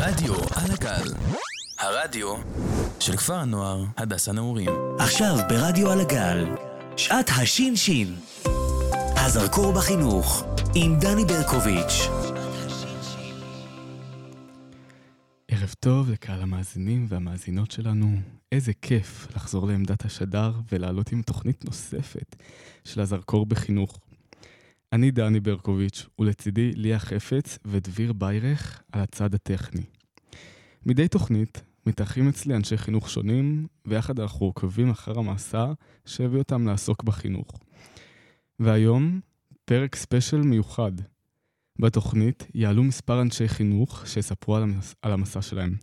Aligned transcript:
רדיו 0.00 0.34
על 0.34 0.70
הגל, 0.70 1.12
הרדיו 1.78 2.34
של 3.00 3.16
כפר 3.16 3.34
הנוער 3.34 3.84
הדס 3.96 4.28
הנעורים. 4.28 4.70
עכשיו 4.98 5.36
ברדיו 5.48 5.90
על 5.90 6.00
הגל, 6.00 6.44
שעת 6.96 7.30
השין-שין. 7.36 8.14
הזרקור 9.16 9.72
בחינוך, 9.72 10.44
עם 10.74 10.98
דני 11.00 11.24
ברקוביץ'. 11.24 12.08
ערב 15.48 15.74
טוב 15.80 16.10
לקהל 16.10 16.42
המאזינים 16.42 17.06
והמאזינות 17.08 17.70
שלנו. 17.70 18.16
איזה 18.52 18.72
כיף 18.82 19.26
לחזור 19.36 19.66
לעמדת 19.66 20.04
השדר 20.04 20.52
ולעלות 20.72 21.12
עם 21.12 21.22
תוכנית 21.22 21.64
נוספת 21.64 22.36
של 22.84 23.00
הזרקור 23.00 23.46
בחינוך. 23.46 23.98
אני 24.92 25.10
דני 25.10 25.40
ברקוביץ', 25.40 26.06
ולצידי 26.18 26.72
ליה 26.72 26.98
חפץ 26.98 27.58
ודביר 27.64 28.12
ביירך 28.12 28.82
על 28.92 29.00
הצד 29.00 29.34
הטכני. 29.34 29.84
מדי 30.86 31.08
תוכנית 31.08 31.62
מתארחים 31.86 32.28
אצלי 32.28 32.56
אנשי 32.56 32.76
חינוך 32.76 33.10
שונים, 33.10 33.66
ויחד 33.86 34.20
אנחנו 34.20 34.46
עוקבים 34.46 34.90
אחר 34.90 35.18
המסע 35.18 35.72
שהביא 36.04 36.38
אותם 36.38 36.66
לעסוק 36.66 37.02
בחינוך. 37.02 37.60
והיום, 38.60 39.20
פרק 39.64 39.96
ספיישל 39.96 40.40
מיוחד. 40.40 40.92
בתוכנית 41.78 42.46
יעלו 42.54 42.84
מספר 42.84 43.22
אנשי 43.22 43.48
חינוך 43.48 44.06
שיספרו 44.06 44.56
על, 44.56 44.62
המס... 44.62 44.94
על 45.02 45.12
המסע 45.12 45.42
שלהם. 45.42 45.76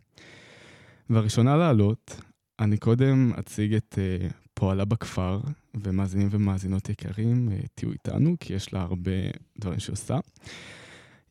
והראשונה 1.10 1.56
לעלות, 1.56 2.20
אני 2.60 2.76
קודם 2.76 3.32
אציג 3.38 3.74
את 3.74 3.98
uh, 3.98 4.32
פועלה 4.54 4.84
בכפר, 4.84 5.40
ומאזינים 5.82 6.28
ומאזינות 6.30 6.88
יקרים, 6.88 7.48
uh, 7.48 7.66
תהיו 7.74 7.92
איתנו, 7.92 8.36
כי 8.40 8.54
יש 8.54 8.72
לה 8.72 8.80
הרבה 8.80 9.10
דברים 9.58 9.78
שהיא 9.78 9.92
עושה. 9.92 10.18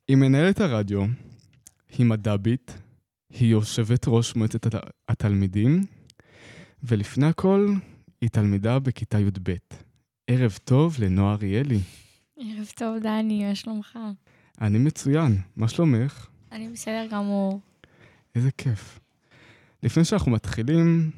היא 0.08 0.18
מנהלת 0.18 0.62
הרדיו, 0.62 1.06
היא 1.98 2.06
מד"בית, 2.06 2.78
היא 3.30 3.52
יושבת 3.52 4.06
ראש 4.08 4.36
מועצת 4.36 4.66
הת... 4.66 4.76
התלמידים, 5.10 5.86
ולפני 6.84 7.26
הכל, 7.26 7.74
היא 8.22 8.30
תלמידה 8.30 8.80
בכיתה 8.80 9.20
י"ב. 9.20 9.54
ערב 10.28 10.58
טוב 10.64 10.96
לנועה 11.00 11.34
אריאלי. 11.34 11.80
ערב 12.40 12.68
טוב, 12.76 12.98
דני, 13.02 13.48
מה 13.48 13.56
שלומך? 13.56 14.00
אני 14.62 14.78
מצוין, 14.78 15.38
מה 15.56 15.68
שלומך? 15.68 16.28
אני 16.52 16.70
בסדר 16.70 17.08
גמור. 17.12 17.60
איזה 18.36 18.52
כיף. 18.52 19.00
לפני 19.84 20.06
שאנחנו 20.06 20.32
מתחילים, 20.32 21.12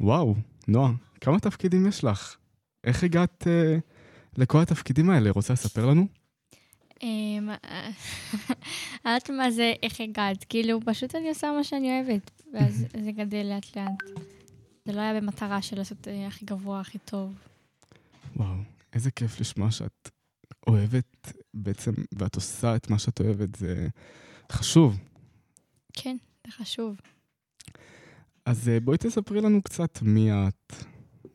וואו, 0.00 0.34
נועה, 0.68 0.92
כמה 1.20 1.40
תפקידים 1.40 1.86
יש 1.86 2.04
לך? 2.04 2.36
איך 2.84 3.04
הגעת 3.04 3.46
אה, 3.46 3.78
לכל 4.36 4.62
התפקידים 4.62 5.10
האלה? 5.10 5.30
רוצה 5.30 5.52
לספר 5.52 5.86
לנו? 5.86 6.06
אמ, 7.02 7.48
אני 9.04 9.12
יודעת 9.12 9.30
מה 9.30 9.50
זה 9.50 9.72
איך 9.82 10.00
הגעת, 10.00 10.44
כאילו, 10.44 10.80
פשוט 10.84 11.14
אני 11.14 11.28
עושה 11.28 11.52
מה 11.56 11.64
שאני 11.64 11.88
אוהבת, 11.90 12.30
ואז 12.54 12.86
זה 13.04 13.12
גדל 13.12 13.46
לאט 13.46 13.76
לאט. 13.76 14.20
זה 14.84 14.92
לא 14.92 15.00
היה 15.00 15.20
במטרה 15.20 15.62
של 15.62 15.78
לעשות 15.78 16.08
אה, 16.08 16.26
הכי 16.26 16.44
גבוה, 16.44 16.80
הכי 16.80 16.98
טוב. 16.98 17.34
וואו, 18.36 18.54
איזה 18.92 19.10
כיף 19.10 19.40
לשמוע 19.40 19.70
שאת 19.70 20.10
אוהבת 20.66 21.32
בעצם, 21.54 21.92
ואת 22.18 22.34
עושה 22.34 22.76
את 22.76 22.90
מה 22.90 22.98
שאת 22.98 23.20
אוהבת, 23.20 23.54
זה 23.54 23.88
חשוב. 24.52 24.98
כן, 25.92 26.16
זה 26.46 26.52
חשוב. 26.52 27.00
אז 28.46 28.68
אה, 28.68 28.80
בואי 28.80 28.98
תספרי 28.98 29.40
לנו 29.40 29.62
קצת 29.62 29.98
מי 30.02 30.32
את, 30.32 30.74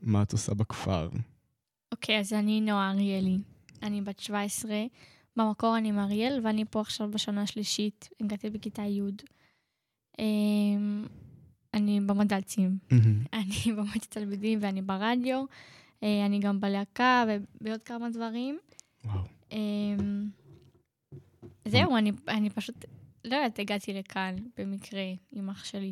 מה 0.02 0.22
את 0.22 0.32
עושה 0.32 0.54
בכפר. 0.54 1.10
אוקיי, 1.96 2.20
אז 2.20 2.34
אני 2.34 2.62
נועה 2.62 2.92
אריאלי. 2.92 3.38
אני 3.84 4.02
בת 4.02 4.20
17. 4.20 4.72
במקור 5.36 5.78
אני 5.78 5.92
מאריאל, 5.92 6.40
ואני 6.44 6.66
פה 6.70 6.82
עכשיו 6.82 7.12
בשנה 7.12 7.42
השלישית. 7.42 8.10
הגעתי 8.22 8.50
בכיתה 8.50 8.82
י'. 8.82 9.02
אמ, 10.20 11.06
אני 11.74 12.00
במד"צים. 12.02 12.78
אני 13.34 13.72
במועצת 13.78 14.12
תלמידים 14.12 14.60
ואני 14.62 14.82
ברדיו. 14.82 15.46
אה, 16.04 16.26
אני 16.26 16.40
גם 16.40 16.62
בלהקה 16.62 17.26
ובעוד 17.28 17.84
כמה 17.84 18.10
דברים. 18.10 18.60
וואו. 19.06 19.24
אמ, 19.52 20.30
זהו, 21.68 21.98
אני, 21.98 22.12
אני 22.28 22.50
פשוט, 22.50 22.86
לא 23.26 23.36
יודעת, 23.36 23.60
הגעתי 23.60 23.94
לכאן 23.94 24.36
במקרה 24.58 25.04
עם 25.32 25.50
אח 25.50 25.66
שלי. 25.66 25.92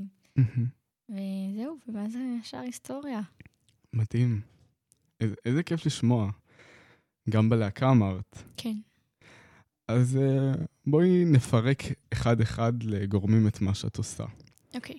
וזהו, 1.10 1.78
ואז 1.94 2.18
ישר 2.42 2.58
היסטוריה. 2.60 3.22
מדהים. 3.94 4.53
איזה, 5.24 5.36
איזה 5.46 5.64
כיף 5.64 5.86
לשמוע. 5.86 6.32
גם 7.30 7.50
בלהקה 7.50 7.92
אמרת. 7.92 8.44
כן. 8.58 8.76
אז 9.88 10.20
uh, 10.22 10.58
בואי 10.86 11.26
נפרק 11.26 11.84
אחד-אחד 12.14 12.84
לגורמים 12.84 13.48
את 13.48 13.62
מה 13.62 13.76
שאת 13.76 13.98
עושה. 13.98 14.26
אוקיי. 14.76 14.98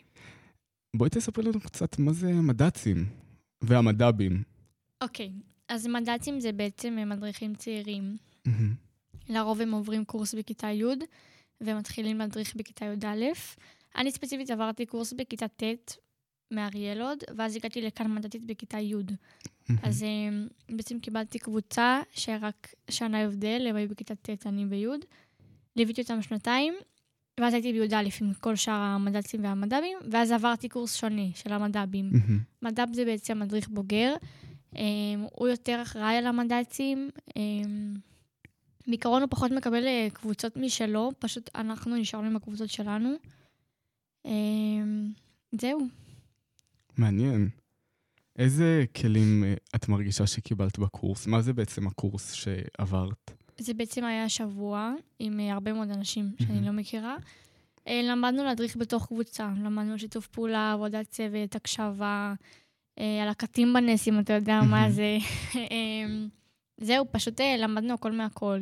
בואי 0.97 1.11
תספרי 1.11 1.45
לנו 1.45 1.61
קצת 1.61 1.99
מה 1.99 2.13
זה 2.13 2.33
מד"צים 2.33 3.07
והמד"בים. 3.63 4.43
אוקיי, 5.03 5.33
אז 5.69 5.87
מד"צים 5.87 6.41
זה 6.41 6.53
בעצם 6.53 6.99
מדריכים 7.07 7.55
צעירים. 7.55 8.17
לרוב 9.29 9.61
הם 9.61 9.73
עוברים 9.73 10.05
קורס 10.05 10.35
בכיתה 10.35 10.67
י' 10.67 10.85
ומתחילים 11.61 12.19
להדריך 12.19 12.57
בכיתה 12.57 12.85
י"א. 12.85 13.25
אני 13.97 14.13
ספציפית 14.13 14.51
עברתי 14.51 14.87
קורס 14.87 15.13
בכיתה 15.13 15.49
ט' 15.49 15.97
מאריאל 16.51 17.03
עוד, 17.03 17.19
ואז 17.37 17.57
הגעתי 17.57 17.83
לכאן 17.83 18.15
מדעתית 18.15 18.45
בכיתה 18.47 18.79
י'. 18.79 18.95
אז 19.83 20.03
um, 20.03 20.75
בעצם 20.77 20.99
קיבלתי 20.99 21.39
קבוצה 21.39 22.01
שרק 22.11 22.75
שנה 22.91 23.21
הבדל, 23.21 23.67
הם 23.71 23.77
היו 23.77 23.89
בכיתה 23.89 24.15
ט', 24.15 24.47
אני 24.47 24.67
בי'. 24.67 24.87
ליוויתי 25.77 26.03
אותם 26.03 26.23
שנתיים, 26.23 26.75
ואז 27.41 27.55
הייתי 27.55 27.73
בי"א 27.73 28.03
עם 28.21 28.33
כל 28.41 28.57
שאר 28.57 28.73
המד"צים 28.73 29.45
והמד"בים, 29.45 29.99
ואז 30.11 30.33
עברתי 30.33 30.69
קורס 30.69 30.95
שונה 30.95 31.23
של 31.35 31.53
המד"בים. 31.53 32.11
מד"ב 32.63 32.87
זה 32.93 33.05
בעצם 33.05 33.39
מדריך 33.39 33.69
בוגר, 33.69 34.15
um, 34.73 34.77
הוא 35.33 35.49
יותר 35.49 35.81
אחראי 35.83 36.17
על 36.17 36.27
המד"צים. 36.27 37.11
Um, 37.29 37.33
בעיקרון 38.87 39.23
הוא 39.23 39.31
פחות 39.31 39.51
מקבל 39.51 39.87
אה, 39.87 40.09
קבוצות 40.13 40.57
משלו, 40.57 41.13
פשוט 41.19 41.51
אנחנו 41.55 41.97
נשארנו 41.97 42.27
עם 42.27 42.37
הקבוצות 42.37 42.71
שלנו. 42.71 43.15
זהו. 45.61 45.79
מעניין. 46.97 47.49
איזה 48.39 48.85
כלים 49.01 49.45
אה, 49.45 49.55
את 49.75 49.89
מרגישה 49.89 50.27
שקיבלת 50.27 50.79
בקורס? 50.79 51.27
מה 51.27 51.43
זה 51.43 51.53
בעצם 51.53 51.87
הקורס 51.87 52.33
שעברת? 52.33 53.31
זה 53.59 53.75
בעצם 53.75 54.05
היה 54.05 54.29
שבוע 54.29 54.95
עם 55.19 55.41
אה, 55.41 55.53
הרבה 55.53 55.73
מאוד 55.73 55.91
אנשים 55.91 56.33
שאני 56.43 56.67
לא 56.67 56.73
מכירה. 56.73 57.17
אה, 57.89 58.01
למדנו 58.05 58.45
להדריך 58.45 58.77
בתוך 58.77 59.07
קבוצה, 59.07 59.53
למדנו 59.65 59.99
שיתוף 59.99 60.27
פעולה, 60.27 60.73
עבודת 60.73 61.09
צוות, 61.11 61.57
הקשבה, 61.57 62.35
על 62.97 63.29
הקטים 63.31 63.73
בנס, 63.73 64.09
אם 64.09 64.21
אתה 64.21 64.33
יודע 64.33 64.61
מה 64.71 64.91
זה. 64.91 65.19
אמ, 65.55 66.29
זהו, 66.81 67.07
פשוט 67.11 67.41
למדנו 67.41 67.95
הכל 67.95 68.13
מהכל. 68.13 68.61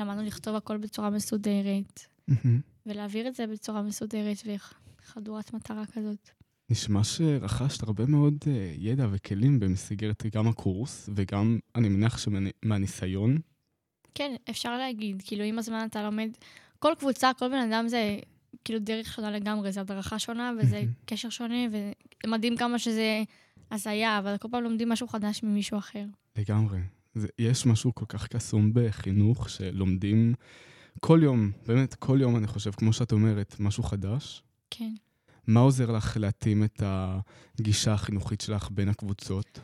למדנו 0.00 0.22
לכתוב 0.22 0.56
הכל 0.56 0.76
בצורה 0.76 1.10
מסודרת, 1.10 2.00
ולהעביר 2.86 3.28
את 3.28 3.34
זה 3.34 3.46
בצורה 3.46 3.82
מסודרת 3.82 4.36
וחדורת 4.46 5.54
מטרה 5.54 5.86
כזאת. 5.86 6.30
נשמע 6.70 7.04
שרכשת 7.04 7.82
הרבה 7.82 8.06
מאוד 8.06 8.34
uh, 8.44 8.48
ידע 8.78 9.06
וכלים 9.10 9.60
במסגרת 9.60 10.26
גם 10.32 10.48
הקורס, 10.48 11.08
וגם, 11.14 11.58
אני 11.74 11.88
מניח 11.88 12.18
שמהניסיון. 12.18 13.38
כן, 14.14 14.34
אפשר 14.50 14.78
להגיד. 14.78 15.22
כאילו, 15.26 15.44
עם 15.44 15.58
הזמן 15.58 15.86
אתה 15.90 16.02
לומד... 16.02 16.30
כל 16.78 16.92
קבוצה, 16.98 17.30
כל 17.38 17.48
בן 17.48 17.72
אדם 17.72 17.88
זה 17.88 18.18
כאילו 18.64 18.78
דרך 18.78 19.14
שונה 19.14 19.30
לגמרי, 19.30 19.72
זו 19.72 19.80
הדרכה 19.80 20.18
שונה 20.18 20.52
וזה 20.60 20.82
קשר 21.04 21.28
שונה, 21.28 21.66
ומדהים 22.26 22.56
כמה 22.56 22.78
שזה 22.78 23.22
הזיה, 23.70 24.18
אבל 24.18 24.36
כל 24.36 24.48
פעם 24.50 24.62
לומדים 24.62 24.88
משהו 24.88 25.08
חדש 25.08 25.42
ממישהו 25.42 25.78
אחר. 25.78 26.04
לגמרי. 26.36 26.78
זה, 27.14 27.28
יש 27.38 27.66
משהו 27.66 27.94
כל 27.94 28.04
כך 28.08 28.28
קסום 28.28 28.70
בחינוך, 28.74 29.50
שלומדים 29.50 30.34
כל 31.00 31.20
יום, 31.22 31.50
באמת, 31.66 31.94
כל 31.94 32.18
יום, 32.20 32.36
אני 32.36 32.46
חושב, 32.46 32.70
כמו 32.70 32.92
שאת 32.92 33.12
אומרת, 33.12 33.56
משהו 33.60 33.82
חדש. 33.82 34.42
כן. 34.70 34.94
מה 35.48 35.60
עוזר 35.60 35.90
לך 35.90 36.16
להתאים 36.20 36.64
את 36.64 36.82
הגישה 36.84 37.92
החינוכית 37.92 38.40
שלך 38.40 38.68
בין 38.70 38.88
הקבוצות? 38.88 39.60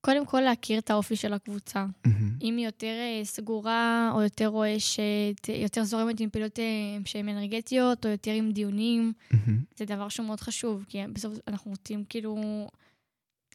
קודם 0.00 0.26
כל, 0.26 0.40
להכיר 0.40 0.78
את 0.78 0.90
האופי 0.90 1.16
של 1.16 1.32
הקבוצה. 1.32 1.86
Mm-hmm. 2.06 2.10
אם 2.42 2.56
היא 2.56 2.66
יותר 2.66 2.94
uh, 3.22 3.24
סגורה, 3.24 4.10
או 4.14 4.22
יותר 4.22 4.46
רועשת, 4.46 5.48
יותר 5.48 5.84
זורמת 5.84 6.20
עם 6.20 6.30
פעילות 6.30 6.58
uh, 6.58 6.62
שהן 7.04 7.28
אנרגטיות, 7.28 8.06
או 8.06 8.10
יותר 8.10 8.30
עם 8.30 8.50
דיונים, 8.50 9.12
mm-hmm. 9.32 9.50
זה 9.76 9.84
דבר 9.84 10.08
שהוא 10.08 10.26
מאוד 10.26 10.40
חשוב, 10.40 10.84
כי 10.88 10.98
בסוף 11.12 11.34
אנחנו 11.48 11.70
רוצים 11.70 12.04
כאילו 12.08 12.36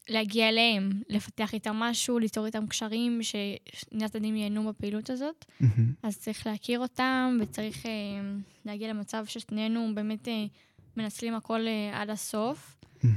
להגיע 0.09 0.49
אליהם, 0.49 0.89
לפתח 1.09 1.53
איתם 1.53 1.75
משהו, 1.75 2.19
ליצור 2.19 2.45
איתם 2.45 2.67
קשרים, 2.67 3.19
ששני 3.23 4.05
הצדדים 4.05 4.35
ייהנו 4.35 4.69
בפעילות 4.69 5.09
הזאת. 5.09 5.45
Mm-hmm. 5.61 5.65
אז 6.03 6.17
צריך 6.17 6.47
להכיר 6.47 6.79
אותם, 6.79 7.37
וצריך 7.41 7.85
uh, 7.85 7.87
להגיע 8.65 8.89
למצב 8.89 9.25
ששנינו 9.25 9.91
באמת... 9.95 10.27
מנצלים 10.97 11.35
הכל 11.35 11.61
uh, 11.65 11.95
עד 11.95 12.09
הסוף. 12.09 12.77
Uh, 13.03 13.07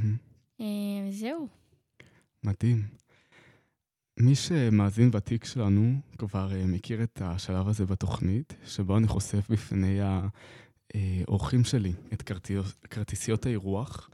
וזהו. 1.08 1.48
מדהים. 2.44 2.82
מי 4.20 4.34
שמאזין 4.34 5.10
ותיק 5.12 5.44
שלנו 5.44 6.00
כבר 6.18 6.50
uh, 6.50 6.66
מכיר 6.66 7.02
את 7.02 7.22
השלב 7.24 7.68
הזה 7.68 7.86
בתוכנית, 7.86 8.56
שבו 8.66 8.96
אני 8.96 9.06
חושף 9.06 9.50
בפני 9.50 10.00
לאורחים 10.94 11.64
שלי 11.64 11.92
את 12.12 12.22
כרטיסיות 12.90 13.46
האירוח. 13.46 14.10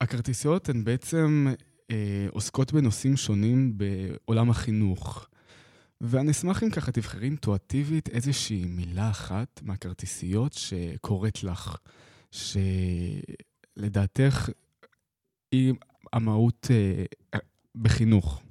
הכרטיסיות 0.00 0.68
הן 0.68 0.84
בעצם 0.84 1.46
אה, 1.90 2.26
עוסקות 2.30 2.72
בנושאים 2.72 3.16
שונים 3.16 3.78
בעולם 3.78 4.50
החינוך. 4.50 5.28
ואני 6.00 6.30
אשמח 6.30 6.62
אם 6.62 6.70
ככה 6.70 6.92
תבחרי 6.92 7.24
אינטואטיבית 7.24 8.08
איזושהי 8.08 8.64
מילה 8.64 9.10
אחת 9.10 9.60
מהכרטיסיות 9.62 10.52
שקוראת 10.52 11.44
לך, 11.44 11.76
שלדעתך 13.76 14.50
היא 15.52 15.74
המהות 16.12 16.66
אה, 16.70 17.38
בחינוך. 17.74 18.42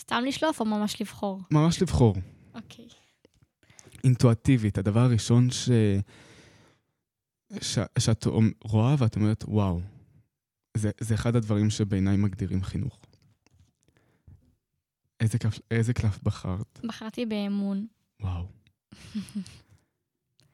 סתם 0.00 0.22
לשלוף 0.26 0.60
או 0.60 0.64
ממש 0.64 1.00
לבחור? 1.00 1.40
ממש 1.50 1.82
לבחור. 1.82 2.16
אוקיי. 2.54 2.86
אינטואטיבית, 4.04 4.78
הדבר 4.78 5.00
הראשון 5.00 5.50
ש... 5.50 5.70
ש... 7.60 7.78
שאת 7.98 8.26
רואה 8.64 8.94
ואת 8.98 9.16
אומרת, 9.16 9.44
וואו, 9.48 9.80
זה, 10.76 10.90
זה 11.00 11.14
אחד 11.14 11.36
הדברים 11.36 11.70
שבעיניי 11.70 12.16
מגדירים 12.16 12.62
חינוך. 12.62 13.00
איזה, 15.20 15.38
קלף, 15.38 15.58
איזה 15.70 15.94
קלף 15.94 16.18
בחרת? 16.22 16.80
בחרתי 16.84 17.26
באמון. 17.26 17.86
וואו. 18.22 18.46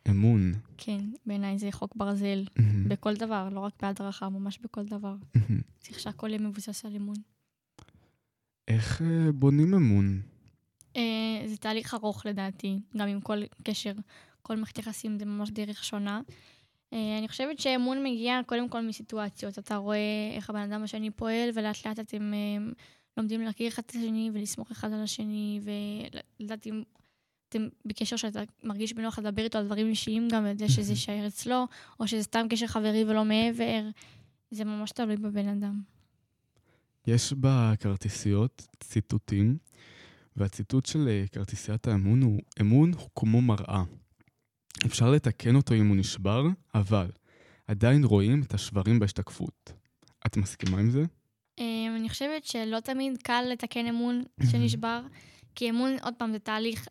אמון. 0.08 0.52
כן, 0.79 1.00
בעיניי 1.26 1.58
זה 1.58 1.73
חוק 1.73 1.97
ברזל. 1.97 2.44
בכל 2.88 3.14
דבר, 3.14 3.49
לא 3.52 3.61
רק 3.61 3.73
בהדרכה, 3.82 4.29
ממש 4.29 4.58
בכל 4.58 4.85
דבר. 4.85 5.14
צריך 5.81 6.00
שהכל 6.00 6.29
יהיה 6.29 6.38
מבוסס 6.38 6.85
על 6.85 6.97
אמון. 6.97 7.17
איך 8.69 9.02
אה, 9.02 9.32
בונים 9.32 9.75
אמון? 9.75 10.20
אה, 10.97 11.43
זה 11.47 11.56
תהליך 11.56 11.94
ארוך 11.94 12.26
לדעתי, 12.26 12.79
גם 12.97 13.08
עם 13.08 13.20
כל 13.20 13.38
קשר, 13.64 13.93
כל 14.43 14.56
מערכת 14.56 14.79
יחסים 14.79 15.19
זה 15.19 15.25
ממש 15.25 15.50
דרך 15.50 15.85
שונה. 15.85 16.20
אה, 16.93 17.19
אני 17.19 17.29
חושבת 17.29 17.58
שאמון 17.58 18.05
מגיע 18.05 18.41
קודם 18.46 18.69
כל 18.69 18.81
מסיטואציות. 18.81 19.58
אתה 19.58 19.76
רואה 19.76 20.32
איך 20.37 20.50
הבן 20.50 20.73
אדם 20.73 20.82
השני 20.82 21.11
פועל, 21.11 21.50
ולאט 21.55 21.87
לאט 21.87 21.99
אתם 21.99 22.32
לומדים 23.17 23.41
להכיר 23.41 23.69
אחד 23.69 23.82
את 23.87 23.91
השני 23.91 24.31
ולסמוך 24.35 24.70
אחד 24.70 24.93
על 24.93 25.03
השני, 25.03 25.61
ולדעת 26.41 26.67
אם 26.67 26.82
אתם 27.50 27.69
בקשר 27.85 28.17
שאתה 28.17 28.43
מרגיש 28.64 28.93
בנוח 28.93 29.19
לדבר 29.19 29.44
איתו 29.44 29.58
על 29.58 29.67
דברים 29.67 29.87
אישיים 29.87 30.29
גם, 30.32 30.47
וזה 30.49 30.69
שזה 30.69 30.93
יישאר 30.93 31.26
אצלו, 31.26 31.67
או 32.00 32.08
שזה 32.08 32.23
סתם 32.23 32.47
קשר 32.50 32.67
חברי 32.67 33.05
ולא 33.05 33.25
מעבר. 33.25 33.88
זה 34.50 34.64
ממש 34.64 34.91
תלוי 34.91 35.17
בבן 35.17 35.49
אדם. 35.49 35.81
יש 37.06 37.32
בכרטיסיות 37.32 38.67
ציטוטים, 38.81 39.58
והציטוט 40.37 40.87
של 40.87 41.08
אה, 41.08 41.25
כרטיסיית 41.32 41.87
האמון 41.87 42.23
הוא, 42.23 42.41
אמון 42.61 42.93
הוא 42.93 43.08
כמו 43.14 43.41
מראה. 43.41 43.82
אפשר 44.87 45.11
לתקן 45.11 45.56
אותו 45.56 45.75
אם 45.75 45.88
הוא 45.88 45.96
נשבר, 45.96 46.43
אבל 46.75 47.11
עדיין 47.67 48.05
רואים 48.05 48.43
את 48.43 48.55
השברים 48.55 48.99
בהשתקפות. 48.99 49.73
את 50.26 50.37
מסכימה 50.37 50.79
עם 50.79 50.91
זה? 50.91 51.05
אמ, 51.58 51.94
אני 51.96 52.08
חושבת 52.08 52.44
שלא 52.44 52.81
תמיד 52.81 53.19
קל 53.23 53.44
לתקן 53.53 53.87
אמון 53.87 54.23
שנשבר, 54.50 55.00
כי 55.55 55.70
אמון, 55.70 55.96
עוד 56.03 56.14
פעם, 56.14 56.32
זה 56.32 56.38
תהליך, 56.38 56.87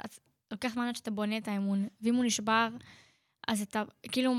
לוקח 0.52 0.74
זמן 0.74 0.88
עד 0.88 0.96
שאתה 0.96 1.12
בונה 1.12 1.38
את 1.38 1.48
האמון, 1.48 1.88
ואם 2.02 2.16
הוא 2.16 2.26
נשבר, 2.26 2.70
אז 3.48 3.62
אתה, 3.62 3.84
כאילו, 4.12 4.34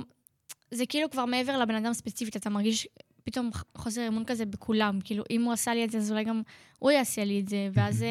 זה 0.71 0.87
כאילו 0.87 1.11
כבר 1.11 1.25
מעבר 1.25 1.59
לבן 1.59 1.75
אדם 1.75 1.93
ספציפית, 1.93 2.37
אתה 2.37 2.51
מרגיש 2.51 2.89
פתאום 3.25 3.51
חוסר 3.77 4.09
אמון 4.09 4.25
כזה 4.25 4.47
בכולם. 4.47 4.99
כאילו, 5.05 5.25
אם 5.31 5.43
הוא 5.43 5.53
עשה 5.53 5.75
לי 5.75 5.85
את 5.85 5.91
זה, 5.91 5.99
אז 5.99 6.11
אולי 6.13 6.25
גם 6.25 6.43
הוא 6.79 6.91
יעשה 6.91 7.25
לי 7.25 7.41
את 7.41 7.49
זה, 7.49 7.69
ואז 7.73 8.03
אה, 8.03 8.09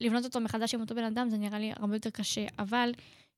לבנות 0.00 0.24
אותו 0.24 0.40
מחדש 0.40 0.74
עם 0.74 0.80
אותו 0.80 0.94
בן 0.94 1.04
אדם, 1.04 1.30
זה 1.30 1.38
נראה 1.38 1.58
לי 1.58 1.72
הרבה 1.76 1.96
יותר 1.96 2.10
קשה. 2.10 2.46
אבל 2.58 2.92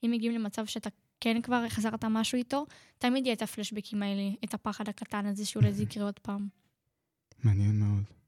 אם 0.04 0.10
מגיעים 0.10 0.34
למצב 0.34 0.66
שאתה 0.66 0.90
כן 1.20 1.42
כבר 1.42 1.62
החזרת 1.66 2.04
משהו 2.04 2.38
איתו, 2.38 2.66
תמיד 2.98 3.26
יהיה 3.26 3.34
את 3.34 3.42
הפלשבקים 3.42 4.02
האלה, 4.02 4.22
את 4.44 4.54
הפחד 4.54 4.88
הקטן 4.88 5.26
הזה 5.26 5.46
שאולי 5.46 5.72
זה 5.72 5.82
יקרה 5.82 6.04
עוד 6.04 6.18
פעם. 6.18 6.48
מעניין 7.44 7.78
מאוד. 7.78 8.19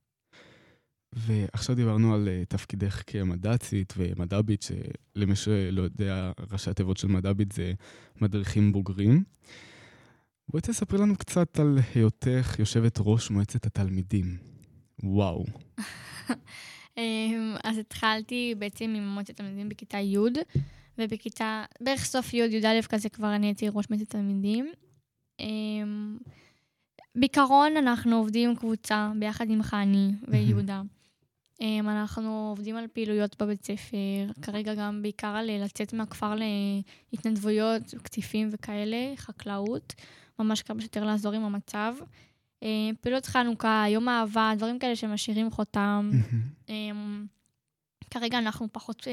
ועכשיו 1.12 1.76
דיברנו 1.76 2.14
על 2.14 2.28
uh, 2.28 2.46
תפקידך 2.48 3.02
כמד"צית 3.06 3.94
ומד"בית, 3.96 4.62
שלמי 4.62 5.36
שלא 5.36 5.82
יודע, 5.82 6.32
ראשי 6.52 6.70
התיבות 6.70 6.96
של 6.96 7.08
מד"בית 7.08 7.52
זה 7.52 7.72
מדריכים 8.20 8.72
בוגרים. 8.72 9.24
בואי 10.48 10.62
תספרי 10.62 10.98
לנו 10.98 11.16
קצת 11.16 11.58
על 11.60 11.78
היותך 11.94 12.56
יושבת 12.58 12.98
ראש 13.00 13.30
מועצת 13.30 13.66
התלמידים. 13.66 14.36
וואו. 15.02 15.44
אמ, 16.98 17.54
אז 17.64 17.78
התחלתי 17.78 18.54
בעצם 18.58 18.94
עם 18.96 19.08
מועצת 19.08 19.30
התלמידים 19.30 19.68
בכיתה 19.68 19.98
י', 19.98 20.18
ובכיתה, 20.98 21.64
בערך 21.80 22.04
סוף 22.04 22.34
י', 22.34 22.36
י"א 22.36 22.82
כזה 22.88 23.08
כבר 23.08 23.34
אני 23.34 23.46
הייתי 23.46 23.68
ראש 23.68 23.90
מועצת 23.90 24.10
תלמידים. 24.10 24.72
אמ, 25.40 26.18
בעיקרון 27.14 27.76
אנחנו 27.76 28.16
עובדים 28.16 28.56
קבוצה 28.56 29.12
ביחד 29.18 29.50
עם 29.50 29.62
חני 29.62 30.10
ויהודה. 30.28 30.82
אנחנו 31.88 32.48
עובדים 32.48 32.76
על 32.76 32.86
פעילויות 32.92 33.42
בבית 33.42 33.64
ספר, 33.64 34.32
כרגע 34.42 34.74
גם 34.74 35.02
בעיקר 35.02 35.26
על 35.26 35.50
לצאת 35.64 35.92
מהכפר 35.92 36.34
להתנדבויות, 37.12 37.82
קטיפים 38.02 38.48
וכאלה, 38.52 39.12
חקלאות. 39.16 39.94
ממש 40.38 40.62
כמה 40.62 40.80
שיותר 40.80 41.04
לעזור 41.04 41.32
עם 41.32 41.44
המצב. 41.44 41.94
אה, 42.62 42.90
פעילות 43.00 43.26
חנוכה, 43.26 43.84
יום 43.88 44.08
אהבה, 44.08 44.52
דברים 44.56 44.78
כאלה 44.78 44.96
שמשאירים 44.96 45.50
חותם. 45.50 46.10
אמ, 46.68 47.26
כרגע 48.10 48.38
אנחנו 48.38 48.68
פחות 48.72 49.08
אה, 49.08 49.12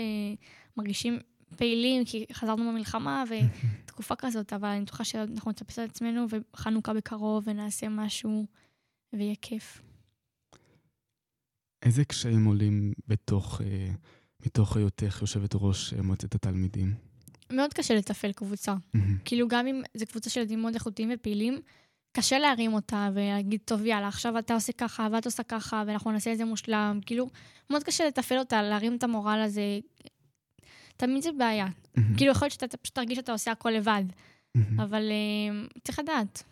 מרגישים 0.78 1.20
פעילים, 1.58 2.06
כי 2.06 2.26
חזרנו 2.34 2.72
במלחמה 2.72 3.24
ותקופה 3.30 4.16
כזאת, 4.16 4.54
אבל 4.54 4.68
אני 4.68 4.82
בטוחה 4.82 5.04
שאנחנו 5.04 5.52
נצפס 5.52 5.80
על 5.80 5.86
עצמנו, 5.86 6.26
וחנוכה 6.30 6.94
בקרוב, 6.94 7.44
ונעשה 7.48 7.90
משהו, 7.90 8.46
ויהיה 9.14 9.36
כיף. 9.42 9.82
איזה 11.84 12.06
קשיים 12.06 12.46
עולים 12.46 12.94
בתוך, 13.08 13.62
אה, 13.62 13.92
מתוך 14.46 14.78
היותך 14.78 15.18
יושבת 15.22 15.52
ראש 15.56 15.94
מועצת 15.94 16.36
התלמידים? 16.36 16.94
מאוד 17.52 17.74
קשה 17.74 17.96
לתפעל 17.96 18.32
קבוצה. 18.32 18.74
Mm-hmm. 18.74 19.00
כאילו, 19.26 19.48
גם 19.48 19.68
אם 19.68 19.82
זו 19.94 20.06
קבוצה 20.06 20.30
של 20.30 20.40
ילדים 20.40 20.62
מאוד 20.62 20.74
איכותיים 20.74 21.12
ופעילים, 21.14 21.60
קשה 22.12 22.40
להרים 22.40 22.74
אותה 22.74 23.10
ולהגיד, 23.14 23.62
טוב, 23.66 23.86
יאללה, 23.86 24.08
עכשיו 24.08 24.40
אתה 24.40 24.54
עושה 24.54 24.74
ככה 24.74 25.08
ואת 25.12 25.26
עושה 25.26 25.44
ככה, 25.44 25.84
ואנחנו 25.88 26.12
נעשה 26.12 26.34
את 26.34 26.38
זה 26.38 26.46
מושלם. 26.46 27.00
כאילו, 27.06 27.30
מאוד 27.70 27.84
קשה 27.84 28.08
לתפעל 28.08 28.40
אותה, 28.40 28.62
להרים 28.62 28.96
את 28.96 29.04
המורל 29.04 29.42
הזה. 29.46 29.80
תמיד 30.98 31.24
זה 31.24 31.30
בעיה. 31.32 31.68
Mm-hmm. 31.68 32.02
כאילו, 32.18 32.32
יכול 32.32 32.46
להיות 32.46 32.54
שאתה 32.54 32.78
פשוט 32.78 32.96
תרגיש 32.96 33.18
שאתה 33.18 33.32
עושה 33.32 33.52
הכל 33.52 33.70
לבד, 33.70 34.04
mm-hmm. 34.58 34.60
אבל 34.84 35.12
uh, 35.12 35.80
צריך 35.84 36.00
לדעת. 36.00 36.44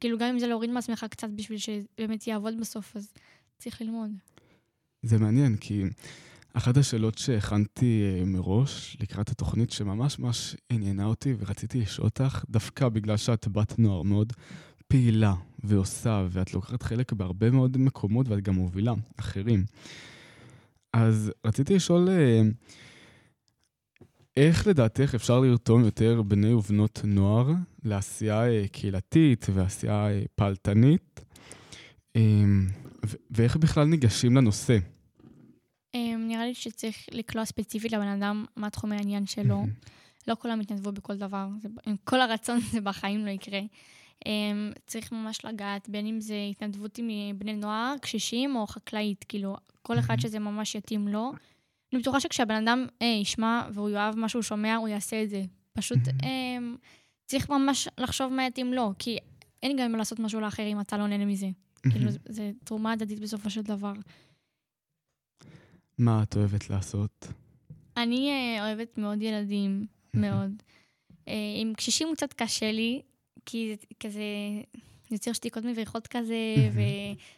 כאילו, 0.00 0.18
גם 0.18 0.28
אם 0.28 0.38
זה 0.38 0.46
להוריד 0.46 0.70
מעצמך 0.70 1.06
קצת 1.10 1.28
בשביל 1.30 1.58
שבאמת 1.58 2.26
יעבוד 2.26 2.60
בסוף, 2.60 2.96
אז 2.96 3.12
צריך 3.58 3.82
ללמוד. 3.82 4.10
זה 5.04 5.18
מעניין, 5.18 5.56
כי 5.56 5.84
אחת 6.52 6.76
השאלות 6.76 7.18
שהכנתי 7.18 8.02
אה, 8.02 8.24
מראש 8.24 8.96
לקראת 9.00 9.28
התוכנית, 9.28 9.70
שממש 9.70 10.18
ממש 10.18 10.56
עניינה 10.70 11.04
אותי 11.04 11.34
ורציתי 11.38 11.80
לשאול 11.80 12.04
אותך, 12.04 12.44
דווקא 12.50 12.88
בגלל 12.88 13.16
שאת 13.16 13.48
בת 13.48 13.78
נוער 13.78 14.02
מאוד 14.02 14.32
פעילה 14.88 15.34
ועושה, 15.64 16.26
ואת 16.30 16.54
לוקחת 16.54 16.82
חלק 16.82 17.12
בהרבה 17.12 17.50
מאוד 17.50 17.78
מקומות 17.78 18.28
ואת 18.28 18.42
גם 18.42 18.54
מובילה 18.54 18.92
אחרים. 19.16 19.64
אז 20.92 21.32
רציתי 21.46 21.74
לשאול, 21.74 22.08
אה, 22.08 22.42
איך 24.36 24.66
לדעתך 24.66 25.14
אפשר 25.14 25.40
לרתום 25.40 25.84
יותר 25.84 26.22
בני 26.22 26.52
ובנות 26.52 27.00
נוער 27.04 27.50
לעשייה 27.82 28.48
אה, 28.48 28.64
קהילתית 28.72 29.46
ועשייה 29.54 30.08
פעלתנית, 30.34 31.20
ואיך 33.30 33.56
בכלל 33.56 33.84
ניגשים 33.84 34.36
לנושא? 34.36 34.78
Um, 35.94 35.96
נראה 36.18 36.46
לי 36.46 36.54
שצריך 36.54 37.06
לקלוע 37.12 37.44
ספציפית 37.44 37.92
לבן 37.92 38.06
אדם 38.06 38.44
מה 38.56 38.70
תחום 38.70 38.92
העניין 38.92 39.26
שלו. 39.26 39.62
לא 40.28 40.36
כולם 40.38 40.60
יתנדבו 40.60 40.92
בכל 40.92 41.16
דבר, 41.16 41.48
זה, 41.58 41.68
עם 41.86 41.96
כל 42.04 42.20
הרצון 42.20 42.60
זה 42.72 42.80
בחיים 42.80 43.26
לא 43.26 43.30
יקרה. 43.30 43.60
Um, 44.24 44.28
צריך 44.86 45.12
ממש 45.12 45.44
לגעת, 45.44 45.88
בין 45.88 46.06
אם 46.06 46.20
זה 46.20 46.36
התנדבות 46.50 46.98
עם 46.98 47.08
בני 47.38 47.52
נוער, 47.52 47.94
קשישים 48.00 48.56
או 48.56 48.66
חקלאית, 48.66 49.24
כאילו, 49.28 49.56
כל 49.82 49.98
אחד 49.98 50.20
שזה 50.20 50.38
ממש 50.38 50.74
יתאים 50.74 51.08
לו. 51.08 51.32
אני 51.92 52.00
בטוחה 52.00 52.20
שכשהבן 52.20 52.54
אדם 52.54 52.86
אה, 53.02 53.06
ישמע 53.06 53.68
והוא 53.72 53.90
יאהב 53.90 54.16
מה 54.16 54.28
שהוא 54.28 54.42
שומע, 54.42 54.76
הוא 54.76 54.88
יעשה 54.88 55.22
את 55.22 55.30
זה. 55.30 55.42
פשוט 55.72 55.98
אה, 56.22 56.58
צריך 57.26 57.50
ממש 57.50 57.88
לחשוב 57.98 58.32
מה 58.32 58.46
יתאים 58.46 58.72
לו, 58.72 58.92
כי 58.98 59.18
אין 59.62 59.76
גם 59.76 59.92
מה 59.92 59.98
לעשות 59.98 60.20
משהו 60.20 60.40
לאחר 60.40 60.62
אם 60.62 60.80
אתה 60.80 60.98
לא 60.98 61.06
נהנה 61.06 61.24
מזה. 61.24 61.46
כאילו, 61.90 62.10
זה 62.28 62.50
תרומה 62.64 62.92
הדדית 62.92 63.20
בסופו 63.20 63.50
של 63.50 63.62
דבר. 63.62 63.92
מה 65.98 66.22
את 66.22 66.36
אוהבת 66.36 66.70
לעשות? 66.70 67.26
אני 67.96 68.30
uh, 68.58 68.62
אוהבת 68.62 68.98
מאוד 68.98 69.22
ילדים, 69.22 69.86
מאוד. 70.14 70.50
uh, 71.10 71.30
עם 71.60 71.74
קשישים 71.74 72.08
הוא 72.08 72.16
קצת 72.16 72.32
קשה 72.32 72.72
לי, 72.72 73.02
כי 73.46 73.76
זה 73.80 73.86
כזה 74.00 74.22
יוצר 75.10 75.32
שתיקות 75.32 75.64
מביכות 75.64 76.06
כזה, 76.06 76.36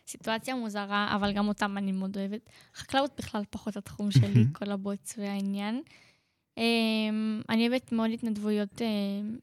וסיטואציה 0.06 0.54
מוזרה, 0.54 1.16
אבל 1.16 1.32
גם 1.32 1.48
אותם 1.48 1.78
אני 1.78 1.92
מאוד 1.92 2.18
אוהבת. 2.18 2.50
חקלאות 2.74 3.10
בכלל 3.18 3.42
פחות 3.50 3.76
התחום 3.76 4.10
שלי, 4.10 4.44
כל 4.52 4.70
הבוץ 4.70 5.14
והעניין. 5.18 5.82
אמ, 6.58 7.40
אני 7.48 7.68
אוהבת 7.68 7.92
מאוד 7.92 8.10
התנדבויות 8.10 8.82
אה, 8.82 8.86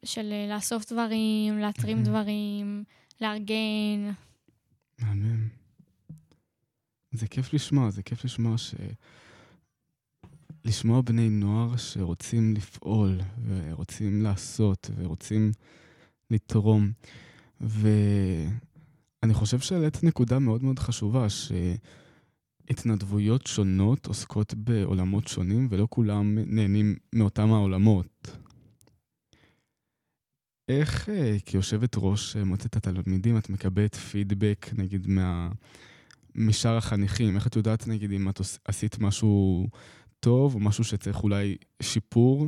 של 0.05 0.29
אה, 0.31 0.55
לאסוף 0.55 0.91
דברים, 0.91 1.59
להתרים 1.59 2.03
דברים, 2.03 2.83
לארגן. 3.21 4.11
מהמם. 4.99 5.62
זה 7.13 7.27
כיף 7.27 7.53
לשמוע, 7.53 7.89
זה 7.89 8.03
כיף 8.03 8.25
לשמוע 8.25 8.57
ש... 8.57 8.75
לשמוע 10.65 11.01
בני 11.01 11.29
נוער 11.29 11.77
שרוצים 11.77 12.53
לפעול, 12.53 13.19
ורוצים 13.47 14.21
לעשות, 14.21 14.91
ורוצים 14.95 15.51
לתרום. 16.31 16.91
ואני 17.61 19.33
חושב 19.33 19.59
שהעלית 19.59 20.03
נקודה 20.03 20.39
מאוד 20.39 20.63
מאוד 20.63 20.79
חשובה, 20.79 21.27
שהתנדבויות 22.69 23.47
שונות 23.47 24.05
עוסקות 24.05 24.53
בעולמות 24.53 25.27
שונים, 25.27 25.67
ולא 25.69 25.87
כולם 25.89 26.37
נהנים 26.45 26.95
מאותם 27.13 27.53
העולמות. 27.53 28.37
איך 30.69 31.09
אה, 31.09 31.37
כיושבת 31.45 31.95
ראש 31.97 32.35
מועצת 32.35 32.75
התלמידים 32.75 33.37
את 33.37 33.49
מקבלת 33.49 33.95
פידבק, 33.95 34.69
נגיד, 34.77 35.07
מה... 35.07 35.49
משאר 36.35 36.77
החניכים? 36.77 37.35
איך 37.35 37.47
את 37.47 37.55
יודעת, 37.55 37.87
נגיד, 37.87 38.11
אם 38.11 38.29
את 38.29 38.41
עשית 38.65 38.99
משהו 38.99 39.67
טוב, 40.19 40.55
או 40.55 40.59
משהו 40.59 40.83
שצריך 40.83 41.23
אולי 41.23 41.55
שיפור? 41.81 42.47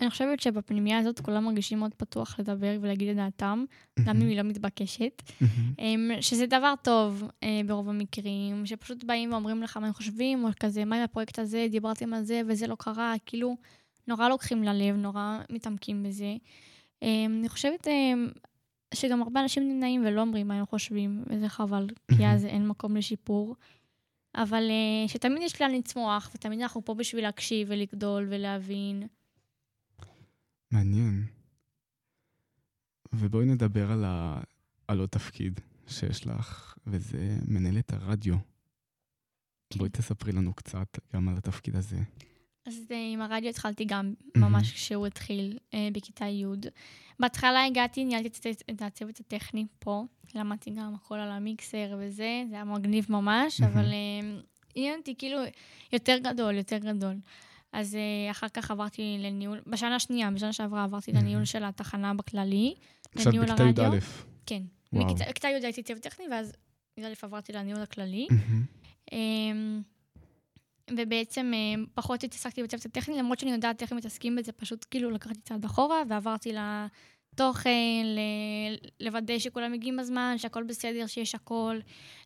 אני 0.00 0.10
חושבת 0.10 0.40
שבפנימייה 0.40 0.98
הזאת 0.98 1.20
כולם 1.20 1.44
מרגישים 1.44 1.78
מאוד 1.78 1.94
פתוח 1.94 2.40
לדבר 2.40 2.78
ולהגיד 2.80 3.08
את 3.08 3.16
דעתם, 3.16 3.64
גם 4.04 4.22
אם 4.22 4.28
היא 4.28 4.36
לא 4.36 4.42
מתבקשת. 4.42 5.22
אמ, 5.78 6.10
שזה 6.20 6.46
דבר 6.46 6.74
טוב 6.82 7.24
אה, 7.42 7.60
ברוב 7.66 7.88
המקרים, 7.88 8.66
שפשוט 8.66 9.04
באים 9.04 9.32
ואומרים 9.32 9.62
לך 9.62 9.76
מה 9.76 9.86
הם 9.86 9.92
חושבים, 9.92 10.44
או 10.44 10.48
כזה, 10.60 10.84
מה 10.84 10.96
עם 10.96 11.02
הפרויקט 11.02 11.38
הזה, 11.38 11.66
דיברתם 11.70 12.14
על 12.14 12.22
זה 12.22 12.42
וזה 12.48 12.66
לא 12.66 12.76
קרה, 12.78 13.14
כאילו, 13.26 13.56
נורא 14.08 14.28
לוקחים 14.28 14.62
ללב, 14.62 14.96
נורא 14.96 15.38
מתעמקים 15.50 16.02
בזה. 16.02 16.34
אמ, 17.02 17.36
אני 17.40 17.48
חושבת 17.48 17.88
אמ, 17.88 18.28
שגם 18.94 19.22
הרבה 19.22 19.42
אנשים 19.42 19.68
נמנעים 19.68 20.04
ולא 20.06 20.20
אומרים 20.20 20.48
מה 20.48 20.58
הם 20.58 20.66
חושבים, 20.66 21.24
וזה 21.30 21.48
חבל, 21.48 21.86
כי 22.16 22.26
אז 22.26 22.44
אין 22.44 22.68
מקום 22.68 22.96
לשיפור. 22.96 23.56
אבל 24.34 24.62
uh, 24.68 25.08
שתמיד 25.10 25.42
יש 25.42 25.62
לאן 25.62 25.70
לצמוח, 25.70 26.30
ותמיד 26.34 26.60
אנחנו 26.60 26.84
פה 26.84 26.94
בשביל 26.94 27.22
להקשיב 27.22 27.68
ולגדול 27.70 28.26
ולהבין. 28.30 29.06
מעניין. 30.70 31.26
ובואי 33.12 33.46
נדבר 33.46 33.90
על, 33.92 34.04
ה... 34.04 34.40
על 34.88 34.98
עוד 34.98 35.08
תפקיד 35.08 35.60
שיש 35.86 36.26
לך, 36.26 36.74
וזה 36.86 37.38
מנהלת 37.48 37.92
הרדיו. 37.92 38.36
כן. 39.70 39.78
בואי 39.78 39.90
תספרי 39.90 40.32
לנו 40.32 40.54
קצת 40.54 40.98
גם 41.14 41.28
על 41.28 41.36
התפקיד 41.36 41.76
הזה. 41.76 41.98
אז 42.66 42.84
uh, 42.88 42.94
עם 43.12 43.20
הרדיו 43.20 43.50
התחלתי 43.50 43.84
גם 43.84 44.14
ממש 44.36 44.72
כשהוא 44.72 45.06
התחיל 45.06 45.58
uh, 45.70 45.74
בכיתה 45.92 46.24
י'. 46.24 46.44
בהתחלה 47.20 47.64
הגעתי, 47.64 48.04
ניהלתי 48.04 48.52
את 48.70 48.82
הצוות 48.82 49.20
הטכני 49.20 49.66
פה, 49.78 50.04
למדתי 50.34 50.70
גם 50.70 50.94
הכל 50.94 51.18
על 51.18 51.30
המיקסר 51.30 51.96
וזה, 51.98 52.42
זה 52.50 52.54
היה 52.54 52.64
מגניב 52.64 53.06
ממש, 53.08 53.60
אבל 53.60 53.84
uh, 53.84 54.46
עניין 54.74 54.98
אותי 54.98 55.14
כאילו 55.18 55.38
יותר 55.92 56.18
גדול, 56.18 56.54
יותר 56.54 56.78
גדול. 56.78 57.14
אז 57.72 57.96
אחר 58.30 58.48
כך 58.48 58.70
עברתי 58.70 59.16
לניהול, 59.18 59.60
בשנה 59.66 59.96
השנייה, 59.96 60.30
בשנה 60.30 60.52
שעברה 60.52 60.84
עברתי 60.84 61.12
לניהול 61.12 61.44
של 61.44 61.64
התחנה 61.64 62.14
בכללי. 62.14 62.74
עכשיו 63.14 63.32
בכיתה 63.32 63.62
י"א. 63.62 63.98
כן. 64.46 64.62
בכיתה 64.92 65.48
י' 65.48 65.64
הייתי 65.64 65.82
צוות 65.82 66.02
טכני, 66.02 66.24
ואז 66.30 66.52
י"א 66.96 67.06
עברתי 67.22 67.52
לניהול 67.52 67.82
הכללי. 67.82 68.28
ובעצם 70.96 71.52
אה, 71.54 71.82
פחות 71.94 72.24
התעסקתי 72.24 72.62
בצוות 72.62 72.86
הטכני, 72.86 73.18
למרות 73.18 73.38
שאני 73.38 73.52
יודעת 73.52 73.82
איך 73.82 73.92
הם 73.92 73.98
מתעסקים 73.98 74.36
בזה, 74.36 74.52
פשוט 74.52 74.86
כאילו 74.90 75.10
לקחתי 75.10 75.40
צעד 75.40 75.64
אחורה 75.64 76.02
ועברתי 76.08 76.52
לתוכן, 76.52 78.06
לוודא 79.00 79.38
שכולם 79.38 79.72
מגיעים 79.72 79.96
בזמן, 79.96 80.34
שהכל 80.38 80.62
בסדר, 80.62 81.06
שיש 81.06 81.34
הכל, 81.34 81.78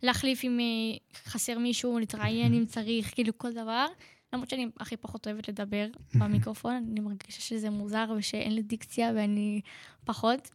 להחליף 0.03 0.45
אם 0.45 0.61
אה, 0.61 1.19
חסר 1.25 1.59
מישהו, 1.59 1.99
להתראיין 1.99 2.55
אם 2.55 2.67
צריך, 2.67 3.15
כאילו 3.15 3.39
כל 3.39 3.53
דבר. 3.53 3.87
למרות 4.33 4.51
שאני 4.51 4.67
הכי 4.81 4.97
פחות 4.97 5.27
אוהבת 5.27 5.49
לדבר 5.49 5.87
במיקרופון, 6.15 6.75
אני 6.75 7.01
מרגישה 7.01 7.41
שזה 7.41 7.71
מוזר 7.71 8.07
ושאין 8.17 8.55
לי 8.55 8.63
דיקציה 8.63 9.13
ואני 9.15 9.61
פחות. 10.05 10.51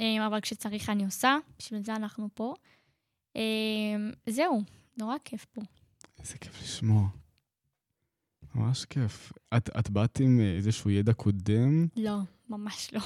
אה, 0.00 0.26
אבל 0.26 0.40
כשצריך 0.40 0.90
אני 0.90 1.04
עושה, 1.04 1.36
בשביל 1.58 1.84
זה 1.84 1.96
אנחנו 1.96 2.28
פה. 2.34 2.54
זהו, 4.26 4.62
נורא 4.98 5.16
כיף 5.24 5.44
פה. 5.44 5.62
איזה 6.18 6.38
כיף 6.38 6.62
לשמוע. 6.62 7.23
ממש 8.54 8.84
כיף. 8.84 9.32
את, 9.56 9.70
את 9.78 9.90
באת 9.90 10.20
עם 10.20 10.40
אה, 10.40 10.56
איזשהו 10.56 10.90
ידע 10.90 11.12
קודם? 11.12 11.86
לא, 11.96 12.18
ממש 12.48 12.90
לא. 12.92 13.00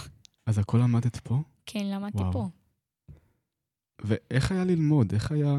אז 0.46 0.58
הכל 0.58 0.78
למדת 0.78 1.16
פה? 1.16 1.42
כן, 1.66 1.86
למדתי 1.86 2.18
וואו. 2.18 2.32
פה. 2.32 2.48
ואיך 4.02 4.52
היה 4.52 4.64
ללמוד? 4.64 5.12
איך 5.12 5.32
היה 5.32 5.56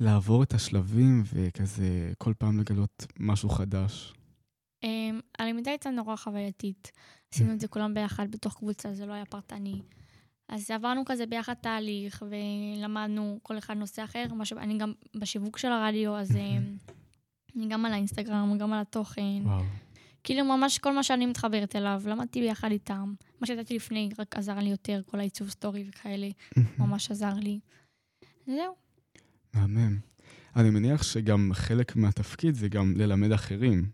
לעבור 0.00 0.42
את 0.42 0.54
השלבים 0.54 1.22
וכזה 1.34 2.12
כל 2.18 2.32
פעם 2.38 2.60
לגלות 2.60 3.06
משהו 3.18 3.48
חדש? 3.48 4.14
Um, 4.84 4.88
הלמידה 5.38 5.70
הייתה 5.70 5.90
נורא 5.90 6.16
חווייתית. 6.16 6.92
עשינו 7.34 7.52
את 7.52 7.60
זה 7.60 7.68
כולם 7.68 7.94
ביחד 7.94 8.30
בתוך 8.30 8.54
קבוצה, 8.54 8.94
זה 8.94 9.06
לא 9.06 9.12
היה 9.12 9.24
פרטני. 9.24 9.82
אז 10.48 10.70
עברנו 10.70 11.04
כזה 11.04 11.26
ביחד 11.26 11.54
תהליך, 11.54 12.24
ולמדנו 12.30 13.38
כל 13.42 13.58
אחד 13.58 13.76
נושא 13.76 14.04
אחר. 14.04 14.24
אני 14.56 14.78
גם 14.78 14.92
בשיווק 15.16 15.58
של 15.58 15.68
הרדיו, 15.68 16.16
אז 16.16 16.28
גם 17.68 17.84
על 17.84 17.92
האינסטגרם, 17.92 18.58
גם 18.58 18.72
על 18.72 18.80
התוכן. 18.80 19.42
וואו. 19.42 19.62
כאילו 20.24 20.44
ממש 20.44 20.78
כל 20.78 20.94
מה 20.94 21.02
שאני 21.02 21.26
מתחברת 21.26 21.76
אליו, 21.76 22.02
למדתי 22.06 22.40
ביחד 22.40 22.70
איתם. 22.70 23.14
מה 23.40 23.46
שידעתי 23.46 23.76
לפני 23.76 24.10
רק 24.18 24.36
עזר 24.36 24.58
לי 24.58 24.70
יותר, 24.70 25.00
כל 25.06 25.18
העיצוב 25.18 25.48
סטורי 25.48 25.84
וכאלה, 25.88 26.28
ממש 26.78 27.10
עזר 27.10 27.34
לי. 27.34 27.58
זהו. 28.46 28.74
מהמם. 29.54 29.98
אני 30.56 30.70
מניח 30.70 31.02
שגם 31.02 31.50
חלק 31.54 31.96
מהתפקיד 31.96 32.54
זה 32.54 32.68
גם 32.68 32.94
ללמד 32.96 33.32
אחרים. 33.32 33.88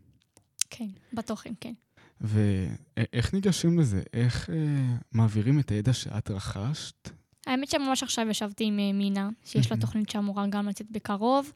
כן, 0.70 0.88
בתוכן, 1.12 1.52
כן. 1.60 1.72
ואיך 2.20 3.34
ניגשים 3.34 3.78
לזה? 3.78 4.02
איך 4.12 4.50
אה, 4.50 4.96
מעבירים 5.12 5.58
את 5.58 5.70
הידע 5.70 5.92
שאת 5.92 6.30
רכשת? 6.30 7.10
האמת 7.46 7.70
שממש 7.70 8.02
עכשיו 8.02 8.28
ישבתי 8.28 8.64
עם 8.64 8.78
אה, 8.78 8.92
מינה, 8.92 9.28
שיש 9.44 9.70
לה 9.70 9.76
תוכנית 9.76 10.08
שאמורה 10.10 10.46
גם 10.46 10.68
לצאת 10.68 10.86
בקרוב. 10.90 11.52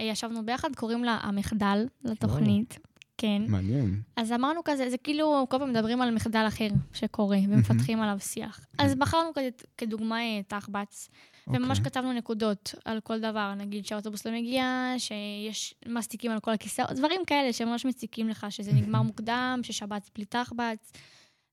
אה, 0.00 0.04
ישבנו 0.04 0.46
ביחד, 0.46 0.76
קוראים 0.76 1.04
לה 1.04 1.18
המחדל 1.22 1.86
לתוכנית. 2.04 2.78
כן. 3.18 3.42
מעניין. 3.48 4.00
אז 4.16 4.32
אמרנו 4.32 4.60
כזה, 4.64 4.90
זה 4.90 4.98
כאילו, 4.98 5.46
כל 5.48 5.58
פעם 5.58 5.70
מדברים 5.70 6.02
על 6.02 6.14
מחדל 6.14 6.44
אחר 6.48 6.68
שקורה, 6.92 7.38
ומפתחים 7.48 8.00
עליו 8.00 8.16
שיח. 8.20 8.66
אז 8.78 8.94
בחרנו 8.94 9.30
כזה 9.34 9.48
כדוגמה 9.78 10.20
אה, 10.20 10.40
תחבץ, 10.48 11.08
וממש 11.46 11.78
אוקיי. 11.78 11.90
כתבנו 11.90 12.12
נקודות 12.12 12.74
על 12.84 13.00
כל 13.00 13.20
דבר, 13.20 13.54
נגיד 13.54 13.86
שהאוטובוס 13.86 14.26
לא 14.26 14.32
מגיע, 14.32 14.94
שיש 14.98 15.74
מסטיקים 15.88 16.30
על 16.30 16.40
כל 16.40 16.50
הכיסאות, 16.50 16.92
דברים 16.92 17.20
כאלה 17.26 17.52
שממש 17.52 17.84
מציקים 17.84 18.28
לך, 18.28 18.46
שזה 18.50 18.72
נגמר 18.72 19.02
מוקדם, 19.02 19.60
ששבץ 19.62 20.10
בלי 20.14 20.24
תחבץ. 20.24 20.92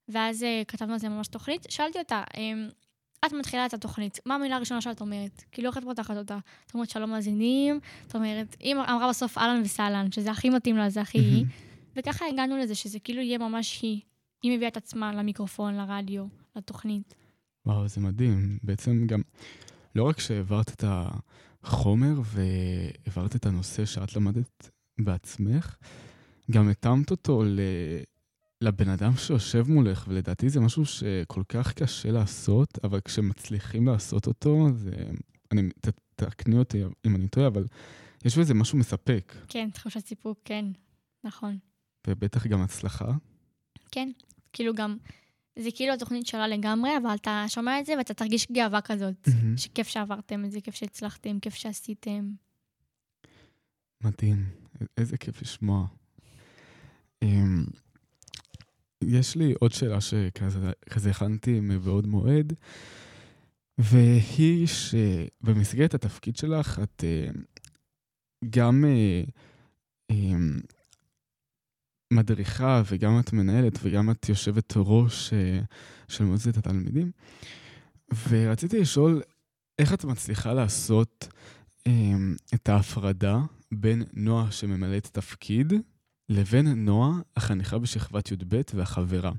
ואז 0.09 0.43
אה, 0.43 0.61
כתבנו 0.67 0.93
על 0.93 0.99
זה 0.99 1.09
ממש 1.09 1.27
תוכנית. 1.27 1.65
שאלתי 1.69 1.99
אותה, 1.99 2.23
אמ, 2.37 2.69
את 3.25 3.33
מתחילה 3.33 3.65
את 3.65 3.73
התוכנית, 3.73 4.19
מה 4.25 4.35
המילה 4.35 4.55
הראשונה 4.55 4.81
שאת 4.81 5.01
אומרת? 5.01 5.43
כאילו, 5.51 5.69
איך 5.69 5.77
את 5.77 5.83
פותחת 5.83 6.17
אותה? 6.17 6.37
את 6.67 6.73
אומרת 6.73 6.89
שלום 6.89 7.09
מאזינים, 7.09 7.79
את 8.07 8.15
אומרת, 8.15 8.55
היא 8.59 8.75
אמרה 8.75 9.09
בסוף 9.09 9.37
אהלן 9.37 9.61
וסהלן, 9.61 10.11
שזה 10.11 10.31
הכי 10.31 10.49
מתאים 10.49 10.77
לה, 10.77 10.89
זה 10.89 11.01
הכי 11.01 11.17
היא. 11.17 11.45
וככה 11.95 12.25
הגענו 12.25 12.57
לזה, 12.57 12.75
שזה 12.75 12.99
כאילו 12.99 13.21
יהיה 13.21 13.37
ממש 13.37 13.81
היא. 13.81 14.01
היא 14.43 14.55
מביאה 14.55 14.67
את 14.67 14.77
עצמה 14.77 15.13
למיקרופון, 15.13 15.75
לרדיו, 15.75 16.25
לתוכנית. 16.55 17.15
וואו, 17.65 17.87
זה 17.87 18.01
מדהים. 18.01 18.57
בעצם 18.63 19.07
גם, 19.07 19.21
לא 19.95 20.03
רק 20.03 20.19
שהעברת 20.19 20.69
את 20.69 20.83
החומר 21.63 22.13
והעברת 22.23 23.35
את 23.35 23.45
הנושא 23.45 23.85
שאת 23.85 24.15
למדת 24.15 24.69
בעצמך, 24.99 25.75
גם 26.51 26.69
התאמת 26.69 27.11
אותו 27.11 27.43
ל... 27.45 27.59
לבן 28.61 28.89
אדם 28.89 29.17
שיושב 29.17 29.65
מולך, 29.69 30.05
ולדעתי 30.07 30.49
זה 30.49 30.59
משהו 30.59 30.85
שכל 30.85 31.43
כך 31.49 31.73
קשה 31.73 32.11
לעשות, 32.11 32.79
אבל 32.83 32.99
כשמצליחים 33.05 33.87
לעשות 33.87 34.27
אותו, 34.27 34.67
זה... 34.73 34.91
אני... 35.51 35.69
ת, 35.69 35.87
תקני 36.15 36.57
אותי 36.57 36.83
אם 37.07 37.15
אני 37.15 37.27
טועה, 37.27 37.47
אבל 37.47 37.65
יש 38.25 38.37
בזה 38.37 38.53
משהו 38.53 38.77
מספק. 38.77 39.35
כן, 39.47 39.69
תחושת 39.73 40.05
סיפוק, 40.05 40.39
כן, 40.45 40.65
נכון. 41.23 41.57
ובטח 42.07 42.47
גם 42.47 42.61
הצלחה. 42.61 43.11
כן, 43.91 44.11
כאילו 44.53 44.73
גם, 44.73 44.97
זה 45.59 45.69
כאילו 45.75 45.93
התוכנית 45.93 46.27
שלה 46.27 46.47
לגמרי, 46.47 46.89
אבל 47.03 47.15
אתה 47.15 47.45
שומע 47.47 47.79
את 47.79 47.85
זה 47.85 47.93
ואתה 47.97 48.13
תרגיש 48.13 48.51
גאווה 48.51 48.81
כזאת, 48.81 49.27
mm-hmm. 49.27 49.57
שכיף 49.57 49.87
שעברתם 49.87 50.45
את 50.45 50.51
זה, 50.51 50.61
כיף 50.61 50.75
שהצלחתם, 50.75 51.39
כיף 51.39 51.53
שעשיתם. 51.53 52.31
מדהים, 54.03 54.45
איזה 54.97 55.17
כיף 55.17 55.41
לשמוע. 55.41 55.87
יש 59.03 59.35
לי 59.35 59.53
עוד 59.59 59.71
שאלה 59.71 60.01
שכזה 60.01 61.09
הכנתי 61.09 61.59
מבעוד 61.59 62.07
מועד, 62.07 62.53
והיא 63.77 64.67
שבמסגרת 64.67 65.93
התפקיד 65.93 66.37
שלך, 66.37 66.79
את 66.83 67.03
uh, 67.03 67.37
גם 68.49 68.85
uh, 68.85 69.31
um, 70.11 70.75
מדריכה 72.13 72.81
וגם 72.91 73.19
את 73.19 73.33
מנהלת 73.33 73.79
וגם 73.83 74.11
את 74.11 74.29
יושבת 74.29 74.73
ראש 74.75 75.33
אה, 75.33 75.59
של 76.07 76.23
מועצת 76.23 76.57
התלמידים. 76.57 77.11
ורציתי 78.29 78.79
לשאול, 78.79 79.21
איך 79.79 79.93
את 79.93 80.05
מצליחה 80.05 80.53
לעשות 80.53 81.27
אה, 81.87 82.13
את 82.53 82.69
ההפרדה 82.69 83.39
בין 83.71 84.03
נועה 84.13 84.51
שממלאת 84.51 85.07
תפקיד 85.07 85.73
לבין 86.29 86.85
נועה, 86.85 87.11
החניכה 87.35 87.77
בשכבת 87.77 88.31
י"ב 88.31 88.61
והחברה? 88.73 89.31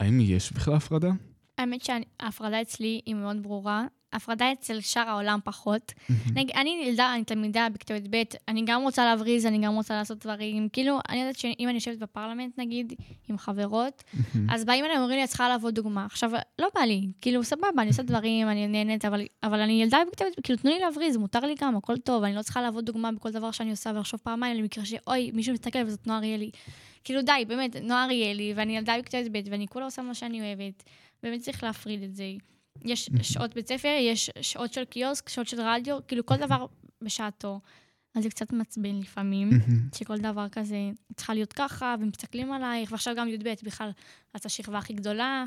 האם 0.00 0.20
יש 0.20 0.52
בכלל 0.52 0.74
הפרדה? 0.74 1.10
האמת 1.58 1.80
שההפרדה 1.84 2.62
אצלי 2.62 3.00
היא 3.06 3.14
מאוד 3.14 3.42
ברורה. 3.42 3.86
הפרדה 4.12 4.52
אצל 4.52 4.80
שאר 4.80 5.08
העולם 5.08 5.38
פחות. 5.44 5.92
נגיד, 6.34 6.56
אני 6.56 6.84
ילדה, 6.86 7.14
אני 7.14 7.24
תלמידה 7.24 7.66
בכיתה 7.72 7.94
י"ב, 7.94 8.22
אני 8.48 8.62
גם 8.66 8.82
רוצה 8.82 9.04
להבריז, 9.04 9.46
אני 9.46 9.58
גם 9.58 9.74
רוצה 9.74 9.94
לעשות 9.94 10.18
דברים. 10.18 10.68
כאילו, 10.72 10.98
אני 11.08 11.20
יודעת 11.20 11.36
שאם 11.36 11.64
אני 11.68 11.74
יושבת 11.74 11.98
בפרלמנט, 11.98 12.58
נגיד, 12.58 12.92
עם 13.28 13.38
חברות, 13.38 14.04
אז 14.48 14.64
באים 14.64 14.84
אליי 14.84 14.98
ואומרים 14.98 15.18
לי, 15.18 15.24
את 15.24 15.28
צריכה 15.28 15.48
לעבוד 15.48 15.74
דוגמה. 15.74 16.04
עכשיו, 16.04 16.30
לא 16.58 16.68
בא 16.74 16.80
לי, 16.80 17.06
כאילו, 17.20 17.44
סבבה, 17.44 17.68
אני 17.78 17.88
עושה 17.88 18.02
דברים, 18.02 18.48
אני 18.48 18.66
נהנית, 18.66 19.04
אבל, 19.04 19.22
אבל 19.42 19.60
אני 19.60 19.82
ילדה 19.82 19.98
י"ב, 19.98 20.24
כאילו, 20.42 20.58
תנו 20.58 20.70
לי 20.70 20.78
להבריז, 20.78 21.16
מותר 21.16 21.40
לי 21.40 21.54
גם, 21.60 21.76
הכל 21.76 21.96
טוב, 21.96 22.24
אני 22.24 22.34
לא 22.34 22.42
צריכה 22.42 22.62
לעבוד 22.62 22.84
דוגמה 22.84 23.12
בכל 23.12 23.30
דבר 23.30 23.50
שאני 23.50 23.70
עושה 23.70 23.90
ולחשוב 23.94 24.20
פעמיים, 24.22 24.56
למקרה 24.56 24.84
שאוי, 24.84 25.30
מישהו 25.34 25.54
מסתכל 25.54 25.78
וזאת 25.86 26.06
נועה 26.06 26.18
אריאלי. 26.18 26.50
כאילו, 27.04 27.22
די, 27.22 27.44
באמת, 27.48 27.76
נועה 27.76 28.04
אריאלי, 28.04 28.52
ואני 28.56 28.76
ילדה 28.76 28.94
בכיתה 28.98 29.18
י"ב, 29.18 29.40
ואני 29.50 29.68
כולה 29.68 29.84
עושה 29.84 30.02
מה 30.02 30.14
שאני 30.14 30.40
אוהבת. 30.40 30.82
באמת 31.22 31.40
צריך 31.40 31.62
להפריד 31.64 32.02
את 32.02 32.14
זה. 32.14 32.24
יש 32.84 33.10
שעות 33.22 33.54
בית 33.54 33.68
ספר, 33.68 33.96
יש 34.00 34.30
שעות 34.40 34.72
של 34.72 34.84
קיוסק, 34.84 35.28
שעות 35.28 35.46
של 35.48 35.60
רדיו, 35.60 35.98
כאילו 36.08 36.26
כל 36.26 36.36
דבר 36.36 36.66
בשעתו. 37.02 37.60
אז 38.14 38.22
זה 38.22 38.30
קצת 38.30 38.52
מעצבן 38.52 38.94
לפעמים, 39.00 39.50
שכל 39.94 40.18
דבר 40.18 40.48
כזה 40.48 40.90
צריכה 41.16 41.34
להיות 41.34 41.52
ככה, 41.52 41.94
ומסתכלים 42.00 42.52
עלייך, 42.52 42.92
ועכשיו 42.92 43.14
גם 43.16 43.28
י"ב 43.28 43.54
בכלל, 43.64 43.90
את 44.36 44.46
השכבה 44.46 44.78
הכי 44.78 44.92
גדולה, 44.92 45.44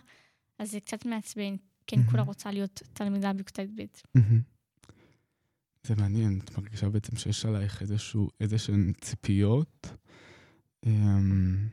אז 0.59 0.71
זה 0.71 0.79
קצת 0.79 1.05
מעצבן, 1.05 1.55
כי 1.87 1.95
אני 1.95 2.03
כולה 2.11 2.23
רוצה 2.23 2.51
להיות 2.51 2.81
תלמידה 2.93 3.33
בכיתה 3.33 3.61
י"ב. 3.61 3.81
זה 5.83 5.95
מעניין, 5.95 6.39
את 6.43 6.57
מרגישה 6.57 6.89
בעצם 6.89 7.15
שיש 7.15 7.45
עלייך 7.45 7.81
איזשהו, 7.81 8.29
איזשהן 8.39 8.93
ציפיות. 9.01 9.87
אמ, 10.85 11.67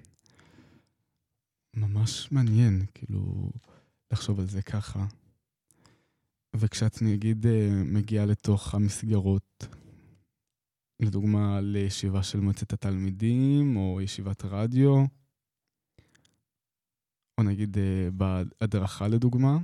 ממש 1.74 2.32
מעניין, 2.32 2.86
כאילו, 2.94 3.50
לחשוב 4.12 4.40
על 4.40 4.46
זה 4.46 4.62
ככה. 4.62 5.06
וכשאת 6.56 7.02
נגיד 7.02 7.46
אה, 7.46 7.82
מגיעה 7.84 8.26
לתוך 8.26 8.74
המסגרות, 8.74 9.66
לדוגמה 11.00 11.60
לישיבה 11.60 12.22
של 12.22 12.40
מועצת 12.40 12.72
התלמידים, 12.72 13.76
או 13.76 14.00
ישיבת 14.00 14.44
רדיו, 14.44 15.04
או 17.38 17.42
נגיד 17.42 17.78
אה, 17.78 18.08
בהדרכה 18.10 19.08
לדוגמה, 19.08 19.58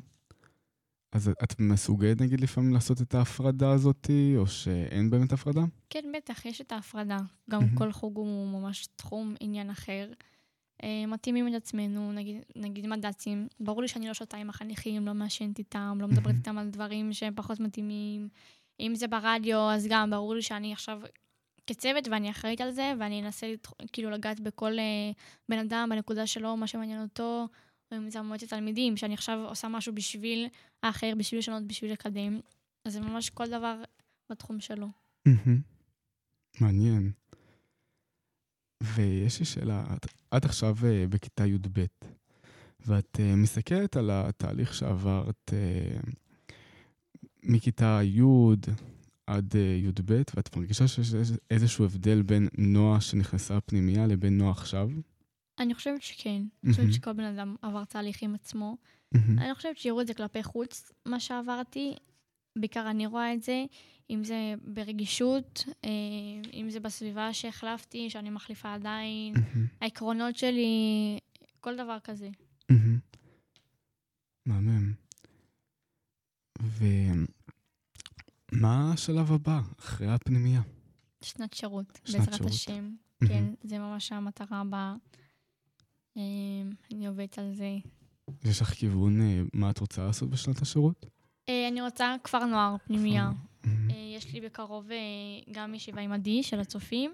אז 1.12 1.30
את 1.44 1.60
מסוגלת 1.60 2.20
נגיד 2.20 2.40
לפעמים 2.40 2.74
לעשות 2.74 3.02
את 3.02 3.14
ההפרדה 3.14 3.70
הזאת, 3.70 4.10
או 4.36 4.46
שאין 4.46 5.10
באמת 5.10 5.32
הפרדה? 5.32 5.60
כן, 5.90 6.04
בטח, 6.16 6.46
יש 6.46 6.60
את 6.60 6.72
ההפרדה. 6.72 7.18
גם 7.50 7.62
mm-hmm. 7.62 7.78
כל 7.78 7.92
חוג 7.92 8.16
הוא 8.16 8.60
ממש 8.60 8.86
תחום 8.96 9.34
עניין 9.40 9.70
אחר. 9.70 10.12
אה, 10.82 11.06
מתאימים 11.06 11.48
את 11.48 11.54
עצמנו, 11.54 12.12
נגיד, 12.12 12.36
נגיד 12.56 12.86
מד"צים. 12.86 13.48
ברור 13.60 13.82
לי 13.82 13.88
שאני 13.88 14.08
לא 14.08 14.14
שותה 14.14 14.36
עם 14.36 14.50
החניכים, 14.50 15.06
לא 15.06 15.14
מעשנת 15.14 15.58
איתם, 15.58 15.98
לא 16.00 16.08
מדברת 16.08 16.34
איתם 16.34 16.58
על 16.58 16.68
דברים 16.68 17.12
שהם 17.12 17.34
פחות 17.36 17.60
מתאימים. 17.60 18.28
אם 18.80 18.94
זה 18.94 19.08
ברדיו, 19.08 19.70
אז 19.70 19.86
גם 19.90 20.10
ברור 20.10 20.34
לי 20.34 20.42
שאני 20.42 20.72
עכשיו 20.72 21.00
כצוות 21.66 22.08
ואני 22.08 22.30
אחראית 22.30 22.60
על 22.60 22.70
זה, 22.70 22.92
ואני 22.98 23.22
אנסה 23.22 23.46
כאילו 23.92 24.10
לגעת 24.10 24.40
בכל 24.40 24.72
uh, 24.72 25.14
בן 25.48 25.58
אדם 25.58 25.88
בנקודה 25.90 26.26
שלו, 26.26 26.56
מה 26.56 26.66
שמעניין 26.66 27.02
אותו, 27.02 27.48
או 27.92 27.96
אם 27.96 28.10
זה 28.10 28.22
מועצת 28.22 28.48
תלמידים, 28.48 28.96
שאני 28.96 29.14
עכשיו 29.14 29.44
עושה 29.48 29.68
משהו 29.68 29.94
בשביל 29.94 30.48
האחר, 30.82 31.12
בשביל 31.18 31.38
לשנות, 31.38 31.62
בשביל 31.66 31.92
לקדם. 31.92 32.40
אז 32.84 32.92
זה 32.92 33.00
ממש 33.00 33.30
כל 33.30 33.48
דבר 33.48 33.82
בתחום 34.30 34.60
שלו. 34.60 34.86
מעניין. 36.60 37.12
ויש 38.82 39.40
לי 39.40 39.44
שאלה, 39.44 39.84
את, 39.96 40.06
את 40.36 40.44
עכשיו 40.44 40.76
uh, 40.80 41.08
בכיתה 41.08 41.46
י"ב, 41.46 41.84
ואת 42.86 43.16
uh, 43.16 43.36
מסתכלת 43.36 43.96
על 43.96 44.10
התהליך 44.12 44.74
שעברת 44.74 45.50
uh, 45.50 46.10
מכיתה 47.42 48.00
י' 48.02 48.20
עד 49.26 49.52
uh, 49.52 49.56
י"ב, 49.56 50.22
ואת 50.36 50.56
מרגישה 50.56 50.88
שיש 50.88 51.08
איזשהו 51.50 51.84
הבדל 51.84 52.22
בין 52.22 52.48
נועה 52.58 53.00
שנכנסה 53.00 53.60
פנימייה 53.60 54.06
לבין 54.06 54.38
נועה 54.38 54.50
עכשיו? 54.50 54.90
אני 55.58 55.74
חושבת 55.74 56.02
שכן. 56.02 56.42
אני 56.64 56.72
חושבת 56.72 56.92
שכל 56.92 57.12
בן 57.12 57.24
אדם 57.24 57.56
עבר 57.62 57.84
תהליך 57.84 58.22
עם 58.22 58.34
עצמו. 58.34 58.76
אני 59.14 59.54
חושבת 59.54 59.76
שיראו 59.76 60.00
את 60.00 60.06
זה 60.06 60.14
כלפי 60.14 60.42
חוץ, 60.42 60.92
מה 61.06 61.20
שעברתי. 61.20 61.94
בעיקר 62.56 62.90
אני 62.90 63.06
רואה 63.06 63.34
את 63.34 63.42
זה. 63.42 63.64
אם 64.10 64.24
זה 64.24 64.54
ברגישות, 64.64 65.64
אה, 65.84 65.90
אם 66.52 66.70
זה 66.70 66.80
בסביבה 66.80 67.32
שהחלפתי, 67.32 68.10
שאני 68.10 68.30
מחליפה 68.30 68.74
עדיין, 68.74 69.34
העקרונות 69.80 70.36
שלי, 70.36 71.18
כל 71.60 71.76
דבר 71.76 71.98
כזה. 72.04 72.28
מהמם. 74.46 74.92
ומה 78.52 78.92
השלב 78.92 79.32
הבא 79.32 79.60
אחרי 79.78 80.08
הפנימייה? 80.08 80.62
שנת 81.22 81.54
שירות, 81.54 82.00
שנת 82.04 82.16
בעזרת 82.16 82.34
שירות. 82.34 82.52
השם. 82.52 82.94
כן, 83.28 83.44
זה 83.64 83.78
ממש 83.78 84.12
המטרה 84.12 84.60
הבאה. 84.60 84.94
אה, 86.16 86.22
אני 86.92 87.06
עובדת 87.06 87.38
על 87.38 87.54
זה. 87.54 87.76
יש 88.44 88.62
לך 88.62 88.70
כיוון 88.70 89.20
אה, 89.20 89.42
מה 89.52 89.70
את 89.70 89.78
רוצה 89.78 90.06
לעשות 90.06 90.30
בשנת 90.30 90.62
השירות? 90.62 91.06
אני 91.48 91.82
רוצה 91.82 92.14
כפר 92.24 92.44
נוער, 92.44 92.76
פנימייה. 92.86 93.30
אה, 93.66 93.70
יש 94.16 94.32
לי 94.32 94.40
בקרוב 94.40 94.90
אה, 94.90 94.96
גם 95.52 95.74
ישיבה 95.74 96.00
עם 96.00 96.12
עדי 96.12 96.42
של 96.42 96.60
הצופים, 96.60 97.12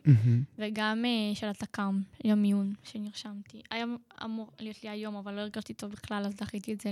וגם 0.59 1.05
אה, 1.05 1.35
של 1.35 1.47
התק"ם, 1.47 2.03
יום 2.25 2.43
עיון 2.43 2.75
שנרשמתי. 2.83 3.63
היום 3.71 3.97
אמור 4.25 4.51
להיות 4.61 4.85
לי 4.85 4.89
היום, 4.89 5.17
אבל 5.17 5.35
לא 5.35 5.41
הרגשתי 5.41 5.75
טוב 5.75 5.93
בכלל, 5.93 6.25
אז 6.27 6.35
דחיתי 6.35 6.73
את 6.73 6.81
זה 6.81 6.91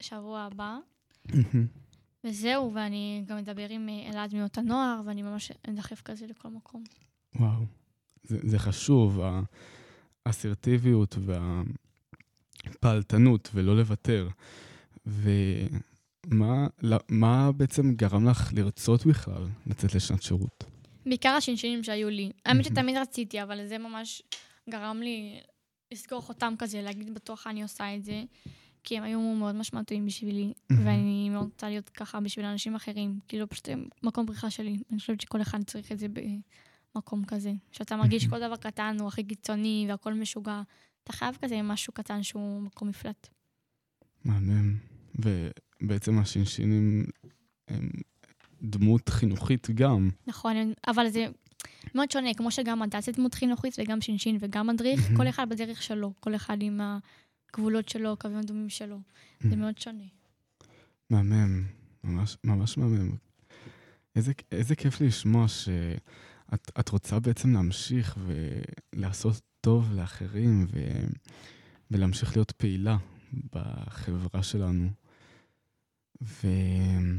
לשבוע 0.00 0.40
הבא. 0.40 0.78
וזהו, 2.24 2.74
ואני 2.74 3.24
גם 3.26 3.38
אדבר 3.38 3.68
עם 3.68 3.88
אלעד 3.88 4.34
מיעוט 4.34 4.58
הנוער, 4.58 5.00
ואני 5.04 5.22
ממש 5.22 5.52
אדחף 5.68 6.02
כזה 6.02 6.26
לכל 6.26 6.48
מקום. 6.48 6.84
וואו, 7.34 7.64
זה, 8.22 8.38
זה 8.42 8.58
חשוב, 8.58 9.20
האסרטיביות 10.26 11.16
והפעלתנות, 12.64 13.50
ולא 13.54 13.76
לוותר. 13.76 14.28
ו... 15.06 15.30
מה, 16.30 16.66
לא, 16.82 16.96
מה 17.08 17.52
בעצם 17.52 17.94
גרם 17.94 18.28
לך 18.28 18.50
לרצות 18.52 19.06
בכלל 19.06 19.46
לצאת 19.66 19.94
לשנת 19.94 20.22
שירות? 20.22 20.64
בעיקר 21.06 21.28
השינשינים 21.28 21.84
שהיו 21.84 22.10
לי. 22.10 22.32
האמת 22.46 22.64
שתמיד 22.64 22.96
רציתי, 22.96 23.42
אבל 23.42 23.66
זה 23.66 23.78
ממש 23.78 24.22
גרם 24.70 25.00
לי 25.02 25.40
לסגור 25.92 26.20
חותם 26.20 26.54
כזה, 26.58 26.82
להגיד 26.82 27.14
בטוח 27.14 27.46
אני 27.46 27.62
עושה 27.62 27.94
את 27.94 28.04
זה, 28.04 28.22
כי 28.84 28.98
הם 28.98 29.04
היו 29.04 29.20
מאוד 29.20 29.54
משמעותיים 29.54 30.06
בשבילי, 30.06 30.52
ואני 30.70 31.30
מאוד 31.30 31.44
רוצה 31.44 31.68
להיות 31.68 31.88
ככה 31.88 32.20
בשביל 32.20 32.46
אנשים 32.46 32.74
אחרים. 32.74 33.20
כאילו, 33.28 33.48
פשוט 33.48 33.68
מקום 34.02 34.26
פריחה 34.26 34.50
שלי. 34.50 34.76
אני 34.90 34.98
חושבת 34.98 35.20
שכל 35.20 35.42
אחד 35.42 35.62
צריך 35.64 35.92
את 35.92 35.98
זה 35.98 36.06
במקום 36.94 37.24
כזה. 37.24 37.52
שאתה 37.72 37.96
מרגיש 37.96 38.22
שכל 38.22 38.40
דבר 38.40 38.56
קטן 38.56 38.96
הוא 39.00 39.08
הכי 39.08 39.24
קיצוני 39.24 39.86
והכל 39.88 40.14
משוגע. 40.14 40.62
אתה 41.04 41.12
חייב 41.12 41.36
כזה 41.42 41.62
משהו 41.62 41.92
קטן 41.92 42.22
שהוא 42.22 42.62
מקום 42.62 42.88
מפלט. 42.88 43.28
מהמם. 44.24 44.97
בעצם 45.80 46.18
השינשינים 46.18 47.04
הם 47.68 47.90
דמות 48.62 49.08
חינוכית 49.08 49.70
גם. 49.70 50.10
נכון, 50.26 50.72
אבל 50.86 51.08
זה 51.08 51.26
מאוד 51.94 52.10
שונה, 52.10 52.34
כמו 52.34 52.50
שגם 52.50 52.80
מדע 52.80 53.00
זה 53.00 53.12
דמות 53.12 53.34
חינוכית 53.34 53.76
וגם 53.78 54.00
שינשין 54.00 54.36
וגם 54.40 54.66
מדריך, 54.66 55.00
כל 55.16 55.28
אחד 55.28 55.48
בדרך 55.48 55.82
שלו, 55.82 56.12
כל 56.20 56.34
אחד 56.34 56.56
עם 56.60 56.80
הגבולות 56.80 57.88
שלו, 57.88 58.16
קווים 58.16 58.38
אדומים 58.38 58.68
שלו. 58.68 58.98
זה 59.40 59.56
מאוד 59.56 59.78
שונה. 59.78 60.04
מהמם, 61.10 61.64
ממש, 62.04 62.36
ממש 62.44 62.78
מהמם. 62.78 63.16
איזה, 64.16 64.32
איזה 64.52 64.76
כיף 64.76 65.00
לשמוע 65.00 65.48
שאת 65.48 66.88
רוצה 66.88 67.18
בעצם 67.18 67.52
להמשיך 67.52 68.18
ולעשות 68.92 69.40
טוב 69.60 69.92
לאחרים 69.92 70.66
ו, 70.72 70.80
ולהמשיך 71.90 72.36
להיות 72.36 72.50
פעילה 72.50 72.96
בחברה 73.52 74.42
שלנו. 74.42 74.88
ויש 76.20 77.16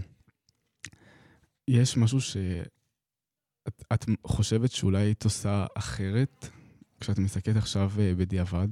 משהו 1.97 2.21
שאת 2.21 4.05
חושבת 4.27 4.71
שאולי 4.71 5.01
היית 5.01 5.23
עושה 5.23 5.65
אחרת 5.75 6.49
כשאת 6.99 7.19
מסתכלת 7.19 7.55
עכשיו 7.55 7.91
אה, 7.99 8.15
בדיעבד? 8.15 8.67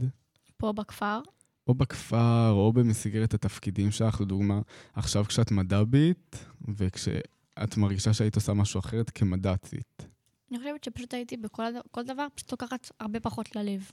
פה 0.58 0.74
בכפר? 0.74 1.20
או 1.68 1.76
בכפר, 1.76 2.52
או 2.52 2.74
במסגרת 2.74 3.34
התפקידים 3.34 3.92
שלך, 3.92 4.22
לדוגמה, 4.22 4.62
עכשיו 4.94 5.26
כשאת 5.26 5.52
מד"בית, 5.52 6.46
וכשאת 6.68 7.78
מרגישה 7.78 8.14
שהיית 8.14 8.36
עושה 8.36 8.54
משהו 8.54 8.80
אחרת 8.80 9.10
כמד"צית. 9.10 10.08
אני 10.52 10.60
חושבת 10.60 10.84
שפשוט 10.84 11.14
הייתי 11.14 11.38
בכל 11.38 11.64
כל 11.92 12.04
דבר, 12.04 12.28
פשוט 12.36 12.52
לוקחת 12.52 12.92
הרבה 13.00 13.20
פחות 13.20 13.56
ללב. 13.56 13.92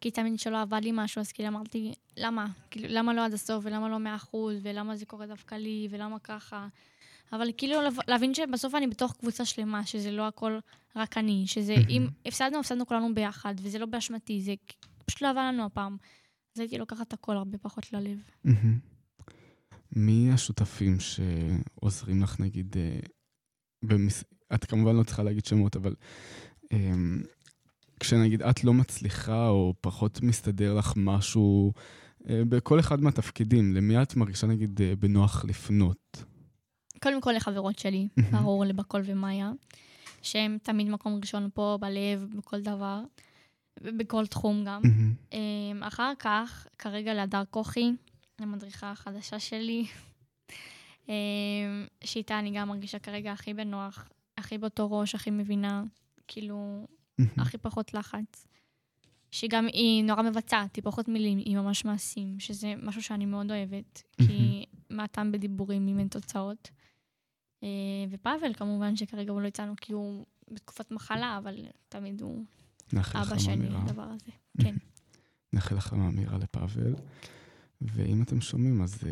כי 0.00 0.10
תמיד 0.10 0.38
שלא 0.38 0.60
עבד 0.60 0.80
לי 0.82 0.90
משהו, 0.94 1.20
אז 1.20 1.32
כאילו 1.32 1.48
אמרתי, 1.48 1.94
למה? 2.16 2.46
כאילו, 2.70 2.86
למה 2.90 3.14
לא 3.14 3.24
עד 3.24 3.32
הסוף, 3.32 3.64
ולמה 3.64 3.88
לא 3.88 3.98
מאה 3.98 4.14
אחוז, 4.16 4.56
ולמה 4.62 4.96
זה 4.96 5.06
קורה 5.06 5.26
דווקא 5.26 5.54
לי, 5.54 5.88
ולמה 5.90 6.18
ככה? 6.18 6.68
אבל 7.32 7.50
כאילו 7.56 7.76
להבין 8.08 8.34
שבסוף 8.34 8.74
אני 8.74 8.86
בתוך 8.86 9.16
קבוצה 9.16 9.44
שלמה, 9.44 9.86
שזה 9.86 10.10
לא 10.10 10.26
הכל 10.26 10.58
רק 10.96 11.18
אני, 11.18 11.44
שזה 11.46 11.74
אם 11.88 12.06
הפסדנו, 12.26 12.60
הפסדנו 12.60 12.86
כולנו 12.86 13.14
ביחד, 13.14 13.54
וזה 13.62 13.78
לא 13.78 13.86
באשמתי, 13.86 14.40
זה 14.40 14.54
פשוט 15.04 15.22
לא 15.22 15.30
עבד 15.30 15.42
לנו 15.48 15.64
הפעם. 15.64 15.96
אז 16.56 16.60
הייתי 16.60 16.78
לוקחת 16.78 17.12
הכל 17.12 17.36
הרבה 17.36 17.58
פחות 17.58 17.92
ללב. 17.92 18.18
מי 19.96 20.32
השותפים 20.32 20.96
שעוזרים 21.00 22.22
לך, 22.22 22.40
נגיד, 22.40 22.76
אה, 22.76 23.00
במס... 23.84 24.24
את 24.54 24.64
כמובן 24.64 24.96
לא 24.96 25.02
צריכה 25.02 25.22
להגיד 25.22 25.44
שמות, 25.44 25.76
אבל 25.76 25.94
um, 26.64 26.76
כשנגיד 28.00 28.42
את 28.42 28.64
לא 28.64 28.74
מצליחה 28.74 29.48
או 29.48 29.74
פחות 29.80 30.22
מסתדר 30.22 30.74
לך 30.74 30.92
משהו 30.96 31.72
uh, 32.22 32.26
בכל 32.48 32.80
אחד 32.80 33.00
מהתפקידים, 33.00 33.74
למי 33.74 34.02
את 34.02 34.16
מרגישה 34.16 34.46
נגיד 34.46 34.80
uh, 34.80 34.96
בנוח 34.96 35.44
לפנות? 35.44 36.24
קודם 37.02 37.20
כל 37.20 37.32
לחברות 37.32 37.78
שלי, 37.78 38.08
ברור, 38.32 38.64
לבקול 38.64 39.02
ומאיה, 39.04 39.52
שהם 40.22 40.58
תמיד 40.62 40.88
מקום 40.88 41.18
ראשון 41.20 41.48
פה, 41.54 41.78
בלב, 41.80 42.26
בכל 42.36 42.60
דבר, 42.60 43.00
בכל 43.82 44.26
תחום 44.26 44.64
גם. 44.64 44.82
um, 45.30 45.34
אחר 45.80 46.12
כך, 46.18 46.66
כרגע 46.78 47.14
להדר 47.14 47.42
כוכי, 47.50 47.92
המדריכה 48.38 48.90
החדשה 48.90 49.38
שלי, 49.38 49.86
um, 51.06 51.10
שאיתה 52.04 52.38
אני 52.38 52.50
גם 52.50 52.68
מרגישה 52.68 52.98
כרגע 52.98 53.32
הכי 53.32 53.54
בנוח, 53.54 54.08
הכי 54.40 54.58
באותו 54.58 54.90
ראש, 54.90 55.14
הכי 55.14 55.30
מבינה, 55.30 55.84
כאילו, 56.28 56.86
הכי 57.36 57.58
פחות 57.58 57.94
לחץ. 57.94 58.46
שגם 59.30 59.66
היא 59.66 60.04
נורא 60.04 60.22
מבצעת, 60.22 60.76
היא 60.76 60.84
פחות 60.84 61.08
מילים, 61.08 61.38
היא 61.38 61.56
ממש 61.56 61.84
מעשים, 61.84 62.40
שזה 62.40 62.74
משהו 62.82 63.02
שאני 63.02 63.26
מאוד 63.26 63.50
אוהבת, 63.50 64.02
כי 64.16 64.64
מה 64.90 65.04
הטעם 65.04 65.32
בדיבורים 65.32 65.88
אם 65.88 65.98
אין 65.98 66.08
תוצאות. 66.08 66.70
אה, 67.62 67.68
ופאבל, 68.10 68.54
כמובן, 68.54 68.96
שכרגע 68.96 69.32
הוא 69.32 69.40
לא 69.40 69.48
יצאנו 69.48 69.74
כי 69.80 69.92
הוא 69.92 70.26
בתקופת 70.50 70.90
מחלה, 70.90 71.38
אבל 71.38 71.54
תמיד 71.88 72.20
הוא 72.20 72.44
אבא 72.96 73.38
שני 73.38 73.68
לדבר 73.68 74.02
הזה. 74.02 74.30
כן. 74.62 74.74
נאחל 75.52 75.76
החלמה 75.76 76.10
מהירה 76.10 76.38
לפאבל. 76.38 76.94
ואם 77.80 78.22
אתם 78.22 78.40
שומעים, 78.40 78.82
אז 78.82 78.94
uh, 78.94 79.06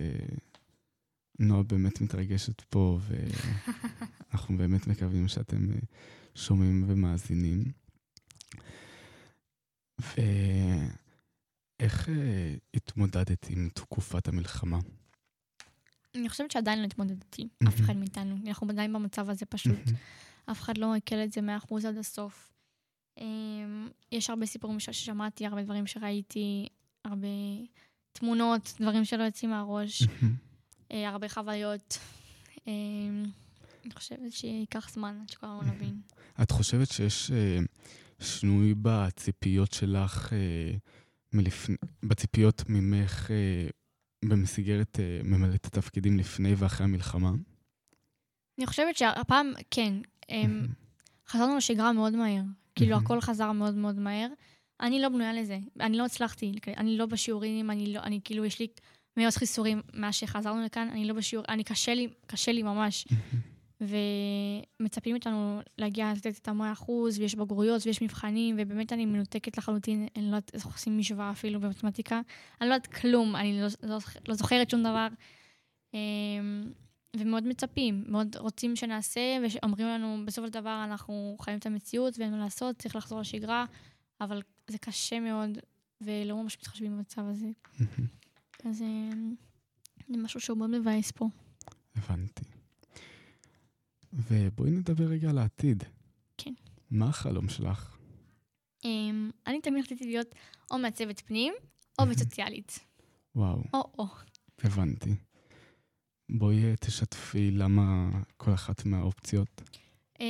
נועה 1.38 1.62
באמת 1.62 2.00
מתרגשת 2.00 2.60
פה, 2.60 2.98
ואנחנו 4.30 4.56
באמת 4.56 4.86
מקווים 4.86 5.28
שאתם 5.28 5.70
uh, 5.70 5.84
שומעים 6.34 6.84
ומאזינים. 6.88 7.64
ואיך 9.98 10.98
uh, 12.08 12.10
התמודדת 12.74 13.46
עם 13.50 13.68
תקופת 13.74 14.28
המלחמה? 14.28 14.78
אני 16.14 16.28
חושבת 16.28 16.50
שעדיין 16.50 16.78
לא 16.78 16.84
התמודדתי, 16.84 17.48
אף 17.68 17.80
אחד 17.80 17.96
מאיתנו. 17.96 18.36
אנחנו 18.46 18.68
עדיין 18.68 18.92
במצב 18.92 19.30
הזה 19.30 19.46
פשוט. 19.46 19.78
אף 20.50 20.60
אחד 20.60 20.78
לא 20.78 20.96
הקל 20.96 21.24
את 21.24 21.32
זה 21.32 21.40
מאה 21.40 21.56
אחוז 21.56 21.84
עד 21.84 21.96
הסוף. 21.98 22.52
אמ, 23.18 23.88
יש 24.12 24.30
הרבה 24.30 24.46
סיפורים 24.46 24.80
ששמעתי, 24.80 25.46
הרבה 25.46 25.62
דברים 25.62 25.86
שראיתי, 25.86 26.68
הרבה 27.04 27.28
תמונות, 28.12 28.74
דברים 28.80 29.04
שלא 29.04 29.22
יוצאים 29.22 29.50
מהראש, 29.50 30.02
אה, 30.02 30.08
הרבה 30.90 31.28
חוויות. 31.28 31.98
אמ, 32.66 33.24
אני 33.84 33.94
חושבת 33.94 34.32
שייקח 34.32 34.90
זמן 34.90 35.18
עד 35.22 35.28
שכולנו 35.28 35.62
נבין. 35.62 36.00
את 36.42 36.50
חושבת 36.50 36.90
שיש 36.90 37.30
אה, 37.30 37.58
שינוי 38.20 38.74
בציפיות 38.82 39.72
שלך, 39.72 40.32
אה, 40.32 41.40
בציפיות 42.02 42.62
ממך 42.68 43.30
במסגרת 44.24 44.98
ממלאת 45.24 45.64
התפקידים 45.66 46.18
לפני 46.18 46.54
ואחרי 46.56 46.84
המלחמה? 46.84 47.30
אני 48.58 48.66
חושבת 48.66 48.96
שהפעם, 48.96 49.52
כן. 49.70 49.94
אמ, 50.28 50.66
חזרנו 51.28 51.56
לשגרה 51.56 51.92
מאוד 51.92 52.16
מהר. 52.16 52.42
כאילו, 52.74 52.96
הכל 52.96 53.20
חזר 53.20 53.52
מאוד 53.52 53.74
מאוד 53.74 53.98
מהר. 53.98 54.28
אני 54.80 55.00
לא 55.00 55.08
בנויה 55.08 55.32
לזה. 55.32 55.58
אני 55.80 55.96
לא 55.96 56.04
הצלחתי, 56.04 56.52
אני 56.76 56.98
לא 56.98 57.06
בשיעורים, 57.06 57.70
אני 57.70 57.92
לא, 57.92 58.00
אני 58.00 58.20
כאילו, 58.24 58.44
יש 58.44 58.58
לי 58.58 58.66
מאות 59.18 59.34
חיסורים 59.34 59.82
מאז 59.94 60.14
שחזרנו 60.14 60.64
לכאן, 60.64 60.88
אני 60.92 61.04
לא 61.04 61.14
בשיעור, 61.14 61.44
אני 61.48 61.64
קשה 61.64 61.94
לי, 61.94 62.08
קשה 62.26 62.52
לי 62.52 62.62
ממש. 62.62 63.06
ומצפים 63.80 65.16
אותנו 65.16 65.60
להגיע 65.78 66.12
לתת 66.16 66.38
את 66.38 66.48
המאה 66.48 66.72
אחוז, 66.72 67.18
ויש 67.18 67.34
בגרויות 67.34 67.86
ויש 67.86 68.02
מבחנים, 68.02 68.56
ובאמת 68.58 68.92
אני 68.92 69.06
מנותקת 69.06 69.58
לחלוטין, 69.58 70.08
אני 70.16 70.24
לא 70.24 70.36
יודעת 70.36 70.50
איך 70.54 70.66
עושים 70.66 70.98
משוואה 70.98 71.30
אפילו 71.30 71.60
במתמטיקה. 71.60 72.20
אני 72.60 72.68
לא 72.68 72.74
יודעת 72.74 72.86
כלום, 72.94 73.36
אני 73.36 73.60
לא, 73.60 73.68
לא, 73.82 73.98
לא 74.28 74.34
זוכרת 74.34 74.70
שום 74.70 74.82
דבר. 74.82 75.08
אמ, 75.94 76.72
ומאוד 77.16 77.46
מצפים, 77.46 78.04
מאוד 78.08 78.36
רוצים 78.36 78.76
שנעשה, 78.76 79.20
ואומרים 79.42 79.86
לנו, 79.86 80.22
בסופו 80.26 80.46
של 80.46 80.52
דבר 80.52 80.84
אנחנו 80.84 81.36
חיים 81.40 81.58
את 81.58 81.66
המציאות 81.66 82.18
ואין 82.18 82.30
מה 82.30 82.38
לעשות, 82.38 82.76
צריך 82.76 82.96
לחזור 82.96 83.20
לשגרה, 83.20 83.64
אבל 84.20 84.42
זה 84.68 84.78
קשה 84.78 85.20
מאוד, 85.20 85.58
ולא 86.00 86.42
ממש 86.42 86.56
מתחשבים 86.56 86.96
במצב 86.96 87.22
הזה. 87.28 87.48
אז 88.64 88.82
אה, 88.82 89.10
זה 90.08 90.16
משהו 90.16 90.40
שהוא 90.40 90.58
מאוד 90.58 90.70
מבאס 90.70 91.10
פה. 91.10 91.28
הבנתי. 91.96 92.44
ובואי 94.12 94.70
נדבר 94.70 95.04
רגע 95.04 95.30
על 95.30 95.38
העתיד. 95.38 95.84
כן. 96.36 96.54
מה 96.90 97.08
החלום 97.08 97.48
שלך? 97.48 97.96
Um, 98.82 98.86
אני 99.46 99.60
תמיד 99.60 99.84
רציתי 99.84 100.06
להיות 100.06 100.34
או 100.70 100.78
מעצבת 100.78 101.20
פנים, 101.20 101.54
או 101.98 102.04
עובדת 102.04 102.18
סוציאלית. 102.18 102.78
וואו. 103.34 103.62
או-או. 103.74 104.06
הבנתי. 104.58 105.14
בואי 106.30 106.76
תשתפי 106.80 107.50
למה 107.50 108.10
כל 108.36 108.54
אחת 108.54 108.84
מהאופציות. 108.84 109.62
Um, 110.18 110.22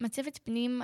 מעצבת 0.00 0.38
פנים 0.44 0.82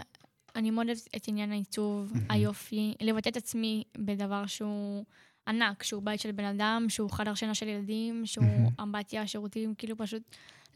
אני 0.57 0.71
מאוד 0.71 0.87
אוהבת 0.87 1.09
את 1.17 1.29
עניין 1.29 1.53
העיצוב, 1.53 2.13
היופי, 2.29 2.95
לבטא 3.01 3.29
את 3.29 3.37
עצמי 3.37 3.85
בדבר 3.99 4.47
שהוא 4.47 5.05
ענק, 5.51 5.83
שהוא 5.83 6.03
בית 6.03 6.21
של 6.21 6.33
בן 6.33 6.45
אדם, 6.45 6.87
שהוא 6.89 7.11
חדר 7.11 7.35
שינה 7.35 7.55
של 7.55 7.69
ילדים, 7.69 8.27
שהוא 8.27 8.45
אמבטיה, 8.83 9.27
שירותים, 9.27 9.75
כאילו 9.75 9.97
פשוט 9.97 10.23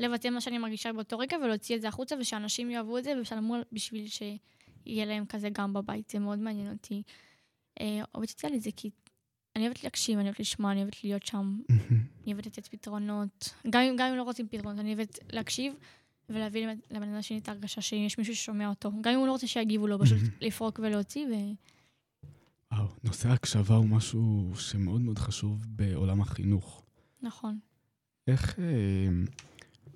לבטא 0.01 0.29
מה 0.29 0.41
שאני 0.41 0.59
מרגישה 0.59 0.93
באותו 0.93 1.19
רגע 1.19 1.37
ולהוציא 1.37 1.77
את 1.77 1.81
זה 1.81 1.89
החוצה, 1.89 2.17
ושאנשים 2.21 2.71
יאהבו 2.71 2.99
את 2.99 3.05
זה 3.05 3.13
וישלמו 3.19 3.57
בשביל 3.73 4.07
שיהיה 4.09 5.05
להם 5.05 5.27
כזה 5.27 5.49
גם 5.53 5.73
בבית, 5.73 6.11
זה 6.11 6.19
מאוד 6.19 6.39
מעניין 6.39 6.73
אותי. 6.73 7.03
אה, 7.81 8.01
עובדת 8.13 8.29
סוציאלית 8.29 8.63
זה 8.63 8.71
כי 8.77 8.91
אני 9.57 9.65
אוהבת 9.65 9.85
להקשיב, 9.85 10.19
אני 10.19 10.25
אוהבת 10.29 10.41
לשמוע, 10.41 10.73
אני 10.73 10.81
אוהבת 10.81 11.05
להיות 11.05 11.27
שם, 11.27 11.61
אני 11.71 12.33
אוהבת 12.33 12.47
לתת 12.47 12.67
פתרונות, 12.67 13.55
גם 13.71 13.83
אם 13.83 14.17
לא 14.17 14.23
רוצים 14.23 14.49
פתרונות, 14.49 14.79
אני 14.79 14.95
אוהבת 14.95 15.19
להקשיב. 15.33 15.75
ולהביא 16.29 16.67
לבן 16.91 17.09
אדם 17.09 17.15
השני 17.15 17.39
את 17.39 17.49
ההרגשה 17.49 17.81
שיש 17.81 18.19
מישהו 18.19 18.37
ששומע 18.37 18.69
אותו. 18.69 18.91
גם 19.01 19.13
אם 19.13 19.19
הוא 19.19 19.27
לא 19.27 19.33
רוצה 19.33 19.47
שיגיבו 19.47 19.87
לו, 19.87 19.99
פשוט 19.99 20.19
לפרוק 20.41 20.81
ולהוציא 20.83 21.27
ו... 21.27 21.35
וואו, 22.77 22.87
נושא 23.05 23.29
ההקשבה 23.29 23.75
הוא 23.75 23.87
משהו 23.87 24.53
שמאוד 24.57 25.01
מאוד 25.01 25.19
חשוב 25.19 25.67
בעולם 25.69 26.21
החינוך. 26.21 26.83
נכון. 27.23 27.59
איך, 28.27 28.59
אה, 28.59 28.65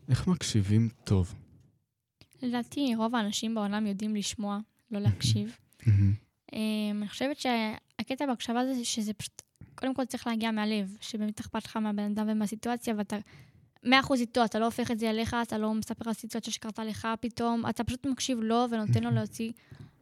איך 0.09 0.27
מקשיבים 0.27 0.89
טוב? 1.05 1.35
לדעתי, 2.43 2.95
רוב 2.95 3.15
האנשים 3.15 3.55
בעולם 3.55 3.87
יודעים 3.87 4.17
לשמוע, 4.17 4.59
לא 4.91 5.01
להקשיב. 5.01 5.57
אה, 6.55 6.59
אני 6.91 7.09
חושבת 7.09 7.37
שהקטע 7.41 8.27
בהקשבה 8.27 8.75
זה 8.75 8.85
שזה 8.85 9.13
פשוט, 9.13 9.43
קודם 9.75 9.95
כל 9.95 10.05
צריך 10.05 10.27
להגיע 10.27 10.51
מהלב, 10.51 10.97
שבאמת 11.01 11.41
אכפת 11.41 11.65
לך 11.65 11.77
מהבן 11.77 12.03
אדם 12.03 12.27
ומהסיטואציה, 12.29 12.95
ואתה 12.99 13.17
מאה 13.85 14.01
אחוז 14.01 14.21
איתו, 14.21 14.45
אתה 14.45 14.59
לא 14.59 14.65
הופך 14.65 14.91
את 14.91 14.99
זה 14.99 15.11
אליך, 15.11 15.37
אתה 15.43 15.59
לא 15.59 15.75
מספר 15.75 16.09
על 16.09 16.13
סיטואציה 16.13 16.53
שקרתה 16.53 16.85
לך 16.85 17.09
פתאום, 17.21 17.67
אתה 17.71 17.85
פשוט 17.85 18.07
מקשיב 18.07 18.39
לו 18.41 18.65
ונותן 18.71 19.05
לו 19.05 19.11
להוציא 19.11 19.53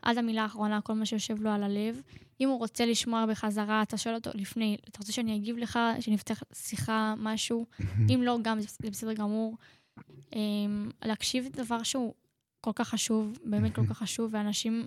עד 0.06 0.18
המילה 0.18 0.42
האחרונה 0.42 0.80
כל 0.80 0.92
מה 0.92 1.06
שיושב 1.06 1.42
לו 1.42 1.50
על 1.50 1.62
הלב. 1.62 2.00
אם 2.40 2.48
הוא 2.48 2.58
רוצה 2.58 2.86
לשמוע 2.86 3.26
בחזרה, 3.26 3.82
אתה 3.82 3.98
שואל 3.98 4.14
אותו 4.14 4.30
לפני, 4.34 4.76
אתה 4.88 4.98
רוצה 4.98 5.12
שאני 5.12 5.36
אגיב 5.36 5.56
לך, 5.58 5.78
שנפתח 6.00 6.42
שיחה, 6.54 7.14
משהו? 7.18 7.66
אם 8.14 8.20
לא, 8.24 8.38
גם 8.42 8.60
זה 8.60 8.90
בסדר 8.90 9.12
גמור. 9.12 9.56
אמ, 10.32 10.90
להקשיב 11.04 11.44
זה 11.44 11.50
דבר 11.50 11.82
שהוא 11.82 12.14
כל 12.60 12.70
כך 12.74 12.88
חשוב, 12.88 13.38
באמת 13.44 13.74
כל 13.74 13.86
כך 13.86 13.98
חשוב, 13.98 14.30
ואנשים 14.34 14.86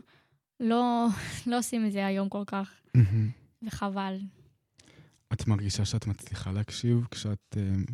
לא, 0.59 1.07
לא 1.47 1.57
עושים 1.57 1.85
את 1.85 1.91
זה 1.91 2.05
היום 2.05 2.29
כל 2.29 2.43
כך, 2.47 2.71
וחבל. 3.61 4.19
את 5.33 5.47
מרגישה 5.47 5.85
שאת 5.85 6.07
מצליחה 6.07 6.51
להקשיב 6.51 7.07
כשאת... 7.11 7.55
Uh... 7.55 7.91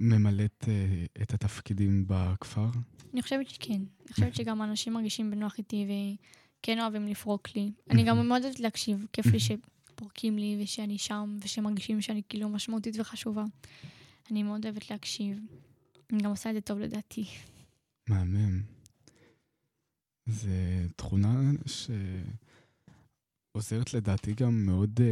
ממלאת 0.00 0.64
uh, 0.64 1.22
את 1.22 1.34
התפקידים 1.34 2.04
בכפר? 2.06 2.66
אני 3.12 3.22
חושבת 3.22 3.48
שכן. 3.48 3.72
אני 3.72 4.12
חושבת 4.12 4.34
שגם 4.34 4.62
אנשים 4.62 4.92
מרגישים 4.92 5.30
בנוח 5.30 5.58
איתי 5.58 5.86
וכן 6.60 6.80
אוהבים 6.80 7.06
לפרוק 7.06 7.48
לי. 7.56 7.72
אני 7.90 8.04
גם 8.04 8.28
מאוד 8.28 8.42
אוהבת 8.44 8.60
להקשיב, 8.60 9.06
כיף 9.12 9.26
לי 9.26 9.38
שפורקים 9.40 10.38
לי 10.38 10.58
ושאני 10.62 10.98
שם 10.98 11.36
ושמרגישים 11.42 12.00
שאני 12.00 12.22
כאילו 12.28 12.48
משמעותית 12.48 12.96
וחשובה. 12.98 13.44
אני 14.30 14.42
מאוד 14.42 14.64
אוהבת 14.66 14.90
להקשיב. 14.90 15.38
אני 16.12 16.22
גם 16.22 16.30
עושה 16.30 16.50
את 16.50 16.54
זה 16.54 16.60
טוב 16.60 16.78
לדעתי. 16.78 17.24
מהמם. 18.08 18.62
זו 20.26 20.48
תכונה 20.96 21.50
שעוזרת 23.56 23.94
לדעתי 23.94 24.34
גם 24.34 24.66
מאוד 24.66 25.00
uh, 25.00 25.02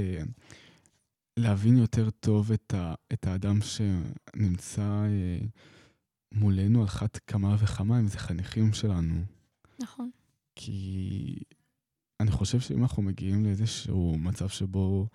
להבין 1.36 1.76
יותר 1.76 2.10
טוב 2.10 2.52
את, 2.52 2.74
ה, 2.74 2.94
את 3.12 3.26
האדם 3.26 3.58
שנמצא 3.60 5.04
uh, 5.06 5.46
מולנו 6.32 6.80
על 6.80 6.86
אחת 6.86 7.18
כמה 7.26 7.56
וכמה, 7.58 8.00
אם 8.00 8.06
זה 8.06 8.18
חניכים 8.18 8.72
שלנו. 8.72 9.24
נכון. 9.80 10.10
כי 10.54 11.38
אני 12.20 12.30
חושב 12.30 12.60
שאם 12.60 12.82
אנחנו 12.82 13.02
מגיעים 13.02 13.44
לאיזשהו 13.44 14.18
מצב 14.18 14.48
שבו 14.48 15.08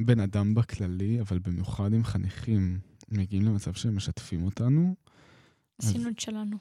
בן 0.00 0.20
אדם 0.20 0.54
בכללי, 0.54 1.20
אבל 1.20 1.38
במיוחד 1.38 1.92
עם 1.92 2.04
חניכים, 2.04 2.80
מגיעים 3.08 3.44
למצב 3.44 3.72
שהם 3.74 3.96
משתפים 3.96 4.44
אותנו. 4.44 4.94
עשינו 5.78 6.08
את 6.08 6.20
שלנו. 6.20 6.56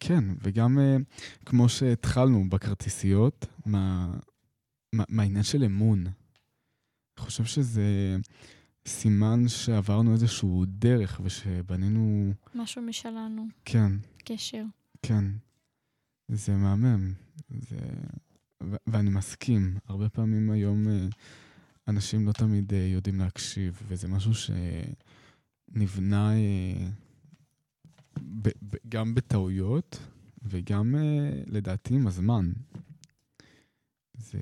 כן, 0.00 0.24
וגם 0.42 0.78
uh, 0.78 1.20
כמו 1.46 1.68
שהתחלנו 1.68 2.50
בכרטיסיות, 2.50 3.46
מה, 3.66 4.14
מה, 4.92 5.04
מהעניין 5.08 5.44
של 5.44 5.64
אמון. 5.64 6.04
אני 7.18 7.24
חושב 7.24 7.44
שזה 7.44 8.16
סימן 8.86 9.48
שעברנו 9.48 10.12
איזשהו 10.12 10.64
דרך 10.66 11.20
ושבנינו... 11.24 12.32
משהו 12.54 12.82
משלנו. 12.82 13.46
כן. 13.64 13.92
קשר. 14.24 14.64
כן. 15.02 15.24
זה 16.28 16.56
מהמם. 16.56 17.12
זה... 17.50 17.76
ו- 18.62 18.76
ואני 18.86 19.10
מסכים. 19.10 19.76
הרבה 19.86 20.08
פעמים 20.08 20.50
היום 20.50 20.86
uh, 20.86 21.14
אנשים 21.88 22.26
לא 22.26 22.32
תמיד 22.32 22.70
uh, 22.72 22.76
יודעים 22.76 23.18
להקשיב, 23.18 23.82
וזה 23.88 24.08
משהו 24.08 24.32
שנבנה... 25.74 26.32
Uh, 26.32 26.82
ב- 28.42 28.48
ב- 28.48 28.88
גם 28.88 29.14
בטעויות 29.14 29.98
וגם 30.42 30.94
לדעתי 31.46 31.94
עם 31.94 32.06
הזמן. 32.06 32.52
זה, 34.14 34.38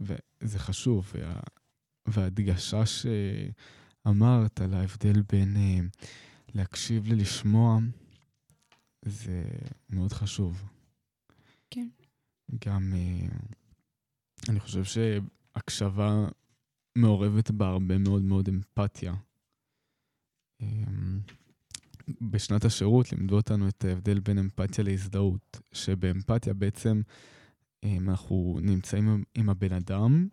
וזה 0.00 0.58
חשוב, 0.58 1.12
וה, 1.14 1.40
וההדגשה 2.06 2.82
שאמרת 2.86 4.60
על 4.60 4.74
ההבדל 4.74 5.22
בין 5.32 5.56
uh, 5.56 6.06
להקשיב 6.54 7.06
ללשמוע, 7.06 7.78
זה 9.02 9.42
מאוד 9.90 10.12
חשוב. 10.12 10.64
כן. 11.70 11.88
גם, 12.64 12.92
uh, 12.92 14.48
אני 14.48 14.60
חושב 14.60 14.84
שהקשבה 14.84 16.28
מעורבת 16.96 17.50
בה 17.50 17.68
הרבה 17.68 17.98
מאוד 17.98 18.22
מאוד 18.22 18.48
אמפתיה. 18.48 19.14
Um, 20.62 20.64
בשנת 22.20 22.64
השירות 22.64 23.12
לימדו 23.12 23.36
אותנו 23.36 23.68
את 23.68 23.84
ההבדל 23.84 24.20
בין 24.20 24.38
אמפתיה 24.38 24.84
להזדהות, 24.84 25.60
שבאמפתיה 25.72 26.54
בעצם 26.54 27.02
אנחנו 27.84 28.58
נמצאים 28.62 29.24
עם 29.34 29.48
הבן 29.48 29.72
אדם, 29.72 30.28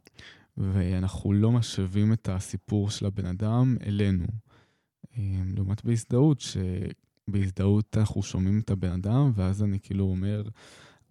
ואנחנו 0.57 1.33
לא 1.33 1.51
משווים 1.51 2.13
את 2.13 2.29
הסיפור 2.29 2.89
של 2.89 3.05
הבן 3.05 3.25
אדם 3.25 3.77
אלינו. 3.85 4.25
לעומת 5.45 5.85
בהזדהות, 5.85 6.41
שבהזדהות 6.41 7.97
אנחנו 7.97 8.23
שומעים 8.23 8.59
את 8.59 8.69
הבן 8.69 8.91
אדם, 8.91 9.31
ואז 9.35 9.63
אני 9.63 9.79
כאילו 9.79 10.05
אומר, 10.05 10.43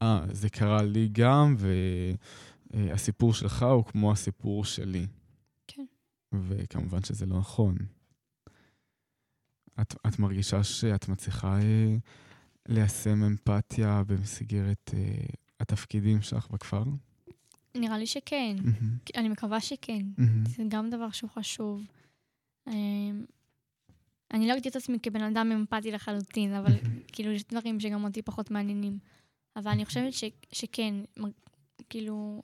אה, 0.03 0.25
ah, 0.25 0.35
זה 0.35 0.49
קרה 0.49 0.83
לי 0.83 1.09
גם, 1.13 1.57
והסיפור 2.71 3.35
שלך 3.35 3.63
הוא 3.63 3.85
כמו 3.85 4.13
הסיפור 4.13 4.65
שלי. 4.65 5.07
כן. 5.67 5.85
וכמובן 6.33 7.03
שזה 7.03 7.27
לא 7.27 7.39
נכון. 7.39 7.77
את, 9.81 9.95
את 10.07 10.19
מרגישה 10.19 10.65
שאת 10.65 11.09
מצליחה 11.09 11.59
אה, 11.59 11.97
ליישם 12.69 13.25
אמפתיה 13.25 14.03
במסגרת 14.07 14.91
אה, 14.95 15.27
התפקידים 15.61 16.23
שלך 16.23 16.51
בכפר? 16.51 16.85
נראה 17.75 17.99
לי 17.99 18.07
שכן. 18.07 18.57
Mm-hmm. 18.59 19.11
אני 19.17 19.29
מקווה 19.29 19.61
שכן. 19.61 20.07
Mm-hmm. 20.19 20.49
זה 20.49 20.63
גם 20.69 20.91
דבר 20.91 21.11
שהוא 21.11 21.31
חשוב. 21.31 21.83
אה, 22.69 22.73
אני 24.31 24.49
לא 24.49 24.55
אגדיר 24.57 24.71
את 24.71 24.77
עצמי 24.77 24.99
כבן 25.03 25.23
אדם 25.23 25.53
אמפתי 25.53 25.91
לחלוטין, 25.91 26.55
אבל. 26.55 26.73
כאילו 27.13 27.33
יש 27.33 27.45
דברים 27.45 27.81
שגם 27.81 28.05
אותי 28.05 28.23
פחות 28.23 28.51
מעניינים. 28.51 28.99
אבל 29.57 29.71
אני 29.71 29.85
חושבת 29.85 30.13
ש, 30.13 30.25
שכן, 30.53 30.95
מ, 31.19 31.23
כאילו, 31.91 32.43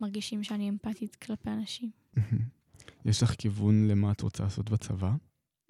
מרגישים 0.00 0.44
שאני 0.44 0.68
אמפתית 0.68 1.14
כלפי 1.14 1.50
אנשים. 1.50 1.90
יש 3.04 3.22
לך 3.22 3.34
כיוון 3.38 3.88
למה 3.88 4.12
את 4.12 4.20
רוצה 4.20 4.42
לעשות 4.44 4.70
בצבא? 4.70 5.12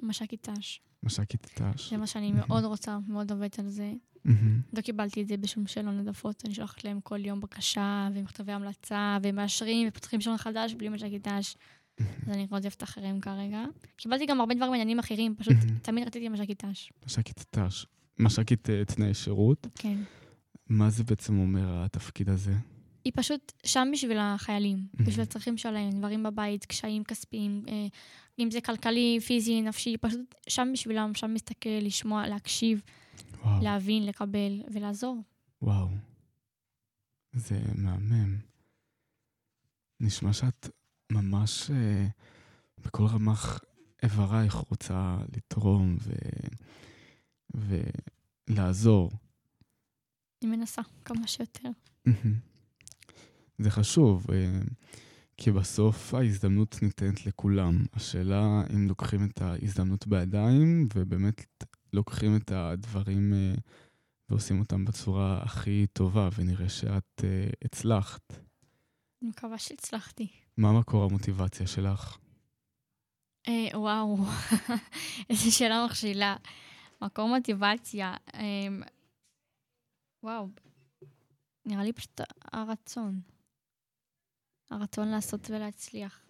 מש"קית 0.02 0.48
ת"ש. 0.48 0.80
מש"קית 1.06 1.46
ת"ש. 1.54 1.90
זה 1.90 1.96
מה 1.96 2.06
שאני 2.06 2.32
מאוד 2.32 2.64
רוצה, 2.64 2.98
מאוד 3.08 3.32
עובדת 3.32 3.58
על 3.58 3.68
זה. 3.68 3.92
לא 4.72 4.80
קיבלתי 4.80 5.22
את 5.22 5.28
זה 5.28 5.36
בשום 5.36 5.66
שאלון 5.66 5.98
העדפות, 5.98 6.42
אני 6.44 6.54
שולחת 6.54 6.84
להם 6.84 7.00
כל 7.00 7.24
יום 7.24 7.40
בקשה, 7.40 8.08
ומכתבי 8.14 8.52
המלצה, 8.52 9.18
ומאשרים, 9.22 9.88
ופותחים 9.88 10.20
שאלון 10.20 10.38
חדש 10.38 10.74
בלי 10.74 10.88
מש"קית 10.88 11.28
ת"ש. 11.28 11.56
אז 11.98 12.28
אני 12.28 12.46
רודפת 12.50 12.82
אחריהם 12.82 13.20
כרגע. 13.20 13.64
קיבלתי 13.96 14.26
גם 14.26 14.40
הרבה 14.40 14.54
דברים 14.54 14.70
מעניינים 14.70 14.98
אחרים, 14.98 15.34
פשוט 15.38 15.56
תמיד 15.82 16.06
רציתי 16.06 16.28
מש"קית 16.28 16.64
ת"ש. 16.64 16.90
מש"קית 17.06 17.44
ת"ש. 17.50 17.86
מש"קית 18.18 18.70
אה, 18.70 18.84
תנאי 18.84 19.14
שירות? 19.14 19.66
כן. 19.74 19.98
מה 20.68 20.90
זה 20.90 21.04
בעצם 21.04 21.38
אומר, 21.38 21.84
התפקיד 21.84 22.28
הזה? 22.28 22.54
היא 23.06 23.12
פשוט 23.16 23.52
שם 23.64 23.88
בשביל 23.92 24.18
החיילים, 24.20 24.86
בשביל 24.94 25.22
הצרכים 25.22 25.56
שלהם, 25.56 25.90
דברים 25.90 26.22
בבית, 26.22 26.64
קשיים 26.64 27.04
כספיים, 27.04 27.62
אה, 27.68 27.86
אם 28.38 28.50
זה 28.50 28.60
כלכלי, 28.60 29.18
פיזי, 29.26 29.62
נפשי, 29.62 29.96
פשוט 29.96 30.34
שם 30.48 30.68
בשבילם, 30.72 31.14
שם 31.14 31.34
מסתכל, 31.34 31.78
לשמוע, 31.82 32.28
להקשיב, 32.28 32.82
וואו. 33.42 33.62
להבין, 33.62 34.06
לקבל 34.06 34.62
ולעזור. 34.72 35.22
וואו, 35.62 35.88
זה 37.32 37.60
מהמם. 37.74 38.38
נשמע 40.00 40.32
שאת 40.32 40.68
ממש 41.12 41.70
אה, 41.70 42.06
בכל 42.78 43.06
רמ"ח 43.06 43.60
איברייך 44.02 44.54
רוצה 44.54 45.16
לתרום 45.36 45.96
ו... 46.00 46.12
ולעזור. 48.48 49.10
אני 50.42 50.56
מנסה 50.56 50.82
כמה 51.04 51.26
שיותר. 51.26 51.68
זה 53.58 53.70
חשוב, 53.70 54.26
אה, 54.32 54.60
כי 55.36 55.50
בסוף 55.50 56.14
ההזדמנות 56.14 56.82
ניתנת 56.82 57.26
לכולם. 57.26 57.84
השאלה 57.92 58.62
אם 58.74 58.88
לוקחים 58.88 59.24
את 59.24 59.42
ההזדמנות 59.42 60.06
בידיים, 60.06 60.88
ובאמת 60.94 61.64
לוקחים 61.92 62.36
את 62.36 62.52
הדברים 62.52 63.32
אה, 63.34 63.54
ועושים 64.28 64.60
אותם 64.60 64.84
בצורה 64.84 65.42
הכי 65.42 65.86
טובה, 65.92 66.28
ונראה 66.38 66.68
שאת 66.68 67.24
אה, 67.24 67.48
הצלחת. 67.64 68.32
אני 69.22 69.30
מקווה 69.30 69.58
שהצלחתי. 69.58 70.28
מה 70.56 70.78
מקור 70.78 71.04
המוטיבציה 71.04 71.66
שלך? 71.66 72.18
אה, 73.48 73.78
וואו, 73.78 74.16
איזו 75.30 75.56
שאלה 75.56 75.86
מכשילה. 75.86 76.36
מקור 77.02 77.28
מוטיבציה, 77.28 78.14
אה, 78.34 78.68
וואו, 80.22 80.48
נראה 81.66 81.84
לי 81.84 81.92
פשוט 81.92 82.20
הרצון. 82.52 83.20
הרצון 84.70 85.08
לעשות 85.08 85.50
ולהצליח. 85.50 86.26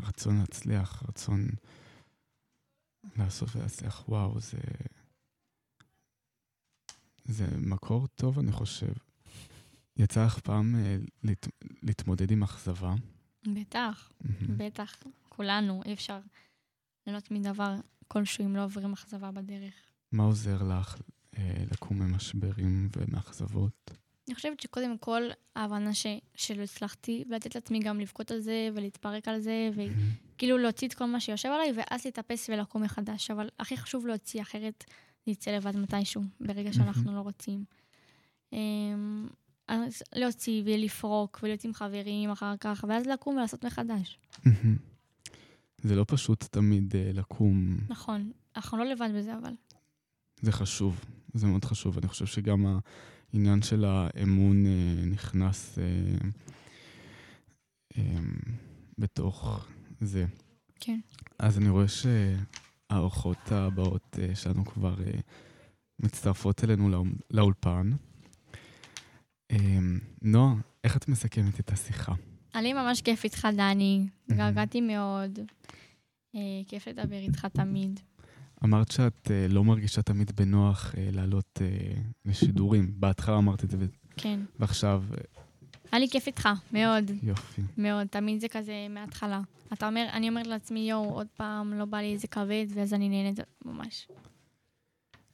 רצון 0.00 0.38
להצליח, 0.38 1.02
רצון 1.08 1.48
לעשות 3.16 3.56
ולהצליח, 3.56 4.08
וואו, 4.08 4.40
זה... 4.40 4.58
זה 7.24 7.46
מקור 7.58 8.06
טוב, 8.06 8.38
אני 8.38 8.52
חושב. 8.52 8.92
יצא 9.96 10.24
לך 10.24 10.38
פעם 10.38 10.74
אה, 10.74 10.96
להת... 11.22 11.48
להתמודד 11.82 12.30
עם 12.30 12.42
אכזבה? 12.42 12.94
בטח, 13.54 14.12
בטח. 14.56 15.02
כולנו, 15.28 15.82
אי 15.84 15.92
אפשר 15.92 16.18
ליהנות 17.06 17.30
מדבר 17.30 17.76
כלשהו 18.08 18.44
אם 18.44 18.56
לא 18.56 18.64
עוברים 18.64 18.92
אכזבה 18.92 19.30
בדרך. 19.30 19.74
מה 20.12 20.22
עוזר 20.22 20.62
לך 20.62 20.96
אה, 21.38 21.64
לקום 21.72 21.98
ממשברים 21.98 22.88
ומאכזבות? 22.96 23.90
אני 24.32 24.36
חושבת 24.36 24.60
שקודם 24.60 24.98
כל, 24.98 25.22
ההבנה 25.56 25.94
ש... 25.94 26.06
שלא 26.34 26.62
הצלחתי, 26.62 27.24
ולתת 27.30 27.54
לעצמי 27.54 27.78
גם 27.78 28.00
לבכות 28.00 28.30
על 28.30 28.40
זה, 28.40 28.68
ולהתפרק 28.74 29.28
על 29.28 29.40
זה, 29.40 29.70
וכאילו 29.74 30.58
להוציא 30.58 30.88
את 30.88 30.94
כל 30.94 31.04
מה 31.04 31.20
שיושב 31.20 31.48
עליי, 31.48 31.72
ואז 31.76 32.04
להתאפס 32.04 32.48
ולקום 32.48 32.82
מחדש. 32.82 33.30
אבל 33.30 33.48
הכי 33.58 33.76
חשוב 33.76 34.06
להוציא, 34.06 34.42
אחרת 34.42 34.84
נצא 35.26 35.50
לבד 35.50 35.76
מתישהו, 35.76 36.22
ברגע 36.40 36.72
שאנחנו 36.72 37.14
לא 37.14 37.20
רוצים. 37.20 37.64
אמ, 38.52 39.28
אז 39.68 40.02
להוציא 40.14 40.62
ולפרוק, 40.64 41.40
ולהיות 41.42 41.64
עם 41.64 41.74
חברים 41.74 42.30
אחר 42.30 42.54
כך, 42.60 42.84
ואז 42.88 43.06
לקום 43.06 43.36
ולעשות 43.36 43.64
מחדש. 43.64 44.18
זה 45.82 45.94
לא 45.94 46.04
פשוט 46.08 46.44
תמיד 46.44 46.92
uh, 46.92 47.16
לקום. 47.16 47.76
נכון, 47.88 48.32
אנחנו 48.56 48.78
לא 48.78 48.84
לבד 48.84 49.08
בזה, 49.16 49.38
אבל. 49.38 49.52
זה 50.40 50.52
חשוב, 50.52 51.04
זה 51.34 51.46
מאוד 51.46 51.64
חשוב. 51.64 51.98
אני 51.98 52.08
חושב 52.08 52.26
שגם 52.26 52.78
העניין 53.34 53.62
של 53.62 53.84
האמון 53.84 54.66
uh, 54.66 55.06
נכנס 55.06 55.78
uh, 55.78 56.24
um, 57.94 57.98
בתוך 58.98 59.66
זה. 60.00 60.24
כן. 60.80 61.00
אז 61.38 61.58
אני 61.58 61.68
רואה 61.68 61.86
שהאורחות 61.88 63.52
הבאות 63.52 64.16
uh, 64.16 64.34
שלנו 64.34 64.64
כבר 64.64 64.94
uh, 64.94 65.20
מצטרפות 65.98 66.64
אלינו 66.64 67.04
לאולפן. 67.30 67.90
אמ, 69.52 69.98
נועה, 70.22 70.54
איך 70.84 70.96
את 70.96 71.08
מסכמת 71.08 71.60
את 71.60 71.72
השיחה? 71.72 72.12
אני 72.54 72.72
ממש 72.72 73.02
כיף 73.02 73.24
איתך, 73.24 73.48
דני. 73.56 74.06
גרגעתי 74.30 74.80
מאוד. 74.80 75.38
אה, 76.34 76.40
כיף 76.68 76.88
לדבר 76.88 77.16
איתך 77.16 77.46
תמיד. 77.46 78.00
אמרת 78.64 78.90
שאת 78.90 79.26
uh, 79.26 79.52
לא 79.52 79.64
מרגישה 79.64 80.02
תמיד 80.02 80.32
בנוח 80.36 80.92
uh, 80.92 80.96
לעלות 81.12 81.58
uh, 81.58 81.98
לשידורים. 82.24 82.92
בהתחלה 82.96 83.38
אמרת 83.38 83.64
את 83.64 83.70
זה, 83.70 83.76
כן. 84.16 84.40
ועכשיו... 84.58 85.04
היה 85.92 86.00
לי 86.00 86.08
כיף 86.10 86.26
איתך, 86.26 86.48
מאוד. 86.72 87.10
יופי. 87.22 87.62
מאוד, 87.78 88.06
תמיד 88.06 88.40
זה 88.40 88.48
כזה 88.48 88.86
מההתחלה. 88.90 89.40
אתה 89.72 89.88
אומר, 89.88 90.06
אני 90.12 90.28
אומרת 90.28 90.46
לעצמי, 90.46 90.90
יואו, 90.90 91.14
עוד 91.14 91.26
פעם, 91.36 91.72
לא 91.74 91.84
בא 91.84 91.98
לי 91.98 92.12
איזה 92.12 92.28
כבד, 92.28 92.66
ואז 92.74 92.94
אני 92.94 93.08
נהנית 93.08 93.40
ממש. 93.64 94.08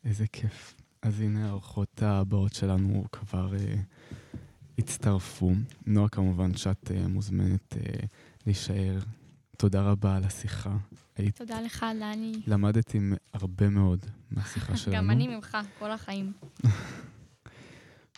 איזה 0.05 0.27
כיף. 0.27 0.75
אז 1.03 1.21
הנה 1.21 1.49
האורחות 1.49 2.03
הבאות 2.03 2.55
שלנו 2.55 3.05
כבר 3.13 3.53
uh, 3.53 3.79
הצטרפו. 4.79 5.53
נועה, 5.87 6.09
כמובן 6.09 6.55
שאת 6.55 6.91
uh, 6.91 7.09
מוזמנת 7.09 7.73
uh, 7.73 8.07
להישאר. 8.47 8.99
תודה 9.57 9.83
רבה 9.83 10.17
על 10.17 10.25
השיחה. 10.25 10.77
היית... 11.19 11.37
תודה 11.37 11.61
לך, 11.61 11.87
דני. 12.01 12.33
למדתי 12.47 12.99
הרבה 13.33 13.69
מאוד 13.69 14.07
מהשיחה 14.31 14.77
שלנו. 14.77 14.97
גם 14.97 15.11
אני 15.11 15.29
ממך, 15.29 15.59
כל 15.79 15.91
החיים. 15.91 16.33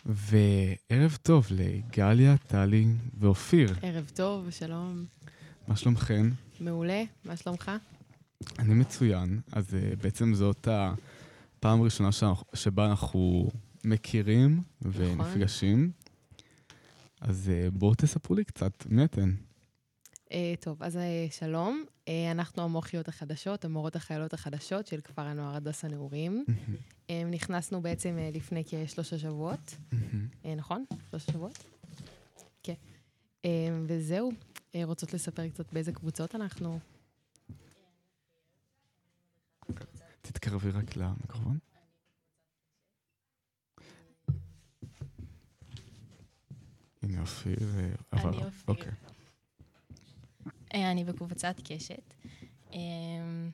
וערב 0.05 1.17
טוב 1.21 1.47
לגליה, 1.51 2.37
טלי 2.37 2.85
ואופיר. 3.19 3.75
ערב 3.81 4.11
טוב, 4.15 4.49
שלום. 4.49 5.05
מה 5.67 5.75
שלומכן? 5.75 6.25
מעולה, 6.59 7.03
מה 7.25 7.37
שלומך? 7.37 7.71
אני 8.59 8.73
מצוין. 8.73 9.39
אז 9.51 9.69
uh, 9.73 10.03
בעצם 10.03 10.33
זאת 10.33 10.67
הפעם 10.71 11.81
הראשונה 11.81 12.09
שבה 12.53 12.85
אנחנו 12.85 13.51
מכירים 13.85 14.63
נכון. 14.81 15.01
ונפגשים. 15.03 15.91
אז 17.21 17.51
uh, 17.51 17.71
בואו 17.71 17.95
תספרו 17.95 18.35
לי 18.35 18.43
קצת, 18.43 18.85
מי 18.89 19.03
אתן? 19.03 19.33
Uh, 20.31 20.33
טוב, 20.59 20.83
אז 20.83 20.95
uh, 20.95 20.99
שלום. 21.31 21.83
Uh, 22.05 22.09
אנחנו 22.31 22.63
המוחיות 22.63 23.07
החדשות, 23.07 23.65
המורות 23.65 23.95
החיילות 23.95 24.33
החדשות 24.33 24.87
של 24.87 25.01
כפר 25.01 25.21
הנוער 25.21 25.55
הדס 25.55 25.85
הנעורים. 25.85 26.45
נכנסנו 27.31 27.81
בעצם 27.81 28.17
לפני 28.33 28.63
כשלושה 28.65 29.19
שבועות, 29.19 29.77
נכון? 30.57 30.85
שלושה 31.09 31.31
שבועות? 31.31 31.63
כן. 32.63 32.73
וזהו, 33.87 34.31
רוצות 34.83 35.13
לספר 35.13 35.49
קצת 35.49 35.73
באיזה 35.73 35.91
קבוצות 35.91 36.35
אנחנו? 36.35 36.79
תתקרבי 40.21 40.71
רק 40.71 40.95
למיקרופון. 40.95 41.57
הנה 47.03 47.21
אופיר, 47.21 47.57
אבל... 48.13 48.33
אני 48.33 48.43
אופיר. 48.67 49.10
אה, 50.73 50.91
אני 50.91 51.03
בקבוצת 51.03 51.55
קשת. 51.63 52.13
אמ, 52.71 53.51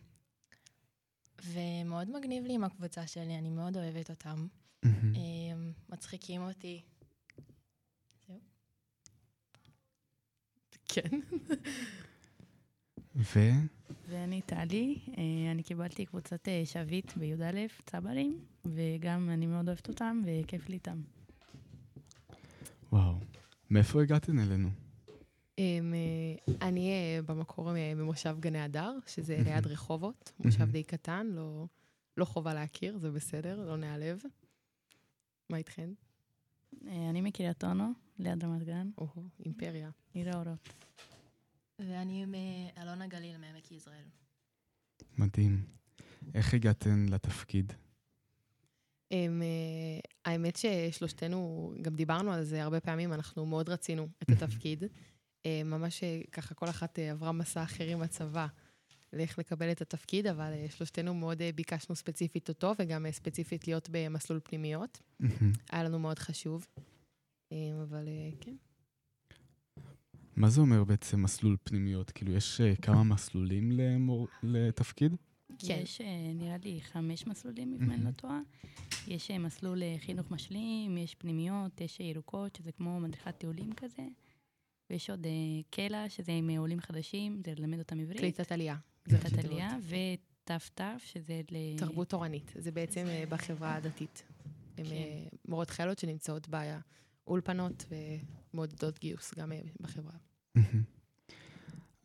ומאוד 1.44 2.10
מגניב 2.18 2.46
לי 2.46 2.54
עם 2.54 2.64
הקבוצה 2.64 3.08
שלי, 3.08 3.38
אני 3.38 3.50
מאוד 3.50 3.78
אוהבת 3.78 4.10
אותם. 4.10 4.48
אמ, 4.86 5.72
מצחיקים 5.90 6.42
אותי. 6.42 6.82
זהו. 8.28 8.40
כן. 10.88 11.20
ו? 13.16 13.40
ואני 14.10 14.42
טלי, 14.42 15.00
אה, 15.18 15.52
אני 15.52 15.64
קיבלתי 15.64 16.06
קבוצת 16.06 16.48
אה, 16.48 16.62
שביט 16.66 17.18
בי"א, 17.18 17.52
צברים, 17.86 18.40
וגם 18.66 19.30
אני 19.30 19.48
מאוד 19.48 19.68
אוהבת 19.68 19.88
אותם 19.88 20.22
וכיף 20.26 20.70
לי 20.70 20.76
איתם. 20.76 21.02
וואו, 22.92 23.20
מאיפה 23.70 24.02
הגעתן 24.02 24.40
אלינו? 24.40 24.70
אה, 25.60 25.80
אני 26.62 26.90
אה, 26.90 27.22
במקור 27.26 27.76
אה, 27.76 27.94
במושב 27.98 28.38
גני 28.40 28.60
הדר, 28.60 28.98
שזה 29.08 29.38
ליד 29.46 29.68
רחובות, 29.68 30.32
מושב 30.40 30.72
די 30.72 30.84
קטן, 30.84 31.28
לא, 31.28 31.66
לא 32.18 32.26
חובה 32.26 32.54
להכיר, 32.54 32.98
זה 32.98 33.12
בסדר, 33.12 33.66
לא 33.66 33.78
נעלב. 33.78 34.22
מה 35.50 35.58
איתכן? 35.58 35.90
אני 36.86 37.22
מקריית 37.22 37.64
אונו, 37.64 37.92
ליד 38.20 38.44
רמת 38.44 38.64
גן. 38.64 38.90
אוהו, 38.98 39.30
אימפריה. 39.46 39.90
עיר 40.14 40.36
האורות. 40.36 40.70
ואני 41.80 42.26
מאלונה 42.26 43.08
גליל, 43.08 43.38
מעמק 43.38 43.72
יזרעאל. 43.72 44.06
מדהים. 45.18 45.66
איך 46.34 46.54
הגעתן 46.54 47.06
לתפקיד? 47.10 47.74
Uh, 49.14 49.16
האמת 50.26 50.56
ששלושתנו, 50.56 51.74
גם 51.82 51.96
דיברנו 51.96 52.32
על 52.32 52.44
זה 52.44 52.64
הרבה 52.64 52.80
פעמים, 52.80 53.14
אנחנו 53.14 53.46
מאוד 53.46 53.70
רצינו 53.70 54.08
את 54.24 54.30
התפקיד. 54.30 54.84
אה, 55.48 55.64
ממש 55.64 56.04
אה, 56.04 56.22
ככה 56.32 56.56
כל 56.56 56.70
אחת 56.70 57.00
אה, 57.00 57.12
עברה 57.12 57.32
מסע 57.32 57.64
אחר 57.64 57.88
עם 57.88 58.02
הצבא 58.02 58.48
לאיך 59.14 59.40
לקבל 59.40 59.72
את 59.72 59.82
התפקיד, 59.82 60.28
אבל 60.28 60.54
שלושתנו 60.70 61.14
מאוד 61.14 61.42
ביקשנו 61.56 61.96
ספציפית 61.96 62.50
אותו, 62.50 62.74
וגם 62.80 63.06
ספציפית 63.12 63.68
להיות 63.68 63.90
במסלול 63.92 64.40
פנימיות. 64.44 65.02
היה 65.72 65.84
לנו 65.84 66.00
מאוד 66.00 66.20
חשוב, 66.20 66.68
אבל 67.54 68.08
כן. 68.42 68.56
מה 70.36 70.50
זה 70.50 70.62
אומר 70.62 70.84
בעצם 70.84 71.24
מסלול 71.24 71.58
פנימיות? 71.64 72.12
כאילו, 72.12 72.34
יש 72.34 72.62
כמה 72.82 73.04
מסלולים 73.04 73.72
למור... 73.72 74.28
לתפקיד? 74.44 75.16
כן. 75.60 75.80
יש, 75.82 76.02
נראה 76.36 76.58
לי, 76.64 76.80
חמש 76.82 77.28
מסלולים, 77.28 77.78
אם 77.82 77.92
אני 77.92 78.04
לא 78.04 78.12
טועה. 78.12 78.40
יש 79.08 79.32
מסלול 79.32 79.82
חינוך 80.06 80.32
משלים, 80.32 80.98
יש 80.98 81.16
פנימיות, 81.16 81.82
יש 81.82 82.00
ירוקות, 82.00 82.56
שזה 82.56 82.72
כמו 82.72 83.00
מדריכת 83.00 83.38
טיולים 83.38 83.74
כזה. 83.74 84.04
ויש 84.90 85.10
עוד 85.10 85.26
uh, 85.26 85.28
קלע, 85.70 86.10
שזה 86.10 86.32
עם 86.32 86.50
uh, 86.50 86.60
עולים 86.60 86.80
חדשים, 86.80 87.42
זה 87.46 87.54
ללמד 87.58 87.80
אותם 87.80 88.00
עברית. 88.00 88.20
קליטת 88.20 88.52
עלייה. 88.52 88.76
קליטת 89.04 89.46
עלייה, 89.46 89.78
ות"ת, 89.88 90.82
שזה 91.06 91.42
ל... 91.52 91.78
תרבות 91.78 92.10
תורנית. 92.10 92.54
זה 92.56 92.72
בעצם 92.72 93.06
uh, 93.06 93.30
בחברה 93.30 93.76
הדתית. 93.76 94.24
הן 94.78 94.86
כן. 94.86 94.92
uh, 94.92 95.36
מורות 95.48 95.70
חיילות 95.70 96.00
שנמצאות 96.00 96.48
באולפנות 97.28 97.86
ומעודדות 98.54 99.00
גיוס 99.00 99.34
גם 99.38 99.52
בחברה. 99.82 100.16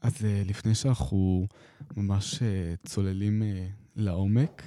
אז 0.01 0.27
לפני 0.45 0.75
שאנחנו 0.75 1.47
ממש 1.97 2.43
צוללים 2.87 3.43
לעומק, 3.97 4.63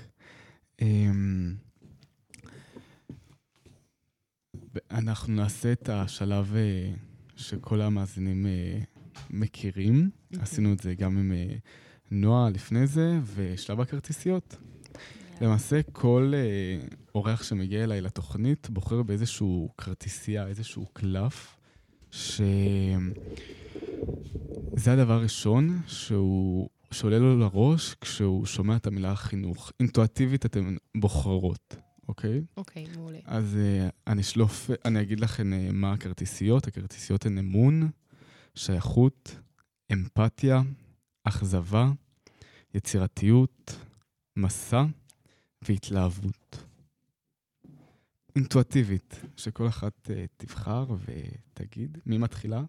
um, 0.82 0.86
אנחנו 4.92 5.34
נעשה 5.34 5.72
את 5.72 5.90
השלב... 5.90 6.56
שכל 7.36 7.82
המאזינים 7.82 8.46
אה, 8.46 8.80
מכירים. 9.30 10.10
Mm-hmm. 10.10 10.42
עשינו 10.42 10.74
את 10.74 10.80
זה 10.80 10.96
גם 10.96 11.18
עם 11.18 11.32
אה, 11.32 11.56
נועה 12.12 12.50
לפני 12.50 12.88
זה, 12.88 13.20
ושלב 13.36 13.82
הכרטיסיות. 13.82 14.58
Yeah. 14.58 14.98
למעשה, 15.42 15.82
כל 15.92 16.32
אה, 16.36 16.88
אורח 17.16 17.44
שמגיע 17.44 17.84
אליי 17.84 18.02
לתוכנית 18.02 18.70
בוחר 18.70 19.04
באיזשהו 19.04 19.70
כרטיסייה, 19.78 20.48
איזשהו 20.48 20.86
קלף, 20.94 21.58
שזה 22.12 22.94
הדבר 24.86 25.14
הראשון 25.14 25.80
שהוא... 25.88 26.70
שעולה 26.92 27.20
לו 27.20 27.40
לראש 27.40 27.96
כשהוא 28.02 28.46
שומע 28.46 28.76
את 28.76 28.88
המילה 28.88 29.16
חינוך. 29.16 29.72
אינטואטיבית 29.80 30.46
אתן 30.46 30.76
בוחרות. 30.98 31.76
אוקיי? 32.08 32.42
אוקיי, 32.58 32.86
מעולה. 32.96 33.20
אז 33.26 33.58
uh, 33.58 33.92
אני 34.08 34.22
אשלוף, 34.22 34.70
אני 34.86 35.02
אגיד 35.02 35.20
לכם 35.20 35.54
uh, 35.54 35.72
מה 35.74 35.94
הכרטיסיות. 35.94 36.68
הכרטיסיות 36.68 37.26
הן 37.26 37.38
אמון, 37.38 37.90
שייכות, 38.56 39.36
אמפתיה, 39.94 40.62
אכזבה, 41.24 41.92
יצירתיות, 42.74 43.76
מסע 44.36 44.84
והתלהבות. 45.62 46.64
אינטואטיבית, 48.36 49.22
שכל 49.38 49.68
אחת 49.68 50.08
uh, 50.08 50.12
תבחר 50.38 50.86
ותגיד. 51.06 51.98
מי 52.06 52.18
מתחילה? 52.18 52.64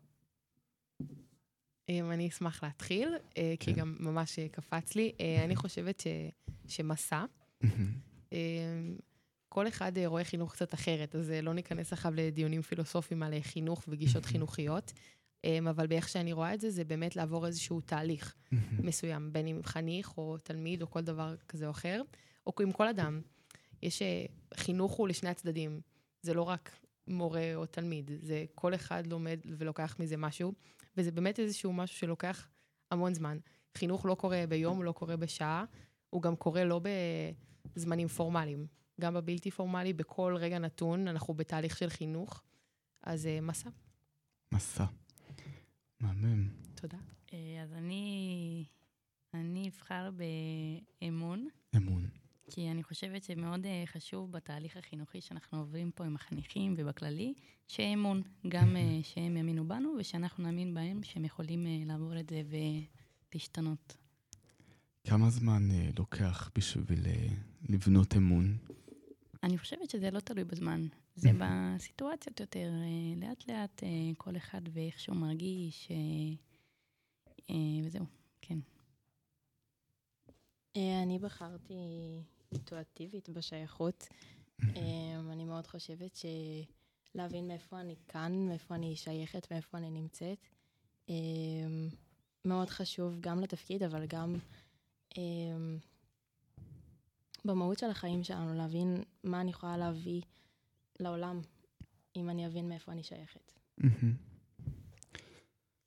אני 1.88 2.28
אשמח 2.28 2.64
להתחיל, 2.64 3.08
כן. 3.34 3.54
כי 3.60 3.72
גם 3.72 3.96
ממש 4.00 4.38
קפץ 4.52 4.94
לי. 4.94 5.12
אני 5.44 5.56
חושבת 5.56 6.00
ש, 6.00 6.06
שמסע. 6.68 7.24
כל 9.56 9.68
אחד 9.68 9.98
אה, 9.98 10.06
רואה 10.06 10.24
חינוך 10.24 10.52
קצת 10.52 10.74
אחרת, 10.74 11.14
אז 11.14 11.30
אה, 11.30 11.40
לא 11.40 11.54
ניכנס 11.54 11.92
עכשיו 11.92 12.12
לדיונים 12.14 12.62
פילוסופיים 12.62 13.22
על 13.22 13.34
אה, 13.34 13.42
חינוך 13.42 13.84
וגישות 13.88 14.24
חינוכיות, 14.24 14.92
אמ, 15.44 15.68
אבל 15.68 15.86
באיך 15.86 16.08
שאני 16.08 16.32
רואה 16.32 16.54
את 16.54 16.60
זה, 16.60 16.70
זה 16.70 16.84
באמת 16.84 17.16
לעבור 17.16 17.46
איזשהו 17.46 17.80
תהליך 17.80 18.34
מסוים, 18.88 19.32
בין 19.32 19.46
אם 19.46 19.60
חניך 19.64 20.18
או 20.18 20.36
תלמיד 20.38 20.82
או 20.82 20.90
כל 20.90 21.00
דבר 21.00 21.34
כזה 21.48 21.66
או 21.66 21.70
אחר, 21.70 22.02
או 22.46 22.52
עם 22.60 22.72
כל 22.72 22.88
אדם. 22.88 23.20
יש, 23.82 24.02
חינוך 24.54 24.92
הוא 24.92 25.08
לשני 25.08 25.30
הצדדים, 25.30 25.80
זה 26.22 26.34
לא 26.34 26.42
רק 26.42 26.78
מורה 27.08 27.54
או 27.54 27.66
תלמיד, 27.66 28.10
זה 28.22 28.44
כל 28.54 28.74
אחד 28.74 29.06
לומד 29.06 29.38
ולוקח 29.58 29.96
מזה 30.00 30.16
משהו, 30.16 30.52
וזה 30.96 31.10
באמת 31.10 31.40
איזשהו 31.40 31.72
משהו 31.72 31.98
שלוקח 31.98 32.48
המון 32.90 33.14
זמן. 33.14 33.38
חינוך 33.76 34.06
לא 34.06 34.14
קורה 34.14 34.44
ביום, 34.48 34.82
לא 34.82 34.92
קורה 34.92 35.16
בשעה, 35.16 35.64
הוא 36.10 36.22
גם 36.22 36.36
קורה 36.36 36.64
לא 36.64 36.80
בזמנים 37.76 38.08
פורמליים. 38.08 38.66
גם 39.00 39.14
בבלתי 39.14 39.50
פורמלי, 39.50 39.92
בכל 39.92 40.36
רגע 40.38 40.58
נתון, 40.58 41.08
אנחנו 41.08 41.34
בתהליך 41.34 41.76
של 41.76 41.88
חינוך. 41.88 42.42
אז 43.02 43.26
uh, 43.26 43.44
מסע. 43.44 43.70
מסע. 44.52 44.84
מהמם. 46.00 46.48
תודה. 46.74 46.98
אז 47.62 47.72
אני, 47.72 48.64
אני 49.34 49.68
אבחר 49.68 50.10
באמון. 51.00 51.48
אמון. 51.76 52.08
כי 52.50 52.70
אני 52.70 52.82
חושבת 52.82 53.24
שמאוד 53.24 53.66
חשוב 53.86 54.32
בתהליך 54.32 54.76
החינוכי 54.76 55.20
שאנחנו 55.20 55.58
עוברים 55.58 55.90
פה 55.90 56.04
עם 56.04 56.14
החניכים 56.14 56.74
ובכללי, 56.78 57.34
שיהיה 57.66 57.94
אמון, 57.94 58.22
גם 58.48 58.76
שהם 59.02 59.36
יאמינו 59.36 59.68
בנו 59.68 59.94
ושאנחנו 59.98 60.44
נאמין 60.44 60.74
בהם, 60.74 61.02
שהם 61.02 61.24
יכולים 61.24 61.66
לעבור 61.86 62.20
את 62.20 62.28
זה 62.28 62.42
ולהשתנות. 63.32 63.96
כמה 65.04 65.30
זמן 65.30 65.68
לוקח 65.98 66.50
בשביל 66.54 67.06
לבנות 67.68 68.16
אמון? 68.16 68.56
אני 69.46 69.58
חושבת 69.58 69.90
שזה 69.90 70.10
לא 70.10 70.20
תלוי 70.20 70.44
בזמן, 70.44 70.86
זה 71.14 71.30
בסיטואציות 71.38 72.40
יותר, 72.40 72.70
לאט 73.16 73.48
לאט 73.48 73.82
כל 74.16 74.36
אחד 74.36 74.60
ואיך 74.72 75.00
שהוא 75.00 75.16
מרגיש, 75.16 75.88
וזהו, 77.84 78.04
כן. 78.40 78.58
אני 80.76 81.18
בחרתי 81.18 81.74
אינטואטיבית 82.52 83.28
בשייכות. 83.28 84.08
אני 85.32 85.44
מאוד 85.44 85.66
חושבת 85.66 86.18
שלהבין 87.14 87.48
מאיפה 87.48 87.80
אני 87.80 87.96
כאן, 88.08 88.48
מאיפה 88.48 88.74
אני 88.74 88.96
שייכת, 88.96 89.52
מאיפה 89.52 89.78
אני 89.78 89.90
נמצאת, 89.90 90.38
מאוד 92.44 92.70
חשוב 92.70 93.20
גם 93.20 93.40
לתפקיד, 93.40 93.82
אבל 93.82 94.06
גם 94.06 94.36
במהות 97.46 97.78
של 97.78 97.90
החיים 97.90 98.24
שלנו, 98.24 98.54
להבין 98.54 99.02
מה 99.24 99.40
אני 99.40 99.50
יכולה 99.50 99.76
להביא 99.76 100.22
לעולם, 101.00 101.40
אם 102.16 102.30
אני 102.30 102.46
אבין 102.46 102.68
מאיפה 102.68 102.92
אני 102.92 103.02
שייכת. 103.02 103.52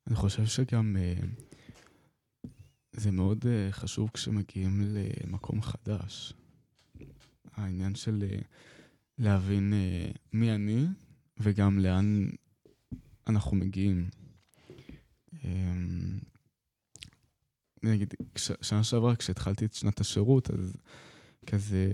אני 0.06 0.14
חושב 0.14 0.46
שגם 0.46 0.96
זה 2.92 3.10
מאוד 3.10 3.44
חשוב 3.70 4.10
כשמגיעים 4.14 4.80
למקום 4.80 5.62
חדש. 5.62 6.32
העניין 7.52 7.94
של 7.94 8.24
להבין 9.18 9.72
מי 10.32 10.54
אני 10.54 10.84
וגם 11.38 11.78
לאן 11.78 12.30
אנחנו 13.26 13.56
מגיעים. 13.56 14.08
נגיד, 17.82 18.14
שנה 18.62 18.84
שעברה 18.84 19.16
כשהתחלתי 19.16 19.64
את 19.64 19.74
שנת 19.74 20.00
השירות, 20.00 20.50
אז 20.50 20.76
כזה 21.52 21.92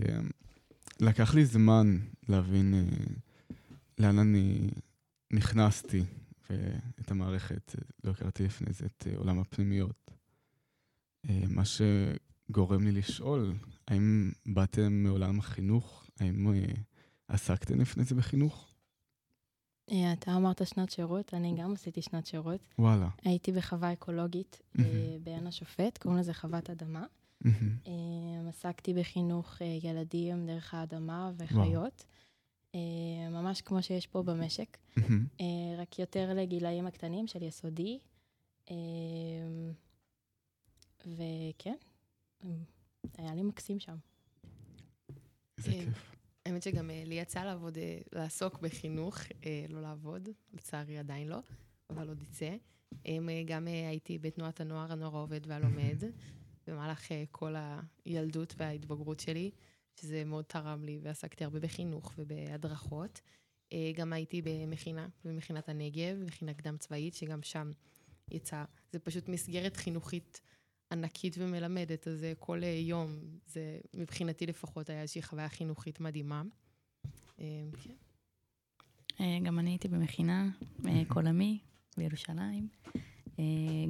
לקח 1.01 1.35
לי 1.35 1.47
זמן 1.47 1.99
להבין 2.29 2.75
לאן 3.99 4.19
אני 4.19 4.71
נכנסתי 5.33 6.05
ואת 6.51 7.11
המערכת, 7.11 7.75
לא 8.05 8.11
הכרתי 8.11 8.45
לפני 8.45 8.73
זה 8.73 8.87
את 8.87 9.07
עולם 9.17 9.39
הפנימיות. 9.39 10.11
מה 11.49 11.63
שגורם 11.65 12.85
לי 12.85 12.93
לשאול, 12.93 13.55
האם 13.89 14.31
באתם 14.47 14.93
מעולם 14.93 15.39
החינוך? 15.39 16.07
האם 16.21 16.47
עסקתם 17.29 17.81
לפני 17.81 18.05
זה 18.05 18.15
בחינוך? 18.15 18.73
אתה 20.13 20.37
אמרת 20.37 20.67
שנת 20.67 20.91
שירות, 20.91 21.35
אני 21.35 21.55
גם 21.59 21.73
עשיתי 21.73 22.03
שנת 22.03 22.27
שירות. 22.27 22.61
וואלה. 22.79 23.09
הייתי 23.23 23.53
בחווה 23.53 23.93
אקולוגית 23.93 24.63
בעין 25.23 25.47
השופט, 25.47 25.99
קוראים 25.99 26.21
לזה 26.21 26.35
חוות 26.35 26.71
אדמה. 26.71 27.07
עסקתי 28.49 28.95
בחינוך 28.95 29.61
ילדים 29.83 30.47
דרך 30.47 30.75
האדמה 30.75 31.33
וחיות. 31.37 32.05
ממש 33.31 33.61
כמו 33.61 33.83
שיש 33.83 34.07
פה 34.07 34.23
במשק, 34.23 34.79
רק 35.79 35.99
יותר 35.99 36.35
לגילאים 36.35 36.87
הקטנים 36.87 37.27
של 37.27 37.43
יסודי. 37.43 37.99
וכן, 41.07 41.77
היה 43.19 43.35
לי 43.35 43.43
מקסים 43.43 43.81
שם. 43.81 43.97
איזה 45.59 45.71
כיף. 45.71 46.13
האמת 46.47 46.63
שגם 46.63 46.91
לי 47.07 47.15
יצא 47.15 47.45
לעבוד, 47.45 47.79
לעסוק 48.13 48.59
בחינוך, 48.61 49.19
לא 49.69 49.83
לעבוד, 49.83 50.29
לצערי 50.53 50.99
עדיין 50.99 51.29
לא, 51.29 51.39
אבל 51.91 52.09
עוד 52.09 52.23
יצא. 52.23 52.57
גם 53.47 53.67
הייתי 53.67 54.19
בתנועת 54.19 54.61
הנוער, 54.61 54.93
הנוער 54.93 55.17
העובד 55.17 55.41
והלומד, 55.47 56.03
במהלך 56.67 57.09
כל 57.31 57.55
הילדות 58.05 58.55
וההתבגרות 58.57 59.21
שלי, 59.21 59.51
שזה 60.01 60.25
מאוד 60.25 60.45
תרם 60.45 60.85
לי, 60.85 60.99
ועסקתי 61.03 61.45
הרבה 61.45 61.61
בחינוך 61.61 62.15
ובהדרכות. 62.19 63.21
גם 63.95 64.13
הייתי 64.13 64.43
במכינה, 64.43 65.09
במכינת 65.25 65.69
הנגב, 65.69 66.17
מכינה 66.27 66.55
קדם 66.55 66.77
צבאית, 66.79 67.15
שגם 67.15 67.43
שם 67.43 67.73
יצא, 68.31 68.65
זה 68.93 68.99
פשוט 68.99 69.29
מסגרת 69.29 69.77
חינוכית 69.77 70.41
ענקית 70.93 71.35
ומלמדת, 71.39 72.09
אז 72.09 72.27
כל 72.39 72.63
יום, 72.63 73.19
זה 73.47 73.79
מבחינתי 73.95 74.47
לפחות 74.47 74.91
היה 74.91 75.03
איזושהי 75.03 75.23
חוויה 75.23 75.49
חינוכית 75.49 76.01
מדהימה. 76.01 76.43
גם 79.43 79.59
אני 79.59 79.71
הייתי 79.71 79.89
במכינה, 79.89 80.49
עמי, 81.27 81.59
בירושלים. 81.97 82.69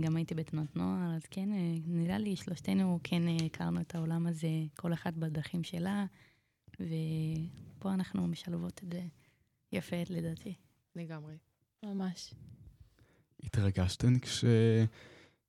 גם 0.01 0.17
הייתי 0.17 0.35
בתנועת 0.35 0.77
נוער, 0.77 1.17
אז 1.17 1.27
כן, 1.31 1.49
נראה 1.87 2.19
לי 2.19 2.37
שלושתנו 2.37 3.01
כן 3.05 3.23
הכרנו 3.47 3.81
את 3.81 3.95
העולם 3.95 4.27
הזה, 4.27 4.49
כל 4.77 4.93
אחת 4.93 5.15
בדרכים 5.15 5.65
שלה, 5.65 6.05
ופה 6.81 7.95
אנחנו 7.95 8.27
משלבות 8.27 8.81
את 8.85 8.93
זה 8.93 9.03
יפה, 9.73 9.97
לדעתי. 10.11 10.55
לגמרי. 10.97 11.37
ממש. 11.83 12.35
התרגשתן 13.43 14.13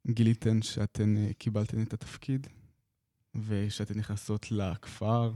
כשגיליתן 0.06 0.62
שאתן 0.62 1.34
קיבלתן 1.34 1.82
את 1.84 1.94
התפקיד, 1.94 2.48
ושאתן 3.36 4.00
נכנסות 4.00 4.52
לכפר? 4.52 5.32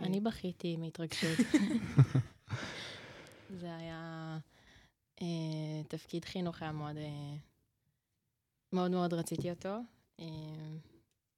אני 0.00 0.20
בכיתי 0.20 0.76
מהתרגשות. 0.76 1.38
זה 3.60 3.76
היה... 3.76 4.11
תפקיד 5.88 6.24
חינוך 6.24 6.62
היה 6.62 6.72
מאוד, 6.72 6.96
מאוד 8.72 8.90
מאוד 8.90 9.14
רציתי 9.14 9.50
אותו. 9.50 9.78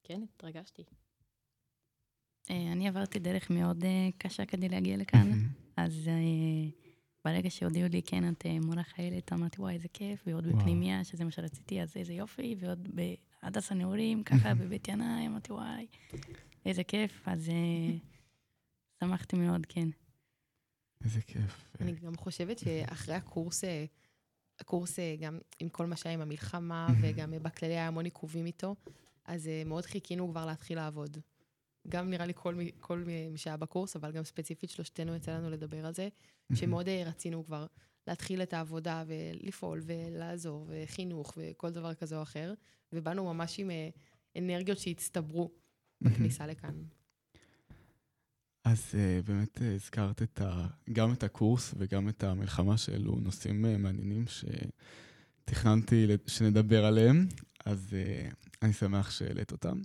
כן, 0.03 0.23
התרגשתי. 0.35 0.83
אני 2.51 2.89
עברתי 2.89 3.19
דרך 3.19 3.51
מאוד 3.51 3.85
קשה 4.19 4.47
כדי 4.47 4.69
להגיע 4.69 4.97
לכאן, 4.97 5.31
אז 5.77 6.11
ברגע 7.25 7.51
שהודיעו 7.51 7.89
לי, 7.89 8.03
כן, 8.03 8.29
את 8.29 8.47
מורה 8.61 8.83
חיילת, 8.83 9.33
אמרתי, 9.33 9.61
וואי, 9.61 9.75
איזה 9.75 9.89
כיף, 9.89 10.23
ועוד 10.27 10.47
בפנימיה, 10.47 11.05
שזה 11.05 11.25
מה 11.25 11.31
שרציתי, 11.31 11.83
אז 11.83 11.97
איזה 11.97 12.13
יופי, 12.13 12.57
ועוד 12.59 12.89
בהדסה 13.43 13.75
נעורים, 13.75 14.23
ככה 14.23 14.55
בבית 14.55 14.89
ינאי, 14.89 15.27
אמרתי, 15.27 15.53
וואי, 15.53 15.87
איזה 16.67 16.85
כיף, 16.85 17.23
אז 17.27 17.51
שמחתי 19.01 19.37
מאוד, 19.37 19.67
כן. 19.67 19.89
איזה 21.05 21.21
כיף. 21.23 21.65
אני 21.81 21.93
גם 21.93 22.17
חושבת 22.17 22.59
שאחרי 22.59 23.15
הקורס, 23.15 23.65
הקורס 24.61 24.99
גם 25.21 25.39
עם 25.59 25.69
כל 25.69 25.87
מה 25.87 25.97
שהיה 25.97 26.15
עם 26.15 26.21
המלחמה, 26.21 26.89
וגם 27.03 27.35
בכללי 27.43 27.73
היה 27.73 27.89
המון 27.89 28.05
עיכובים 28.05 28.47
איתו, 28.47 28.75
אז 29.25 29.51
מאוד 29.67 29.87
חיכינו 29.87 30.29
כבר 30.31 30.47
להתחיל 30.47 30.79
לעבוד. 30.79 31.19
גם 31.89 32.11
נראה 32.11 32.27
לי 32.27 32.33
כל 32.37 32.55
מי, 32.55 32.71
כל 32.81 33.05
מי 33.31 33.39
שהיה 33.39 33.57
בקורס, 33.57 33.97
אבל 33.97 34.13
גם 34.13 34.25
ספציפית 34.25 34.71
שלושתנו 34.71 35.15
יצא 35.15 35.33
לנו 35.33 35.51
לדבר 35.51 35.87
על 35.87 35.95
זה, 35.95 36.09
שמאוד 36.55 36.89
רצינו 36.89 37.47
כבר 37.47 37.67
להתחיל 38.07 38.43
את 38.43 38.53
העבודה 38.53 39.05
ולפעול 39.07 39.81
ולעזור, 39.85 40.67
וחינוך 40.69 41.33
וכל 41.37 41.71
דבר 41.71 41.95
כזה 41.95 42.17
או 42.17 42.23
אחר, 42.23 42.55
ובאנו 42.93 43.35
ממש 43.35 43.59
עם 43.59 43.71
אנרגיות 44.39 44.79
שהצטברו 44.79 45.51
בכניסה 46.01 46.47
לכאן. 46.47 46.83
אז 48.65 48.85
uh, 48.93 49.27
באמת 49.27 49.59
uh, 49.59 49.65
הזכרת 49.65 50.23
את 50.23 50.41
ה, 50.41 50.67
גם 50.93 51.13
את 51.13 51.23
הקורס 51.23 51.75
וגם 51.79 52.09
את 52.09 52.25
המלחמה 52.25 52.79
שאלו 52.79 53.17
נושאים 53.17 53.65
uh, 53.65 53.79
מעניינים 53.79 54.25
שתכננתי 55.45 56.07
שנדבר 56.27 56.85
עליהם, 56.85 57.27
אז 57.65 57.97
אני 58.63 58.73
שמח 58.73 59.11
שהעלית 59.11 59.53
אותם. 59.53 59.81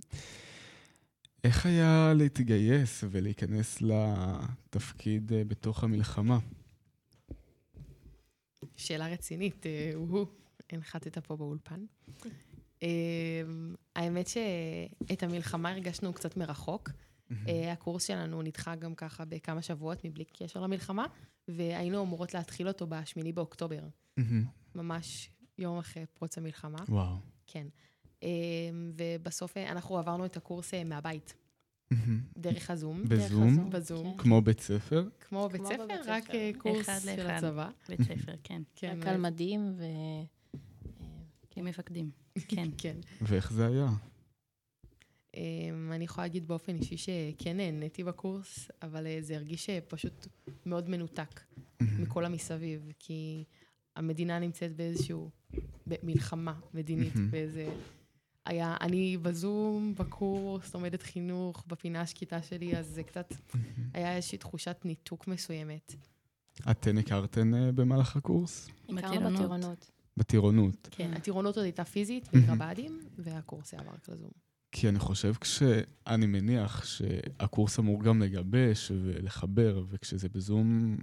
איך 1.44 1.66
היה 1.66 2.12
להתגייס 2.16 3.04
ולהיכנס 3.10 3.78
לתפקיד 3.82 5.32
בתוך 5.32 5.84
המלחמה? 5.84 6.38
שאלה 8.76 9.06
רצינית, 9.06 9.66
הוא, 9.94 10.26
הנחתת 10.70 11.18
פה 11.18 11.36
באולפן. 11.36 11.84
האמת 13.96 14.26
שאת 14.28 15.22
המלחמה 15.22 15.70
הרגשנו 15.70 16.12
קצת 16.12 16.36
מרחוק. 16.36 16.90
הקורס 17.72 18.04
שלנו 18.06 18.42
נדחה 18.42 18.74
גם 18.74 18.94
ככה 18.94 19.24
בכמה 19.24 19.62
שבועות 19.62 20.04
מבלי 20.04 20.24
קשר 20.24 20.60
למלחמה, 20.60 21.06
והיינו 21.48 22.02
אמורות 22.02 22.34
להתחיל 22.34 22.68
אותו 22.68 22.86
בשמיני 22.86 23.32
באוקטובר. 23.32 23.82
ממש 24.74 25.30
יום 25.58 25.78
אחרי 25.78 26.06
פרוץ 26.14 26.38
המלחמה. 26.38 26.78
וואו. 26.88 27.16
כן. 27.46 27.66
ובסוף 28.96 29.56
אנחנו 29.56 29.98
עברנו 29.98 30.24
את 30.24 30.36
הקורס 30.36 30.74
מהבית. 30.74 31.34
דרך 32.38 32.70
הזום. 32.70 33.02
בזום? 33.08 33.70
בזום. 33.70 34.12
כן. 34.12 34.18
כמו 34.18 34.42
בית 34.42 34.60
ספר? 34.60 35.08
כמו 35.28 35.48
בית 35.48 35.64
ספר, 35.64 35.84
בבית 35.84 36.00
רק 36.06 36.24
ספר. 36.24 36.34
אה, 36.34 36.50
קורס 36.58 36.88
אחד 36.88 36.98
של. 36.98 37.30
הצבא. 37.30 37.70
בית 37.88 38.02
ספר, 38.02 38.32
כן. 38.44 38.62
כן, 38.74 38.98
רק 39.00 39.06
על 39.06 39.16
מדים 39.16 39.74
ו... 39.78 39.84
כמפקדים, 41.50 42.10
כן. 42.48 42.68
כן. 42.78 42.96
ואיך 43.22 43.52
זה 43.52 43.66
היה? 43.66 43.88
אמ, 45.36 45.92
אני 45.92 46.04
יכולה 46.04 46.24
להגיד 46.24 46.48
באופן 46.48 46.76
אישי 46.76 46.96
שכן 46.96 47.56
נהניתי 47.56 48.04
בקורס, 48.04 48.70
אבל 48.82 49.06
אה, 49.06 49.18
זה 49.20 49.36
הרגיש 49.36 49.70
אה, 49.70 49.78
פשוט 49.88 50.26
מאוד 50.66 50.88
מנותק 50.88 51.40
מכל 51.80 52.24
המסביב, 52.24 52.92
כי 52.98 53.44
המדינה 53.96 54.38
נמצאת 54.38 54.76
באיזשהו, 54.76 55.30
במלחמה 55.86 56.54
מדינית. 56.74 57.12
באיזה... 57.30 57.68
היה, 58.46 58.76
אני 58.80 59.16
בזום, 59.16 59.94
בקורס, 59.98 60.74
לומדת 60.74 61.02
חינוך, 61.02 61.64
בפינה 61.66 62.00
השקטה 62.00 62.42
שלי, 62.42 62.76
אז 62.76 62.86
זה 62.86 63.02
קצת, 63.02 63.34
היה 63.94 64.16
איזושהי 64.16 64.38
תחושת 64.38 64.76
ניתוק 64.84 65.28
מסוימת. 65.28 65.94
אתן 66.70 66.98
הכרתן 66.98 67.54
אה, 67.54 67.72
במהלך 67.72 68.16
הקורס? 68.16 68.68
הכרנו 68.88 69.30
בטירונות. 69.36 69.90
בטירונות. 70.16 70.88
כן, 70.90 71.12
הטירונות 71.12 71.56
עוד 71.56 71.64
הייתה 71.64 71.84
פיזית. 71.84 72.28
בקרב"דים, 72.32 73.00
והקורס 73.18 73.74
היה 73.74 73.82
רק 73.82 74.08
לזום. 74.08 74.49
כי 74.72 74.88
אני 74.88 74.98
חושב 74.98 75.34
כשאני 75.40 76.26
מניח 76.26 76.84
שהקורס 76.84 77.78
אמור 77.78 78.02
גם 78.02 78.22
לגבש 78.22 78.92
ולחבר, 78.94 79.84
וכשזה 79.88 80.28
בזום, 80.28 80.96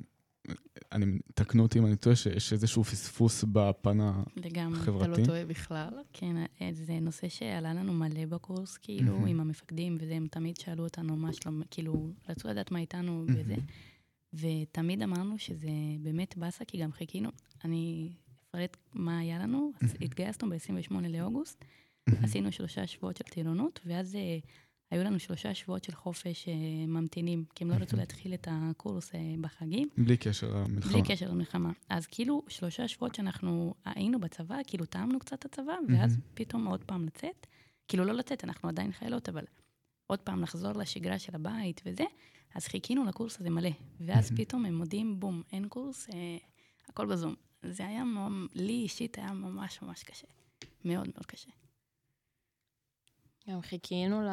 אני, 0.91 1.20
תקנו 1.34 1.63
אותי 1.63 1.80
אם 1.80 1.86
אני 1.86 1.95
טועה, 1.95 2.15
שיש 2.15 2.53
איזשהו 2.53 2.84
פספוס 2.84 3.43
בפן 3.43 3.97
לגמרי. 4.36 4.82
אתה 4.82 4.91
לא 4.91 4.97
החברתי. 4.97 5.26
טועה 5.26 5.45
בכלל. 5.45 5.89
כן, 6.13 6.36
זה 6.72 6.99
נושא 7.01 7.30
שעלה 7.30 7.74
לנו 7.74 7.93
מלא 7.93 8.26
בקורס, 8.26 8.78
כאילו, 8.78 9.13
מהמם. 9.13 9.28
עם 9.28 9.39
המפקדים, 9.39 9.97
וזה, 9.99 10.13
הם 10.15 10.28
תמיד 10.32 10.57
שאלו 10.57 10.84
אותנו 10.84 11.15
מה 11.15 11.34
שלום, 11.34 11.61
כאילו, 11.72 12.13
רצו 12.30 12.47
לדעת 12.47 12.72
מה 12.72 12.80
איתנו 12.80 13.26
מהמם. 13.28 13.41
וזה. 13.41 13.55
ותמיד 14.34 15.01
אמרנו 15.01 15.38
שזה 15.38 15.70
באמת 15.99 16.38
באסה, 16.38 16.65
כי 16.65 16.78
גם 16.78 16.91
חיכינו, 16.91 17.30
אני 17.65 18.09
אפרט 18.49 18.78
מה 18.93 19.20
היה 19.20 19.39
לנו, 19.39 19.72
אז 19.82 19.95
התגייסנו 20.01 20.49
ב-28 20.49 20.93
לאוגוסט, 21.09 21.65
עשינו 22.24 22.51
שלושה 22.51 22.88
שבועות 22.88 23.18
של 23.18 23.24
טירונות, 23.24 23.80
ואז 23.86 24.16
אה, 24.16 24.38
היו 24.91 25.03
לנו 25.03 25.20
שלושה 25.20 25.53
שבועות 25.53 25.84
של 25.84 25.95
חופש 25.95 26.47
אה, 26.47 26.53
ממתינים, 26.88 27.45
כי 27.55 27.64
הם 27.64 27.72
לא 27.72 27.76
רצו 27.76 27.97
להתחיל 27.97 28.34
את 28.34 28.47
הקורס 28.51 29.16
אה, 29.16 29.20
בחגים. 29.41 29.89
בלי 29.97 30.18
קשר 30.18 30.55
למלחמה. 30.55 30.93
בלי 30.93 31.01
קשר 31.08 31.30
למלחמה. 31.30 31.72
אז 31.89 32.08
כאילו, 32.08 32.43
שלושה 32.47 32.88
שבועות 32.88 33.16
שאנחנו 33.16 33.74
היינו 33.86 34.20
בצבא, 34.20 34.58
כאילו 34.68 34.86
טעמנו 34.86 35.20
קצת 35.20 35.39
את 35.39 35.45
הצבא, 35.45 35.74
ואז. 35.89 36.18
פתאום 36.34 36.68
עוד 36.68 36.84
פעם 36.84 37.05
לצאת. 37.05 37.47
כאילו, 37.88 38.05
לא 38.05 38.14
לצאת, 38.14 38.43
אנחנו 38.43 38.70
עדיין 38.70 38.91
חיילות, 38.91 39.30
אבל 39.30 39.43
עוד 40.08 40.20
פעם 40.20 40.41
לחזור 40.41 40.72
לשגרה 40.72 41.20
של 41.20 41.36
הבית 41.36 41.82
וזה, 41.86 42.03
אז 42.55 42.68
חיכינו 42.68 43.05
לקורס 43.05 43.39
הזה 43.39 43.49
מלא. 43.49 43.70
ואז. 43.99 44.32
פתאום 44.36 44.66
הם 44.66 44.76
מודיעים, 44.76 45.20
בום, 45.20 45.41
אין 45.51 45.68
קורס, 45.68 46.10
אה, 46.10 46.38
הכל 46.89 47.05
בזום. 47.05 47.36
זה 47.64 47.88
היה, 47.88 48.03
לי 48.53 48.74
אישית 48.74 49.18
היה 49.18 49.34
ממש 49.34 49.82
ממש 49.82 50.03
קשה. 50.03 50.28
מאוד 50.86 51.08
מאוד 51.16 51.26
קשה. 51.26 51.49
גם 53.50 53.62
חיכינו 53.62 54.22
ל... 54.22 54.30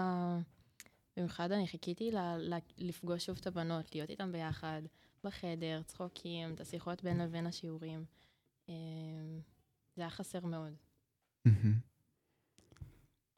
במיוחד 1.16 1.52
אני 1.52 1.68
חיכיתי 1.68 2.10
ל... 2.10 2.18
ל... 2.38 2.58
לפגוש 2.78 3.26
שוב 3.26 3.38
את 3.40 3.46
הבנות, 3.46 3.94
להיות 3.94 4.10
איתן 4.10 4.32
ביחד, 4.32 4.82
בחדר, 5.24 5.82
צחוקים, 5.82 6.54
את 6.54 6.60
השיחות 6.60 7.04
בין 7.04 7.18
לבין 7.18 7.46
השיעורים. 7.46 8.04
אה, 8.68 8.74
זה 9.96 10.02
היה 10.02 10.10
חסר 10.10 10.46
מאוד. 10.46 10.72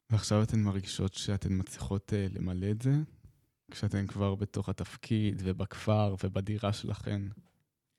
ועכשיו 0.09 0.43
אתן 0.43 0.59
מרגישות 0.59 1.13
שאתן 1.13 1.59
מצליחות 1.59 2.13
אה, 2.13 2.27
למלא 2.29 2.71
את 2.71 2.81
זה? 2.81 2.91
כשאתן 3.71 4.07
כבר 4.07 4.35
בתוך 4.35 4.69
התפקיד 4.69 5.41
ובכפר 5.45 6.15
ובדירה 6.23 6.73
שלכן. 6.73 7.21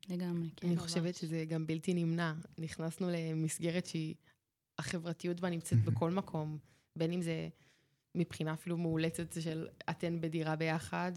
לגמרי, 0.08 0.50
כן. 0.56 0.66
אני 0.66 0.76
ממש. 0.76 0.84
חושבת 0.84 1.14
שזה 1.14 1.44
גם 1.48 1.66
בלתי 1.66 1.94
נמנע. 1.94 2.34
נכנסנו 2.58 3.10
למסגרת 3.10 3.86
שהיא, 3.86 4.14
החברתיות 4.78 5.40
בה 5.40 5.50
נמצאת. 5.50 5.84
בכל 5.84 6.10
מקום, 6.10 6.58
בין 6.96 7.12
אם 7.12 7.22
זה 7.22 7.48
מבחינה 8.14 8.52
אפילו 8.52 8.76
מאולצת 8.76 9.40
של 9.40 9.68
אתן 9.90 10.20
בדירה 10.20 10.56
ביחד 10.56 11.12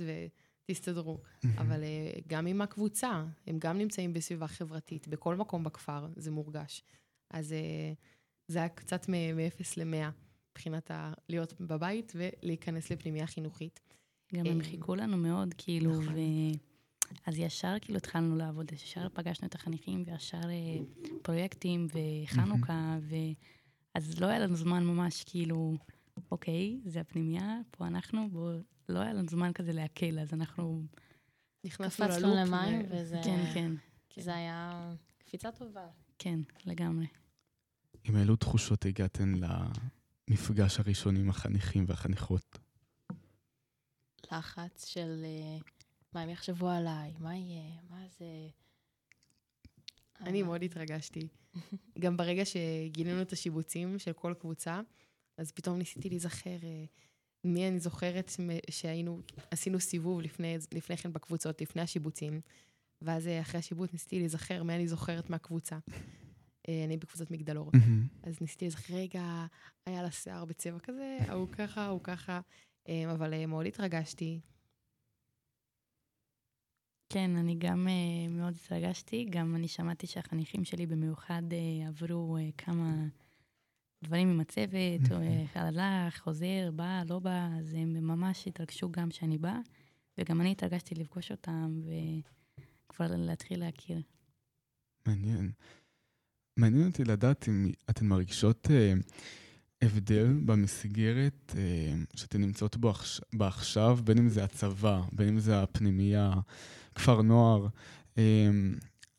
ותסתדרו, 0.65 1.17
אבל 1.57 1.83
אה, 1.83 2.11
גם 2.27 2.47
עם 2.47 2.61
הקבוצה, 2.61 3.25
הם 3.47 3.59
גם 3.59 3.77
נמצאים 3.77 4.13
בסביבה 4.13 4.47
חברתית, 4.47 5.07
בכל 5.07 5.35
מקום 5.35 5.63
בכפר 5.63 6.07
זה 6.15 6.31
מורגש. 6.31 6.83
אז 7.29 7.53
אה, 7.53 7.93
זה 8.47 8.59
היה 8.59 8.69
קצת 8.69 9.09
מ-0 9.09 9.73
ל-100, 9.77 10.11
מבחינת 10.51 10.91
ה- 10.91 11.13
להיות 11.29 11.61
בבית 11.61 12.13
ולהיכנס 12.15 12.91
לפנימייה 12.91 13.27
חינוכית. 13.27 13.79
גם 14.35 14.45
הם 14.45 14.59
אה, 14.59 14.65
חיכו 14.65 14.95
לנו 14.95 15.17
מאוד, 15.17 15.53
כאילו, 15.57 16.01
נכון. 16.01 16.13
ו... 16.13 16.17
אז 17.25 17.39
ישר 17.39 17.73
כאילו 17.81 17.97
התחלנו 17.97 18.35
לעבוד, 18.35 18.71
ישר 18.71 19.07
פגשנו 19.13 19.47
את 19.47 19.55
החניכים, 19.55 20.03
וישר 20.07 20.49
אה, 20.49 20.77
פרויקטים, 21.21 21.87
וחנוכה, 21.93 22.97
ו... 23.01 23.15
אז 23.95 24.21
לא 24.21 24.27
היה 24.27 24.39
לנו 24.39 24.55
זמן 24.55 24.83
ממש 24.83 25.23
כאילו, 25.23 25.73
אוקיי, 26.31 26.79
זה 26.85 27.01
הפנימייה, 27.01 27.59
פה 27.71 27.87
אנחנו, 27.87 28.29
בוא... 28.29 28.53
לא 28.89 28.99
היה 28.99 29.13
לנו 29.13 29.27
זמן 29.29 29.53
כזה 29.53 29.73
להקל, 29.73 30.19
אז 30.19 30.33
אנחנו... 30.33 30.83
נכנסנו 31.63 32.05
ללופ. 32.05 32.23
למים, 32.23 32.81
ו- 32.81 32.85
וזה 32.91 33.21
כן, 33.23 33.51
כן, 33.53 33.71
זה 34.21 34.35
היה 34.35 34.91
קפיצה 35.17 35.51
טובה. 35.51 35.87
כן, 36.19 36.39
לגמרי. 36.65 37.07
עם 38.03 38.17
אילו 38.17 38.35
תחושות 38.35 38.85
הגעתן 38.85 39.33
למפגש 40.29 40.79
הראשוני 40.79 41.19
עם 41.19 41.29
החניכים 41.29 41.85
והחניכות? 41.87 42.59
לחץ 44.31 44.85
של 44.85 45.21
אה, 45.23 45.57
מה 46.13 46.21
הם 46.21 46.29
יחשבו 46.29 46.69
עליי, 46.69 47.13
מה 47.19 47.35
יהיה, 47.35 47.71
מה 47.89 48.07
זה... 48.07 48.47
אני 50.19 50.43
מאוד 50.43 50.63
התרגשתי. 50.63 51.27
גם 51.99 52.17
ברגע 52.17 52.45
שגילינו 52.45 53.21
את 53.21 53.31
השיבוצים 53.31 53.99
של 53.99 54.13
כל 54.13 54.33
קבוצה, 54.39 54.81
אז 55.37 55.51
פתאום 55.51 55.77
ניסיתי 55.77 56.09
להיזכר 56.09 56.57
אה, 56.63 56.85
מי 57.43 57.67
אני 57.67 57.79
זוכרת 57.79 58.31
שהיינו, 58.69 59.19
עשינו 59.51 59.79
סיבוב 59.79 60.21
לפני, 60.21 60.57
לפני 60.73 60.97
כן 60.97 61.13
בקבוצות, 61.13 61.61
לפני 61.61 61.81
השיבוצים, 61.81 62.41
ואז 63.01 63.27
אה, 63.27 63.41
אחרי 63.41 63.59
השיבוץ 63.59 63.93
ניסיתי 63.93 64.19
להיזכר 64.19 64.63
מי 64.63 64.75
אני 64.75 64.87
זוכרת 64.87 65.29
מהקבוצה. 65.29 65.77
אה, 66.69 66.83
אני 66.85 66.97
בקבוצת 66.97 67.31
מגדלור. 67.31 67.71
אז 68.23 68.41
ניסיתי 68.41 68.65
להיזכר, 68.65 68.93
רגע, 68.93 69.45
היה 69.85 70.03
לה 70.03 70.11
שיער 70.11 70.45
בצבע 70.45 70.79
כזה, 70.79 71.17
ההוא 71.27 71.47
ככה, 71.51 71.81
ההוא 71.81 72.01
ככה, 72.03 72.41
אה, 72.89 73.11
אבל 73.11 73.33
אה, 73.33 73.45
מאוד 73.45 73.65
התרגשתי. 73.65 74.39
כן, 77.13 77.35
אני 77.35 77.55
גם 77.55 77.87
uh, 77.87 78.29
מאוד 78.29 78.53
התרגשתי, 78.63 79.25
גם 79.29 79.55
אני 79.55 79.67
שמעתי 79.67 80.07
שהחניכים 80.07 80.65
שלי 80.65 80.85
במיוחד 80.85 81.41
uh, 81.49 81.87
עברו 81.87 82.37
uh, 82.37 82.51
כמה 82.57 83.07
דברים 84.03 84.29
עם 84.29 84.39
הצוות, 84.39 85.11
או 85.11 85.17
uh, 85.17 85.59
הלך, 85.59 86.19
חוזר, 86.19 86.69
בא, 86.75 87.03
לא 87.09 87.19
בא, 87.19 87.47
אז 87.59 87.73
הם 87.73 87.93
ממש 87.93 88.47
התרגשו 88.47 88.91
גם 88.91 89.11
שאני 89.11 89.37
באה, 89.37 89.59
וגם 90.17 90.41
אני 90.41 90.51
התרגשתי 90.51 90.95
לפגוש 90.95 91.31
אותם 91.31 91.81
וכבר 92.87 93.07
להתחיל 93.09 93.59
להכיר. 93.59 94.01
מעניין. 95.07 95.51
מעניין 96.57 96.87
אותי 96.87 97.03
לדעת 97.03 97.47
אם 97.47 97.71
אתן 97.89 98.05
מרגישות 98.05 98.67
אה, 98.71 98.93
הבדל 99.81 100.33
במסגרת 100.45 101.55
אה, 101.57 101.93
שאתן 102.15 102.41
נמצאות 102.41 102.77
בו 102.77 102.93
עכשיו, 103.39 103.99
בין 104.03 104.17
אם 104.17 104.29
זה 104.29 104.43
הצבא, 104.43 105.01
בין 105.11 105.27
אם 105.27 105.39
זה 105.39 105.61
הפנימייה, 105.61 106.33
כפר 106.95 107.21
נוער, 107.21 107.67
אה, 108.17 108.49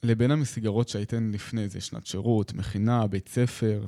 לבין 0.03 0.31
המסגרות 0.31 0.89
שהייתן 0.89 1.31
לפני 1.35 1.69
זה, 1.69 1.81
שנת 1.81 2.07
שירות, 2.07 2.53
מכינה, 2.53 3.07
בית 3.07 3.29
ספר. 3.29 3.87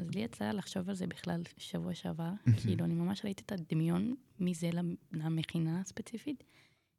אז 0.00 0.14
לי 0.14 0.20
יצא 0.20 0.50
לחשוב 0.50 0.88
על 0.88 0.94
זה 0.94 1.06
בכלל 1.06 1.42
שבוע 1.56 1.94
שעבר, 1.94 2.30
כאילו, 2.62 2.84
אני 2.84 2.94
ממש 2.94 3.24
ראיתי 3.24 3.42
את 3.46 3.52
הדמיון 3.52 4.14
מזה 4.40 4.70
למ- 4.72 4.94
למכינה 5.12 5.80
הספציפית, 5.80 6.44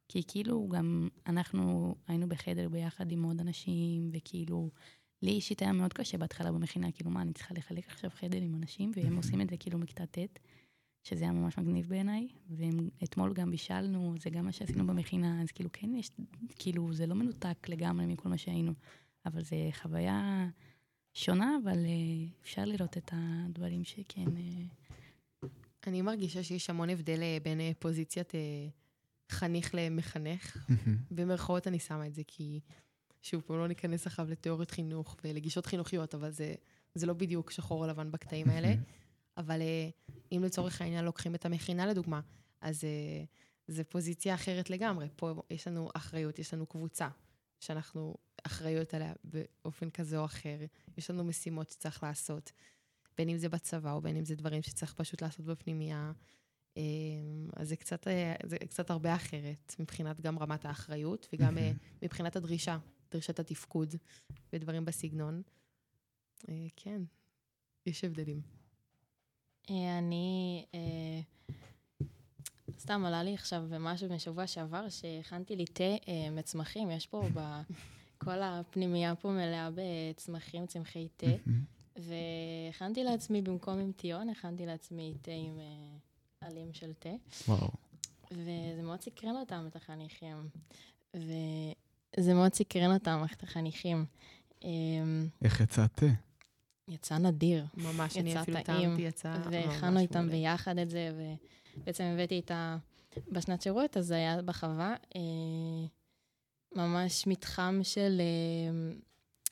כי 0.09 0.23
כאילו 0.27 0.67
גם 0.71 1.07
אנחנו 1.27 1.95
היינו 2.07 2.29
בחדר 2.29 2.69
ביחד 2.69 3.11
עם 3.11 3.23
עוד 3.23 3.39
אנשים, 3.41 4.09
וכאילו, 4.13 4.69
לי 5.21 5.31
אישית 5.31 5.61
היה 5.61 5.71
מאוד 5.71 5.93
קשה 5.93 6.17
בהתחלה 6.17 6.51
במכינה, 6.51 6.91
כאילו, 6.91 7.11
מה, 7.11 7.21
אני 7.21 7.33
צריכה 7.33 7.53
לחלק 7.57 7.87
עכשיו 7.87 8.09
חדר 8.09 8.41
עם 8.41 8.55
אנשים, 8.55 8.91
והם 8.95 9.15
עושים 9.15 9.41
את 9.41 9.49
זה 9.49 9.57
כאילו 9.57 9.79
מכיתה 9.79 10.05
ט', 10.05 10.39
שזה 11.03 11.23
היה 11.23 11.31
ממש 11.31 11.57
מגניב 11.57 11.89
בעיניי, 11.89 12.27
ואתמול 12.49 13.33
גם 13.33 13.51
בישלנו, 13.51 14.15
זה 14.19 14.29
גם 14.29 14.45
מה 14.45 14.51
שעשינו 14.51 14.87
במכינה, 14.87 15.41
אז 15.41 15.51
כאילו, 15.51 15.69
כן, 15.73 15.95
יש, 15.95 16.11
כאילו, 16.55 16.93
זה 16.93 17.05
לא 17.07 17.15
מנותק 17.15 17.69
לגמרי 17.69 18.05
מכל 18.05 18.29
מה 18.29 18.37
שהיינו, 18.37 18.73
אבל 19.25 19.43
זה 19.43 19.55
חוויה... 19.73 20.47
שונה, 21.13 21.57
אבל 21.63 21.85
uh, 21.85 22.41
אפשר 22.43 22.65
לראות 22.65 22.97
את 22.97 23.11
הדברים 23.13 23.83
שכן... 23.83 24.25
Uh, 24.25 24.81
אני 25.87 26.01
מרגישה 26.01 26.43
שיש 26.43 26.69
המון 26.69 26.89
הבדל 26.89 27.23
אה, 27.23 27.37
בין 27.43 27.61
אה, 27.61 27.71
פוזיציית 27.79 28.35
אה, 28.35 28.39
חניך 29.29 29.71
למחנך. 29.73 30.57
במרכאות 31.11 31.67
אני 31.67 31.79
שמה 31.79 32.07
את 32.07 32.13
זה, 32.13 32.21
כי 32.27 32.59
שוב, 33.21 33.41
פה 33.41 33.57
לא 33.57 33.67
ניכנס 33.67 34.07
עכשיו 34.07 34.27
לתיאוריות 34.29 34.71
חינוך 34.71 35.15
ולגישות 35.23 35.65
חינוכיות, 35.65 36.15
אבל 36.15 36.31
זה, 36.31 36.53
זה 36.95 37.05
לא 37.05 37.13
בדיוק 37.13 37.51
שחור 37.51 37.83
או 37.83 37.89
לבן 37.89 38.11
בקטעים 38.11 38.49
האלה. 38.49 38.73
אבל 39.37 39.61
אה, 39.61 39.89
אם 40.31 40.43
לצורך 40.43 40.81
העניין 40.81 41.05
לוקחים 41.05 41.35
את 41.35 41.45
המכינה 41.45 41.85
לדוגמה, 41.85 42.19
אז 42.61 42.83
אה, 42.83 43.23
זו 43.67 43.83
פוזיציה 43.89 44.35
אחרת 44.35 44.69
לגמרי. 44.69 45.07
פה 45.15 45.43
יש 45.49 45.67
לנו 45.67 45.89
אחריות, 45.93 46.39
יש 46.39 46.53
לנו 46.53 46.65
קבוצה 46.65 47.07
שאנחנו 47.59 48.15
אחראיות 48.43 48.93
עליה 48.93 49.13
באופן 49.23 49.89
כזה 49.89 50.19
או 50.19 50.25
אחר. 50.25 50.57
יש 50.97 51.09
לנו 51.09 51.23
משימות 51.23 51.69
שצריך 51.69 52.03
לעשות, 52.03 52.51
בין 53.17 53.29
אם 53.29 53.37
זה 53.37 53.49
בצבא 53.49 53.93
או 53.93 54.01
בין 54.01 54.17
אם 54.17 54.25
זה 54.25 54.35
דברים 54.35 54.61
שצריך 54.61 54.93
פשוט 54.93 55.21
לעשות 55.21 55.45
בפנימייה. 55.45 56.11
אה, 56.77 56.83
אז 57.55 57.69
זה 57.69 57.75
קצת, 57.75 58.07
אה, 58.07 58.35
זה 58.45 58.57
קצת 58.57 58.89
הרבה 58.89 59.15
אחרת, 59.15 59.75
מבחינת 59.79 60.21
גם 60.21 60.39
רמת 60.39 60.65
האחריות 60.65 61.27
וגם 61.33 61.57
מבחינת 62.01 62.35
הדרישה, 62.35 62.77
דרישת 63.11 63.39
התפקוד 63.39 63.95
ודברים 64.53 64.85
בסגנון. 64.85 65.41
כן, 66.75 67.01
יש 67.85 68.03
הבדלים. 68.03 68.41
אני... 69.69 70.65
סתם 72.81 73.05
עלה 73.05 73.23
לי 73.23 73.33
עכשיו 73.33 73.63
משהו 73.79 74.09
משבוע 74.09 74.47
שעבר, 74.47 74.89
שהכנתי 74.89 75.55
לי 75.55 75.65
תה 75.65 75.83
אה, 75.83 76.29
מצמחים, 76.31 76.91
יש 76.91 77.07
פה 77.07 77.23
ב... 77.33 77.61
כל 78.25 78.41
הפנימייה 78.41 79.15
פה 79.15 79.29
מלאה 79.29 79.69
בצמחים, 79.75 80.67
צמחי 80.67 81.07
תה, 81.17 81.27
והכנתי 81.95 83.03
לעצמי, 83.03 83.41
במקום 83.41 83.79
עם 83.79 83.91
טיון, 83.91 84.29
הכנתי 84.29 84.65
לעצמי 84.65 85.13
תה 85.21 85.31
עם 85.31 85.59
אה, 85.59 86.47
עלים 86.47 86.73
של 86.73 86.93
תה. 86.99 87.09
וואו. 87.47 87.69
וזה 88.31 88.81
מאוד 88.83 89.01
סקרן 89.01 89.35
אותם, 89.35 89.65
את 89.67 89.75
החניכים. 89.75 90.49
וזה 91.13 92.33
מאוד 92.33 92.53
סקרן 92.53 92.93
אותם, 92.93 93.23
את 93.31 93.43
החניכים. 93.43 94.05
אמ, 94.63 95.27
איך 95.43 95.61
יצא 95.61 95.87
תה? 95.87 96.05
יצא 96.87 97.17
נדיר. 97.17 97.65
ממש, 97.77 98.17
אני 98.17 98.41
אפילו 98.41 98.57
טעמתי, 98.63 99.01
יצא 99.01 99.33
ממש 99.37 99.47
והכנו 99.51 99.99
איתם 99.99 100.29
ביחד 100.29 100.77
את 100.77 100.89
זה, 100.89 101.11
ובעצם 101.77 102.03
הבאתי 102.03 102.39
את 102.39 102.51
ה... 102.51 102.77
בשנת 103.31 103.61
שירות, 103.61 103.97
אז 103.97 104.05
זה 104.05 104.15
היה 104.15 104.41
בחווה, 104.41 104.95
אה, 105.15 105.21
ממש 106.75 107.27
מתחם 107.27 107.79
של 107.83 108.21
אה, 108.21 108.93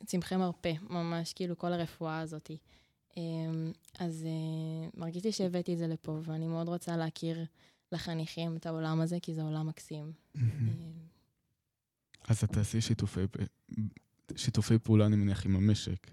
צמחי 0.06 0.36
מרפא, 0.36 0.74
ממש 0.90 1.34
כאילו 1.34 1.58
כל 1.58 1.74
הרפואה 1.74 2.20
הזאת. 2.20 2.52
אה, 3.18 3.24
אז 4.00 4.28
מרגיש 4.98 5.24
לי 5.24 5.32
שהבאתי 5.32 5.74
את 5.74 5.78
זה 5.78 5.88
לפה, 5.88 6.20
ואני 6.24 6.48
מאוד 6.48 6.68
רוצה 6.68 6.98
להכיר 6.98 7.46
לחניכים 7.92 8.58
את 8.58 8.66
העולם 8.66 9.02
הזה, 9.02 9.18
כי 9.22 9.34
זה 9.34 9.42
עולם 9.42 9.68
מקסים. 9.68 10.12
אז 12.28 12.44
את 12.44 12.52
תעשי 12.52 12.82
שיתופי, 12.82 13.22
שיתופי 14.36 14.80
פעולה, 14.80 15.06
אני 15.06 15.16
מניח, 15.16 15.46
עם 15.46 15.56
המשק. 15.56 16.12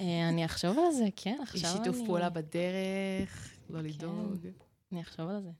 אה, 0.00 0.28
אני 0.28 0.44
אחשוב 0.44 0.76
על 0.78 0.92
זה, 0.92 1.04
כן, 1.16 1.38
עכשיו 1.42 1.70
אני... 1.70 1.84
שיתוף 1.84 2.06
פעולה 2.06 2.30
בדרך, 2.30 3.56
לא 3.70 3.78
כן. 3.78 3.84
לדאוג. 3.84 4.46
אני 4.92 5.00
אחשוב 5.00 5.28
על 5.28 5.42
זה. 5.42 5.50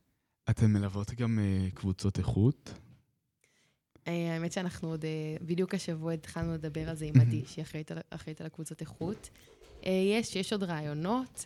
אתן 0.51 0.73
מלוות 0.73 1.11
גם 1.11 1.39
קבוצות 1.75 2.19
איכות? 2.19 2.75
אה, 4.09 4.35
האמת 4.35 4.53
שאנחנו 4.53 4.89
עוד, 4.89 5.05
בדיוק 5.43 5.75
השבוע 5.75 6.13
התחלנו 6.13 6.55
לדבר 6.55 6.89
על 6.89 6.97
זה 6.97 7.05
עם 7.05 7.21
עדי, 7.21 7.43
שהיא 7.47 7.65
אחראית 8.11 8.41
על 8.41 8.47
הקבוצות 8.47 8.81
איכות. 8.81 9.31
יש, 9.83 10.37
יש 10.37 10.53
עוד 10.53 10.63
רעיונות, 10.63 11.45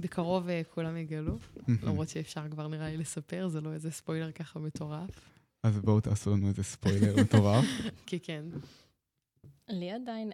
בקרוב 0.00 0.48
כולם 0.74 0.96
יגלו, 0.96 1.38
למרות 1.82 2.08
שאפשר 2.08 2.48
כבר 2.50 2.68
נראה 2.68 2.88
לי 2.88 2.96
לספר, 2.96 3.48
זה 3.48 3.60
לא 3.60 3.72
איזה 3.72 3.90
ספוילר 3.90 4.32
ככה 4.32 4.58
מטורף. 4.58 5.10
אז 5.62 5.78
בואו 5.78 6.00
תעשו 6.00 6.30
לנו 6.30 6.48
איזה 6.48 6.62
ספוילר 6.62 7.16
מטורף. 7.22 7.64
כי 8.06 8.20
כן. 8.20 8.44
לי 9.68 9.90
עדיין 9.90 10.32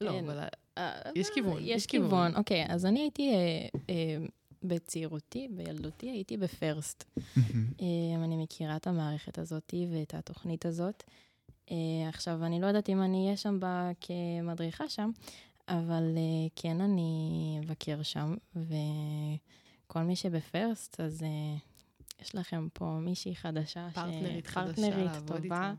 לא, 0.00 0.20
אבל 0.20 0.38
אה, 0.78 1.00
יש 1.14 1.30
כיוון. 1.34 1.58
יש 1.60 1.86
כיוון, 1.86 2.36
אוקיי. 2.36 2.66
אז 2.68 2.86
אני 2.86 3.00
הייתי, 3.00 3.32
אה, 3.32 3.68
אה, 3.90 4.16
בצעירותי, 4.62 5.48
בילדותי, 5.50 6.10
הייתי 6.10 6.36
בפרסט. 6.36 7.04
אני 8.14 8.36
מכירה 8.42 8.76
את 8.76 8.86
המערכת 8.86 9.38
הזאת 9.38 9.74
ואת 9.92 10.14
התוכנית 10.14 10.66
הזאת. 10.66 11.04
עכשיו, 12.08 12.44
אני 12.44 12.60
לא 12.60 12.66
יודעת 12.66 12.88
אם 12.88 13.02
אני 13.02 13.24
אהיה 13.24 13.36
שם 13.36 13.58
כמדריכה 14.00 14.88
שם, 14.88 15.10
אבל 15.68 16.18
כן 16.56 16.80
אני 16.80 17.60
אבקר 17.64 18.02
שם, 18.02 18.34
וכל 18.56 20.02
מי 20.02 20.16
שבפרסט, 20.16 21.00
אז 21.00 21.22
יש 22.20 22.34
לכם 22.34 22.68
פה 22.72 22.98
מישהי 23.00 23.36
חדשה. 23.36 23.88
פרטנרית 23.94 24.46
חדשה 24.46 25.04
לעבוד 25.04 25.42
איתה. 25.44 25.74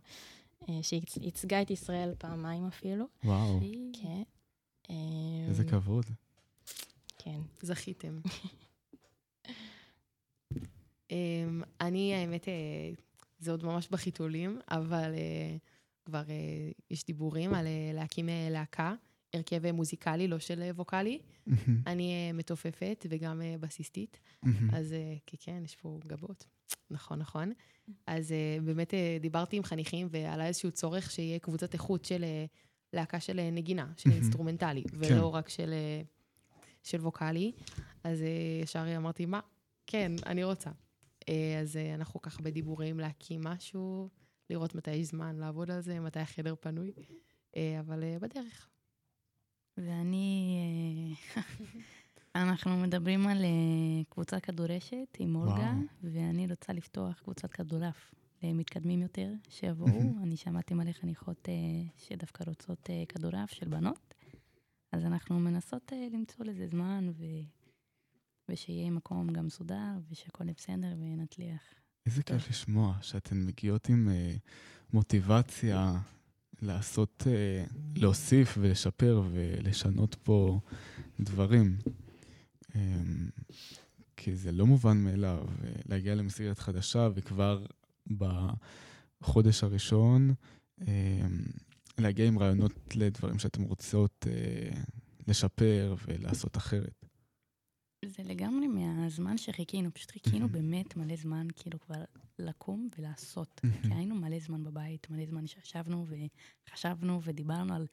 אה, 0.69 0.79
שייצגה 0.83 1.61
את 1.61 1.71
ישראל 1.71 2.13
פעמיים 2.17 2.67
אפילו. 2.67 3.05
וואו. 3.23 3.59
כן. 3.93 4.23
איזה 5.47 5.63
כבוד. 5.63 6.05
כן. 7.17 7.39
זכיתם. 7.61 8.19
אמ, 11.11 11.61
אני, 11.81 12.13
האמת, 12.15 12.47
אה, 12.47 12.53
זה 13.39 13.51
עוד 13.51 13.63
ממש 13.63 13.87
בחיתולים, 13.91 14.59
אבל 14.67 15.13
אה, 15.13 15.57
כבר 16.05 16.23
יש 16.89 17.05
דיבורים 17.05 17.53
על 17.53 17.65
להקים 17.93 18.29
להקה, 18.49 18.93
הרכב 19.33 19.71
מוזיקלי, 19.71 20.27
לא 20.27 20.39
של 20.39 20.61
ווקאלי. 20.75 21.19
אני 21.87 22.31
מתופפת 22.31 23.05
וגם 23.09 23.41
בסיסטית, 23.59 24.19
אז 24.73 24.95
כן, 25.25 25.61
יש 25.65 25.75
פה 25.75 25.99
גבות. 26.07 26.45
נכון, 26.91 27.19
נכון. 27.19 27.51
אז 28.07 28.33
באמת 28.63 28.93
דיברתי 29.21 29.57
עם 29.57 29.63
חניכים 29.63 30.07
ועלה 30.11 30.47
איזשהו 30.47 30.71
צורך 30.71 31.11
שיהיה 31.11 31.39
קבוצת 31.39 31.73
איכות 31.73 32.05
של 32.05 32.23
להקה 32.93 33.19
של 33.19 33.49
נגינה, 33.51 33.91
של 33.97 34.11
אינסטרומנטלי, 34.11 34.83
כן. 34.83 34.97
ולא 34.97 35.35
רק 35.35 35.49
של, 35.49 35.73
של 36.83 37.01
ווקאלי. 37.01 37.51
אז 38.03 38.23
ישר 38.63 38.97
אמרתי, 38.97 39.25
מה? 39.25 39.39
כן, 39.87 40.11
אני 40.25 40.43
רוצה. 40.43 40.69
Uh, 41.21 41.61
אז 41.61 41.75
uh, 41.75 41.95
אנחנו 41.95 42.21
ככה 42.21 42.41
בדיבורים 42.43 42.99
להקים 42.99 43.41
משהו, 43.43 44.09
לראות 44.49 44.75
מתי 44.75 44.91
יש 44.91 45.07
זמן 45.07 45.35
לעבוד 45.35 45.71
על 45.71 45.81
זה, 45.81 45.99
מתי 45.99 46.19
החדר 46.19 46.55
פנוי, 46.59 46.91
uh, 46.95 47.57
אבל 47.79 48.03
בדרך. 48.21 48.69
ואני... 49.77 51.15
אנחנו 52.35 52.77
מדברים 52.77 53.27
על 53.27 53.37
קבוצה 54.09 54.39
כדורשת 54.39 55.17
עם 55.19 55.35
אולגה, 55.35 55.73
ואני 56.03 56.47
רוצה 56.47 56.73
לפתוח 56.73 57.19
קבוצת 57.19 57.51
כדורף 57.51 58.11
למתקדמים 58.43 59.01
יותר, 59.01 59.33
שיבואו. 59.49 60.01
אני 60.23 60.37
שמעתי 60.37 60.73
מלא 60.73 60.91
חניכות 60.91 61.49
שדווקא 61.97 62.43
רוצות 62.47 62.89
כדורף 63.09 63.51
של 63.51 63.67
בנות, 63.67 64.13
אז 64.91 65.05
אנחנו 65.05 65.39
מנסות 65.39 65.91
למצוא 66.13 66.45
לזה 66.45 66.67
זמן, 66.67 67.09
ו... 67.17 67.23
ושיהיה 68.49 68.89
מקום 68.89 69.33
גם 69.33 69.45
מסודר, 69.45 69.91
ושהכול 70.11 70.45
יהיה 70.45 70.55
בסדר 70.57 70.95
ונצליח. 70.99 71.61
איזה 72.05 72.23
כיף 72.23 72.49
לשמוע 72.49 72.97
שאתן 73.01 73.45
מגיעות 73.45 73.89
עם 73.89 74.09
uh, 74.09 74.39
מוטיבציה 74.93 75.99
לעשות, 76.61 77.23
uh, 77.23 77.73
להוסיף 77.95 78.57
ולשפר 78.61 79.23
ולשנות 79.31 80.15
פה 80.15 80.59
דברים. 81.19 81.77
אמ, 82.75 83.29
כי 84.17 84.35
זה 84.35 84.51
לא 84.51 84.65
מובן 84.65 84.97
מאליו 84.97 85.45
להגיע 85.85 86.15
למסגרת 86.15 86.59
חדשה 86.59 87.09
וכבר 87.13 87.65
בחודש 89.21 89.63
הראשון 89.63 90.33
אמ, 90.81 90.87
להגיע 91.97 92.27
עם 92.27 92.39
רעיונות 92.39 92.95
לדברים 92.95 93.39
שאתם 93.39 93.63
רוצות 93.63 94.27
אה, 94.29 94.81
לשפר 95.27 95.95
ולעשות 96.07 96.57
אחרת. 96.57 97.00
זה 98.05 98.23
לגמרי 98.23 98.67
מהזמן 98.67 99.37
שחיכינו, 99.37 99.93
פשוט 99.93 100.11
חיכינו 100.11 100.49
באמת 100.49 100.95
מלא 100.97 101.15
זמן, 101.15 101.47
כאילו 101.55 101.79
כבר 101.79 102.03
לקום 102.39 102.89
ולעשות. 102.97 103.61
כי 103.83 103.93
היינו 103.93 104.15
מלא 104.15 104.39
זמן 104.39 104.63
בבית, 104.63 105.09
מלא 105.09 105.25
זמן 105.25 105.47
שישבנו 105.47 106.05
וחשבנו 106.67 107.19
ודיברנו 107.23 107.73
על 107.73 107.87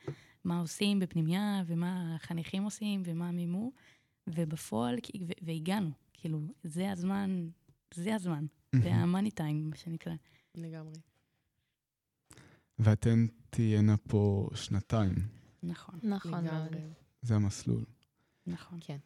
מה 0.45 0.61
עושים 0.61 0.99
בפנימייה 0.99 1.63
ומה 1.67 2.15
החניכים 2.15 2.63
עושים 2.63 3.03
ומה 3.05 3.33
מימו. 3.33 3.73
ובפועל, 4.27 4.97
והגענו, 5.43 5.91
כאילו, 6.15 6.41
זה 6.65 6.93
הזמן, 6.93 7.49
זה 7.95 8.15
הזמן, 8.15 8.47
זה 8.83 8.95
המאני 8.95 9.31
טיים, 9.31 9.71
מה 9.71 9.77
שנקרא. 9.77 10.13
לגמרי. 10.55 11.01
ואתן 12.79 13.27
תהיינה 13.51 13.97
פה 13.97 14.49
שנתיים. 14.55 15.15
נכון. 15.63 16.01
נכון 16.03 16.45
זה 17.23 17.35
המסלול. 17.35 17.85
נכון. 18.47 18.79
כן. 18.83 18.99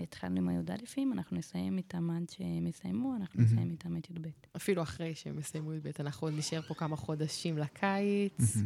התחלנו 0.00 0.36
עם 0.36 0.48
הי"א, 0.48 1.12
אנחנו 1.12 1.36
נסיים 1.36 1.78
איתם 1.78 2.10
עד 2.10 2.28
שהם 2.30 2.66
יסיימו, 2.66 3.16
אנחנו 3.16 3.42
נסיים 3.42 3.70
איתם 3.70 3.96
את 3.96 4.10
י"ב. 4.10 4.28
אפילו 4.56 4.82
אחרי 4.82 5.14
שהם 5.14 5.38
יסיימו 5.38 5.74
י"ב, 5.74 5.90
אנחנו 6.00 6.26
עוד 6.26 6.34
נשאר 6.38 6.62
פה 6.62 6.74
כמה 6.74 6.96
חודשים 6.96 7.58
לקיץ. 7.58 8.56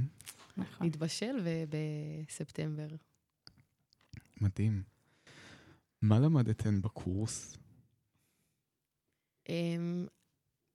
נכון. 0.56 0.86
נתבשל 0.86 1.36
ובספטמבר. 1.44 2.88
מדהים. 4.40 4.82
מה 6.02 6.18
למדתן 6.18 6.82
בקורס? 6.82 7.56
אמ, 9.48 10.06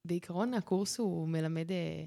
בעיקרון 0.06 0.54
הקורס 0.54 1.00
הוא 1.00 1.28
מלמד 1.28 1.72
אה, 1.72 2.06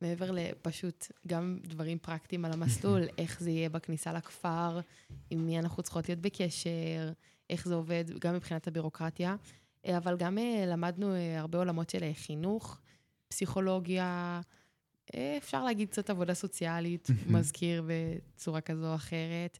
מעבר 0.00 0.30
לפשוט 0.30 1.06
גם 1.26 1.58
דברים 1.62 1.98
פרקטיים 1.98 2.44
על 2.44 2.52
המסלול, 2.52 3.02
איך 3.18 3.40
זה 3.40 3.50
יהיה 3.50 3.68
בכניסה 3.68 4.12
לכפר, 4.12 4.80
עם 5.30 5.46
מי 5.46 5.58
אנחנו 5.58 5.82
צריכות 5.82 6.08
להיות 6.08 6.20
בקשר, 6.20 7.12
איך 7.50 7.68
זה 7.68 7.74
עובד, 7.74 8.04
גם 8.18 8.34
מבחינת 8.34 8.66
הבירוקרטיה. 8.66 9.36
אבל 9.96 10.16
גם 10.16 10.38
למדנו 10.66 11.12
הרבה 11.38 11.58
עולמות 11.58 11.90
של 11.90 12.12
חינוך, 12.14 12.80
פסיכולוגיה, 13.28 14.40
אפשר 15.38 15.64
להגיד 15.64 15.88
קצת 15.88 16.10
עבודה 16.10 16.34
סוציאלית, 16.34 17.08
מזכיר 17.34 17.84
בצורה 17.86 18.60
כזו 18.60 18.90
או 18.90 18.94
אחרת, 18.94 19.58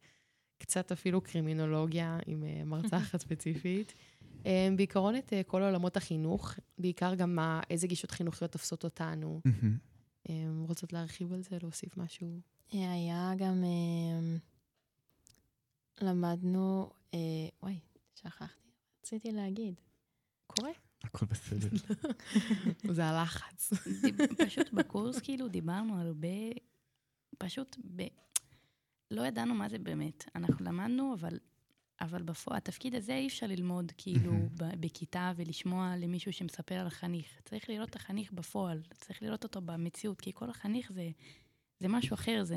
קצת 0.59 0.93
אפילו 0.93 1.21
קרימינולוגיה 1.21 2.19
עם 2.27 2.45
מרצה 2.65 2.97
אחת 3.05 3.21
ספציפית. 3.21 3.95
בעיקרון 4.77 5.17
את 5.17 5.33
כל 5.47 5.63
עולמות 5.63 5.97
החינוך, 5.97 6.55
בעיקר 6.79 7.15
גם 7.15 7.37
מה, 7.37 7.61
איזה 7.71 7.87
גישות 7.87 8.11
חינוכיות 8.11 8.53
תופסות 8.53 8.85
אותנו. 8.85 9.41
רוצות 10.69 10.93
להרחיב 10.93 11.33
על 11.33 11.43
זה, 11.43 11.57
להוסיף 11.63 11.97
משהו? 11.97 12.41
היה 12.73 13.33
גם, 13.39 13.65
למדנו, 16.03 16.91
וואי, 17.63 17.79
שכחתי, 18.15 18.69
רציתי 19.03 19.33
להגיד. 19.33 19.81
קורה. 20.47 20.71
הכל 21.05 21.27
בסדר. 21.27 21.69
זה 22.97 23.05
הלחץ. 23.05 23.73
פשוט 24.47 24.73
בקורס 24.73 25.19
כאילו 25.19 25.49
דיברנו 25.49 26.01
הרבה, 26.01 26.29
פשוט 27.39 27.77
ב... 27.97 28.03
לא 29.11 29.27
ידענו 29.27 29.55
מה 29.55 29.69
זה 29.69 29.79
באמת. 29.79 30.25
אנחנו 30.35 30.65
למדנו, 30.65 31.15
אבל, 31.15 31.39
אבל 32.01 32.23
בפועל, 32.23 32.57
התפקיד 32.57 32.95
הזה 32.95 33.15
אי 33.15 33.27
אפשר 33.27 33.47
ללמוד 33.47 33.93
כאילו 33.97 34.33
בכיתה 34.81 35.33
ולשמוע 35.37 35.97
למישהו 35.97 36.33
שמספר 36.33 36.75
על 36.75 36.87
החניך. 36.87 37.41
צריך 37.45 37.69
לראות 37.69 37.89
את 37.91 37.97
החניך 37.97 38.33
בפועל, 38.33 38.83
צריך 38.95 39.23
לראות 39.23 39.45
אותו 39.45 39.61
במציאות, 39.61 40.21
כי 40.21 40.33
כל 40.35 40.51
החניך 40.51 40.93
זה, 40.93 41.11
זה 41.81 41.89
משהו 41.89 42.15
אחר, 42.15 42.45
זה 42.45 42.57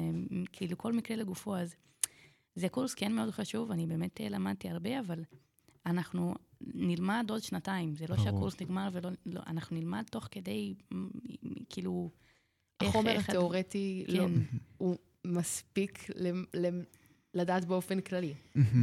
כאילו 0.51 0.77
כל 0.77 0.93
מקרה 0.93 1.17
לגופו. 1.17 1.55
אז 1.55 1.75
זה 2.55 2.69
קורס 2.69 2.93
כן 2.93 3.11
מאוד 3.11 3.31
חשוב, 3.31 3.71
אני 3.71 3.87
באמת 3.87 4.21
למדתי 4.29 4.69
הרבה, 4.69 4.99
אבל 4.99 5.23
אנחנו 5.85 6.35
נלמד 6.61 7.25
עוד 7.29 7.43
שנתיים. 7.43 7.95
זה 7.95 8.05
לא 8.07 8.15
ברור. 8.15 8.25
שהקורס 8.25 8.61
נגמר 8.61 8.89
ולא... 8.91 9.09
לא, 9.25 9.41
אנחנו 9.47 9.75
נלמד 9.75 10.03
תוך 10.11 10.27
כדי, 10.31 10.73
כאילו... 11.69 12.09
החומר 12.81 13.11
איך, 13.11 13.29
התיאורטי 13.29 14.05
איך... 14.07 14.15
לא, 14.15 14.27
כן. 14.27 14.57
הוא 14.77 14.97
מספיק 15.25 16.09
ל, 16.15 16.31
ל, 16.53 16.81
לדעת 17.33 17.65
באופן 17.65 18.01
כללי. 18.01 18.33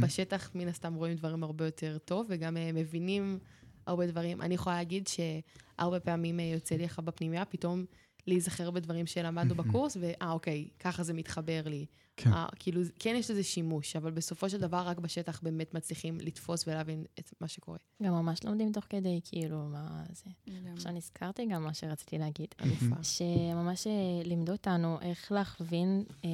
בשטח, 0.01 0.51
מן 0.55 0.67
הסתם, 0.67 0.93
רואים 0.93 1.15
דברים 1.15 1.43
הרבה 1.43 1.65
יותר 1.65 1.97
טוב, 2.05 2.27
וגם 2.29 2.57
uh, 2.57 2.59
מבינים 2.73 3.39
הרבה 3.87 4.07
דברים. 4.07 4.41
אני 4.41 4.55
יכולה 4.55 4.75
להגיד 4.75 5.07
שהרבה 5.07 5.99
פעמים 5.99 6.39
uh, 6.39 6.41
יוצא 6.41 6.75
לי 6.75 6.83
לך 6.83 6.99
בפנימיה, 6.99 7.45
פתאום 7.45 7.85
להיזכר 8.29 8.71
בדברים 8.71 9.05
שלמדנו 9.05 9.55
בקורס, 9.55 9.97
ואה, 9.99 10.31
אוקיי, 10.31 10.67
ככה 10.79 11.03
זה 11.03 11.13
מתחבר 11.13 11.61
לי. 11.65 11.85
כן. 12.17 12.33
아, 12.33 12.35
כאילו, 12.55 12.81
כן 12.99 13.15
יש 13.17 13.31
לזה 13.31 13.43
שימוש, 13.43 13.95
אבל 13.95 14.11
בסופו 14.11 14.49
של 14.49 14.59
דבר, 14.59 14.77
רק 14.77 14.99
בשטח 14.99 15.39
באמת 15.43 15.73
מצליחים 15.73 16.17
לתפוס 16.21 16.67
ולהבין 16.67 17.05
את 17.19 17.33
מה 17.41 17.47
שקורה. 17.47 17.77
גם 18.03 18.13
ממש 18.13 18.43
לומדים 18.43 18.71
תוך 18.71 18.85
כדי, 18.89 19.19
כאילו, 19.23 19.65
מה 19.65 20.03
זה. 20.11 20.29
עכשיו 20.73 20.91
נזכרתי 20.91 21.45
גם 21.45 21.63
מה 21.63 21.73
שרציתי 21.73 22.17
להגיד. 22.17 22.55
שממש 23.03 23.87
אה, 23.87 23.91
לימדו 24.25 24.51
אותנו 24.51 25.01
איך 25.01 25.31
להכווין 25.31 26.03
אה, 26.25 26.29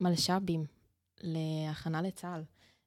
מלש"בים 0.00 0.64
להכנה 1.20 2.02
לצה"ל, 2.02 2.42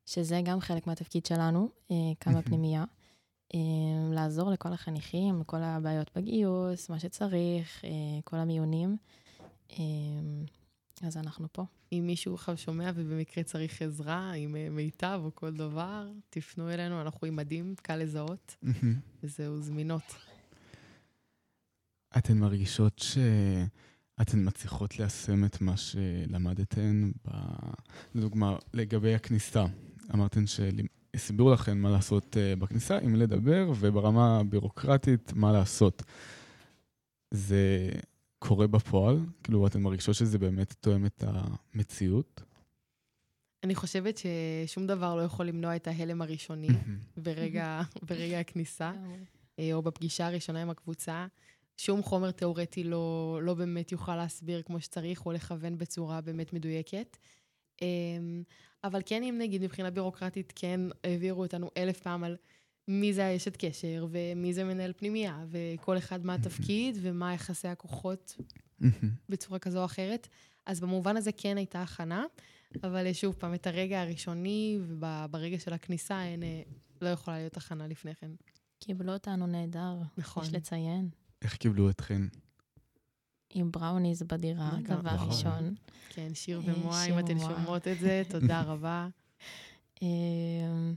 שזה 0.06 0.42
גם 0.46 0.60
חלק 0.60 0.88
מהתפקיד 0.88 1.26
שלנו, 1.26 1.70
אה, 1.92 1.96
כמה 2.20 2.42
פנימייה. 2.42 2.84
אה, 3.54 3.60
לעזור 4.14 4.52
לכל 4.52 4.74
החניכים, 4.74 5.44
כל 5.44 5.64
הבעיות 5.64 6.12
בגיוס, 6.16 6.90
מה 6.90 7.00
שצריך, 7.00 7.86
אה, 7.86 7.90
כל 8.24 8.38
המיונים. 8.38 8.98
אה, 9.72 9.78
אז 11.02 11.18
אנחנו 11.18 11.48
פה. 11.52 11.66
אם 11.92 12.04
מישהו 12.08 12.34
עכשיו 12.34 12.58
שומע 12.58 12.92
ובמקרה 12.96 13.44
צריך 13.44 13.82
עזרה 13.82 14.32
עם 14.32 14.56
מיטב 14.72 15.22
או 15.24 15.36
כל 15.36 15.54
דבר, 15.54 16.12
תפנו 16.30 16.70
אלינו, 16.70 17.02
אנחנו 17.02 17.28
עם 17.28 17.36
מדים, 17.36 17.76
קל 17.82 17.96
לזהות, 17.96 18.56
וזהו, 19.24 19.62
זמינות. 19.62 20.16
אתן 22.18 22.38
מרגישות 22.38 23.00
שאתן 23.00 24.48
מצליחות 24.48 25.00
ליישם 25.00 25.46
את 25.46 25.62
מה 25.62 25.78
שלמדתן, 25.78 27.12
ב... 27.28 27.32
לדוגמה, 28.16 28.58
לגבי 28.74 29.16
הכניסה. 29.16 29.66
אמרתן 30.14 30.48
שהסבירו 31.18 31.54
לכם 31.54 31.78
מה 31.78 31.92
לעשות 31.92 32.38
בכניסה, 32.60 32.98
עם 32.98 33.16
לדבר, 33.16 33.72
וברמה 33.80 34.40
הבירוקרטית, 34.40 35.34
מה 35.34 35.52
לעשות. 35.52 36.04
זה 37.32 37.90
קורה 38.40 38.68
בפועל? 38.68 39.20
כאילו, 39.44 39.68
אתן 39.68 39.82
מרגישות 39.82 40.16
שזה 40.16 40.38
באמת 40.38 40.74
תואם 40.80 41.06
את 41.06 41.24
המציאות? 41.28 42.42
אני 43.64 43.76
חושבת 43.76 44.18
ששום 44.18 44.88
דבר 44.88 45.16
לא 45.16 45.22
יכול 45.22 45.46
למנוע 45.46 45.76
את 45.76 45.88
ההלם 45.88 46.22
הראשוני 46.22 46.68
ברגע, 47.18 47.82
ברגע 48.02 48.40
הכניסה, 48.40 48.92
אה, 49.60 49.74
או 49.74 49.82
בפגישה 49.82 50.28
הראשונה 50.28 50.62
עם 50.62 50.70
הקבוצה. 50.70 51.28
שום 51.78 52.04
חומר 52.04 52.32
תיאורטי 52.32 52.84
לא, 52.84 53.40
לא 53.44 53.54
באמת 53.54 53.92
יוכל 53.92 54.16
להסביר 54.16 54.62
כמו 54.62 54.82
שצריך, 54.82 55.26
או 55.26 55.32
לכוון 55.32 55.78
בצורה 55.78 56.22
באמת 56.22 56.54
מדויקת. 56.54 57.18
אבל 58.86 59.02
כן, 59.06 59.24
אם 59.24 59.36
נגיד 59.42 59.64
מבחינה 59.64 59.92
בירוקרטית, 59.92 60.54
כן 60.56 60.82
העבירו 61.04 61.42
אותנו 61.42 61.70
אלף 61.78 62.00
פעם 62.00 62.24
על 62.24 62.36
מי 62.88 63.14
זה 63.14 63.26
האשת 63.26 63.56
קשר, 63.56 64.08
ומי 64.10 64.54
זה 64.54 64.64
מנהל 64.64 64.94
פנימייה, 64.98 65.46
וכל 65.50 65.98
אחד 65.98 66.26
מה 66.26 66.34
התפקיד, 66.34 66.98
ומה 67.02 67.34
יחסי 67.34 67.68
הכוחות 67.68 68.38
בצורה 69.30 69.60
כזו 69.60 69.80
או 69.80 69.86
אחרת. 69.86 70.28
אז 70.66 70.80
במובן 70.80 71.18
הזה 71.18 71.32
כן 71.32 71.58
הייתה 71.58 71.82
הכנה, 71.82 72.24
אבל 72.84 73.14
שוב 73.14 73.36
פעם, 73.36 73.54
את 73.54 73.68
הרגע 73.68 74.02
הראשוני, 74.02 74.80
וברגע 74.82 75.60
של 75.60 75.74
הכניסה, 75.74 76.24
אין, 76.24 76.44
אה, 76.44 76.62
לא 77.02 77.10
יכולה 77.10 77.38
להיות 77.38 77.58
הכנה 77.58 77.88
לפני 77.88 78.16
כן. 78.16 78.32
קיבלו 78.80 79.14
אותנו 79.14 79.48
נהדר, 79.48 79.96
נכון. 80.18 80.44
יש 80.44 80.54
לציין. 80.54 81.10
איך 81.42 81.58
קיבלו 81.58 81.90
אתכן? 81.90 82.22
עם 83.56 83.72
בראוניז 83.72 84.24
בדירה, 84.24 84.72
דבר 84.84 85.16
ראשון. 85.28 85.76
כן, 86.10 86.34
שיר 86.34 86.62
אה, 86.68 86.74
ומועה, 86.74 87.06
אם 87.06 87.20
אתן 87.20 87.40
שומעות 87.40 87.88
את 87.88 88.00
זה, 88.00 88.22
תודה 88.32 88.62
רבה. 88.62 89.08
אמ, 90.02 90.96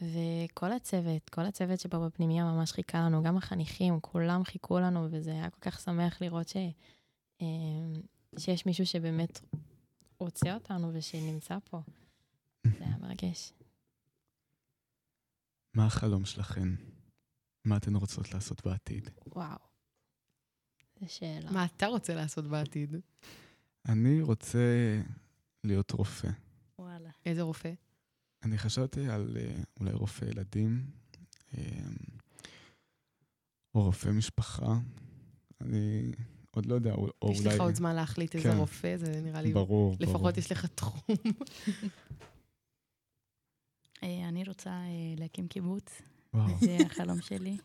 וכל 0.00 0.72
הצוות, 0.72 1.30
כל 1.30 1.40
הצוות 1.40 1.80
שבא 1.80 1.98
בפנימייה 1.98 2.44
ממש 2.44 2.72
חיכה 2.72 2.98
לנו, 2.98 3.22
גם 3.22 3.36
החניכים, 3.36 4.00
כולם 4.00 4.44
חיכו 4.44 4.78
לנו, 4.78 5.08
וזה 5.10 5.30
היה 5.30 5.50
כל 5.50 5.60
כך 5.60 5.80
שמח 5.80 6.22
לראות 6.22 6.48
ש, 6.48 6.56
אמ, 7.40 7.92
שיש 8.38 8.66
מישהו 8.66 8.86
שבאמת 8.86 9.40
רוצה 10.18 10.54
אותנו 10.54 10.90
ושנמצא 10.92 11.58
פה. 11.70 11.80
זה 12.64 12.84
היה 12.84 12.96
מרגש. 13.00 13.52
מה 15.74 15.86
החלום 15.86 16.24
שלכן? 16.24 16.68
מה 17.64 17.76
אתן 17.76 17.96
רוצות 17.96 18.34
לעשות 18.34 18.66
בעתיד? 18.66 19.10
וואו, 19.34 19.58
זו 21.00 21.06
שאלה. 21.08 21.50
מה 21.50 21.64
אתה 21.64 21.86
רוצה 21.86 22.14
לעשות 22.14 22.44
בעתיד? 22.44 22.96
אני 23.88 24.22
רוצה 24.22 24.58
להיות 25.64 25.90
רופא. 25.90 26.28
וואלה. 26.78 27.10
איזה 27.26 27.42
רופא? 27.42 27.72
אני 28.44 28.58
חשבתי 28.58 29.08
על 29.08 29.36
אה, 29.40 29.62
אולי 29.80 29.92
רופא 29.92 30.24
ילדים, 30.24 30.90
אה, 31.58 31.62
או 33.74 33.82
רופא 33.82 34.08
משפחה. 34.08 34.78
אני 35.60 36.12
עוד 36.50 36.66
לא 36.66 36.74
יודע, 36.74 36.92
או 36.92 37.08
אולי... 37.22 37.34
יש 37.34 37.46
לך 37.46 37.60
עוד 37.60 37.74
זמן 37.74 37.94
להחליט 37.94 38.34
איזה 38.34 38.48
כן. 38.48 38.56
רופא, 38.56 38.96
זה 38.96 39.20
נראה 39.20 39.42
לי... 39.42 39.52
ברור, 39.52 39.96
לפחות 40.00 40.20
ברור. 40.20 40.38
יש 40.38 40.52
לך 40.52 40.66
תחום. 40.66 41.00
אה, 44.02 44.28
אני 44.28 44.44
רוצה 44.44 44.80
להקים 45.16 45.48
קיבוץ. 45.48 46.02
וואו. 46.34 46.58
זה 46.60 46.76
החלום 46.86 47.20
שלי. 47.20 47.56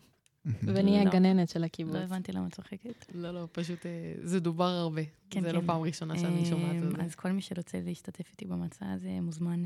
ונהיה 0.45 1.01
הגננת 1.01 1.49
של 1.49 1.63
הקיבוץ. 1.63 1.95
לא 1.95 1.99
הבנתי 1.99 2.31
למה 2.31 2.47
את 2.47 2.53
צוחקת. 2.53 3.05
לא, 3.13 3.31
לא, 3.31 3.47
פשוט 3.51 3.85
זה 4.23 4.39
דובר 4.39 4.69
הרבה. 4.69 5.01
כן, 5.29 5.41
זה 5.41 5.47
לא 5.47 5.59
כן. 5.59 5.65
לא 5.65 5.67
פעם 5.67 5.81
ראשונה 5.81 6.17
שאני 6.19 6.45
שומעת 6.45 6.75
על 6.81 6.91
זה. 6.91 7.03
אז 7.03 7.15
כל 7.15 7.31
מי 7.31 7.41
שרוצה 7.41 7.81
להשתתף 7.81 8.31
איתי 8.31 8.45
במצע 8.45 8.91
הזה 8.91 9.19
מוזמן 9.21 9.63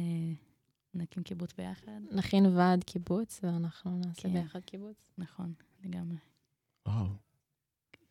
נקים 0.94 1.24
קיבוץ 1.24 1.54
ביחד. 1.58 1.92
נכין 2.12 2.46
ועד 2.46 2.84
קיבוץ, 2.84 3.40
ואנחנו 3.44 3.98
נעשה 3.98 4.22
כן. 4.22 4.34
ביחד 4.34 4.60
קיבוץ. 4.60 5.12
נכון, 5.18 5.54
לגמרי. 5.84 6.18
וואו. 6.88 7.06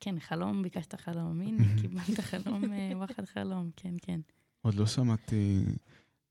כן, 0.00 0.20
חלום, 0.20 0.62
ביקשת 0.62 0.94
חלום. 0.94 1.40
הנה, 1.40 1.64
קיבלת 1.80 2.20
חלום, 2.20 2.72
אה, 2.72 2.90
וואחד 2.94 3.24
חלום, 3.24 3.70
כן, 3.76 3.94
כן. 4.02 4.20
עוד 4.62 4.74
לא 4.74 4.86
שמעתי 4.86 5.64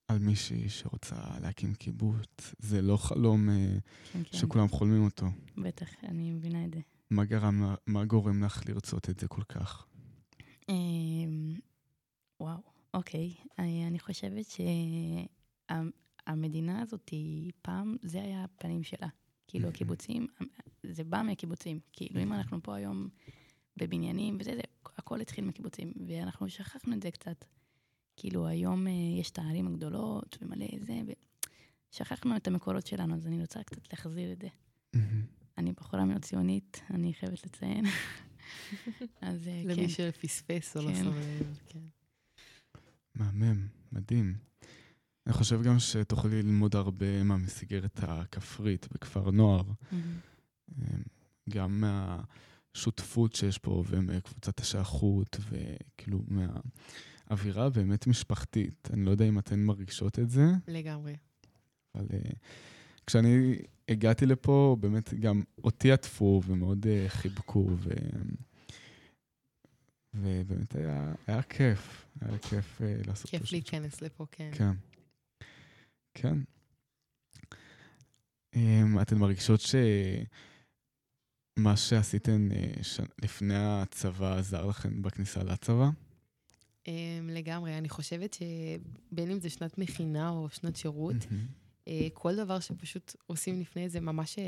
על 0.07 0.19
מישהי 0.19 0.69
שרוצה 0.69 1.15
להקים 1.41 1.73
קיבוץ. 1.73 2.55
זה 2.59 2.81
לא 2.81 2.97
חלום 2.97 3.49
אה, 3.49 3.77
כן, 4.13 4.23
כן. 4.23 4.37
שכולם 4.37 4.67
חולמים 4.67 5.05
אותו. 5.05 5.25
בטח, 5.57 5.89
אני 6.03 6.31
מבינה 6.31 6.65
את 6.65 6.73
זה. 6.73 6.79
מה 7.09 7.25
גרם, 7.25 7.75
מה 7.87 8.05
גורם 8.05 8.43
לך 8.43 8.69
לרצות 8.69 9.09
את 9.09 9.19
זה 9.19 9.27
כל 9.27 9.43
כך? 9.43 9.85
אמ, 10.69 11.53
וואו, 12.39 12.57
אוקיי. 12.93 13.33
אני 13.59 13.99
חושבת 13.99 14.45
המדינה 16.27 16.81
הזאת 16.81 17.09
היא 17.09 17.51
פעם, 17.61 17.95
זה 18.01 18.21
היה 18.21 18.43
הפנים 18.43 18.83
שלה. 18.83 19.07
כאילו 19.47 19.67
הקיבוצים, 19.67 20.27
זה 20.83 21.03
בא 21.03 21.21
מהקיבוצים. 21.21 21.79
כאילו 21.93 22.21
אם 22.21 22.33
אנחנו 22.33 22.63
פה 22.63 22.75
היום 22.75 23.09
בבניינים 23.77 24.37
וזה, 24.39 24.51
זה, 24.55 24.61
הכל 24.97 25.21
התחיל 25.21 25.45
מקיבוצים, 25.45 25.93
ואנחנו 26.07 26.49
שכחנו 26.49 26.93
את 26.95 27.01
זה 27.01 27.11
קצת. 27.11 27.45
כאילו 28.15 28.47
היום 28.47 28.87
אה, 28.87 28.91
יש 29.19 29.29
את 29.31 29.39
הערים 29.39 29.67
הגדולות 29.67 30.37
ומלא 30.41 30.67
זה, 30.79 31.01
ושכחנו 31.91 32.35
את 32.35 32.47
המקורות 32.47 32.87
שלנו, 32.87 33.15
אז 33.15 33.27
אני 33.27 33.41
רוצה 33.41 33.63
קצת 33.63 33.93
להחזיר 33.93 34.31
את 34.31 34.41
זה. 34.41 34.47
אני 35.57 35.71
בחורה 35.71 36.05
מאוד 36.05 36.25
ציונית, 36.25 36.81
אני 36.89 37.13
חייבת 37.13 37.45
לציין. 37.45 37.85
אז 39.21 39.39
כן. 39.45 39.67
למי 39.67 39.89
שפספס 39.89 40.77
או 40.77 40.81
לא 40.81 40.95
שם 40.95 41.07
לב, 41.07 41.59
כן. 41.67 41.79
מהמם, 43.15 43.67
מדהים. 43.91 44.35
אני 45.27 45.33
חושב 45.33 45.61
גם 45.61 45.79
שתוכלי 45.79 46.41
ללמוד 46.41 46.75
הרבה 46.75 47.23
מהמסגרת 47.23 47.99
הכפרית 48.03 48.87
בכפר 48.91 49.31
נוער. 49.31 49.63
גם 51.49 51.83
מהשותפות 51.83 53.35
שיש 53.35 53.57
פה 53.57 53.83
ומקבוצת 53.87 54.59
השייכות, 54.59 55.37
וכאילו 55.49 56.21
מהאווירה 57.33 57.69
באמת 57.69 58.07
משפחתית. 58.07 58.89
אני 58.93 59.05
לא 59.05 59.11
יודע 59.11 59.25
אם 59.25 59.39
אתן 59.39 59.59
מרגישות 59.59 60.19
את 60.19 60.29
זה. 60.29 60.45
לגמרי. 60.67 61.15
אבל 61.95 62.05
uh, 62.05 62.35
כשאני 63.07 63.55
הגעתי 63.89 64.25
לפה, 64.25 64.77
באמת 64.79 65.13
גם 65.13 65.43
אותי 65.63 65.91
עטפו 65.91 66.41
ומאוד 66.45 66.85
uh, 66.85 67.09
חיבקו, 67.09 67.69
ו... 67.77 67.89
ובאמת 70.13 70.75
היה, 70.75 71.13
היה 71.27 71.41
כיף, 71.41 72.05
היה 72.21 72.37
כיף 72.37 72.81
uh, 72.81 72.83
לעשות... 73.07 73.29
כיף 73.29 73.51
להיכנס 73.51 74.01
לפה, 74.01 74.25
כן. 74.31 74.51
כן. 74.53 74.71
כן. 76.13 76.37
Um, 78.55 79.01
אתן 79.01 79.17
מרגישות 79.17 79.61
שמה 79.61 81.77
שעשיתן 81.77 82.49
uh, 82.51 82.83
ש... 82.83 82.99
לפני 83.21 83.55
הצבא 83.57 84.37
עזר 84.37 84.65
לכן 84.65 85.01
בכניסה 85.01 85.43
לצבא? 85.43 85.89
Um, 86.83 86.89
לגמרי. 87.31 87.77
אני 87.77 87.89
חושבת 87.89 88.33
שבין 88.33 89.31
אם 89.31 89.39
זה 89.39 89.49
שנת 89.49 89.77
מכינה 89.77 90.29
או 90.29 90.49
שנת 90.49 90.75
שירות, 90.75 91.15
uh, 91.15 91.89
כל 92.13 92.35
דבר 92.35 92.59
שפשוט 92.59 93.15
עושים 93.27 93.61
לפני 93.61 93.89
זה 93.89 93.99
ממש 93.99 94.39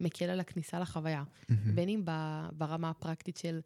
מקל 0.00 0.24
על 0.24 0.40
הכניסה 0.40 0.80
לחוויה. 0.80 1.24
בין 1.74 1.88
אם 1.88 2.04
ברמה 2.52 2.90
הפרקטית 2.90 3.36
של 3.36 3.60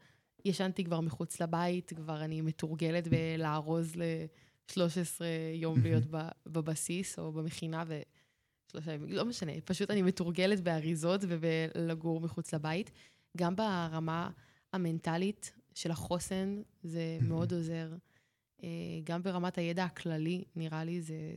ישנתי 0.44 0.84
כבר 0.84 1.00
מחוץ 1.00 1.40
לבית, 1.40 1.92
כבר 1.96 2.24
אני 2.24 2.40
מתורגלת 2.40 3.08
בלארוז 3.08 3.96
ל-13 3.96 5.24
יום 5.54 5.82
להיות 5.82 6.04
בבסיס 6.46 7.18
או 7.18 7.32
במכינה, 7.32 7.84
ושלושה 7.86 8.92
ימים, 8.92 9.08
לא 9.12 9.24
משנה, 9.24 9.52
פשוט 9.64 9.90
אני 9.90 10.02
מתורגלת 10.02 10.60
באריזות 10.60 11.20
ובלגור 11.28 12.20
מחוץ 12.20 12.54
לבית. 12.54 12.90
גם 13.36 13.56
ברמה 13.56 14.30
המנטלית 14.72 15.52
של 15.74 15.90
החוסן, 15.90 16.62
זה 16.82 17.18
מאוד 17.20 17.52
עוזר. 17.52 17.88
גם 19.04 19.22
ברמת 19.22 19.58
הידע 19.58 19.84
הכללי, 19.84 20.44
נראה 20.56 20.84
לי 20.84 21.00
זה 21.00 21.36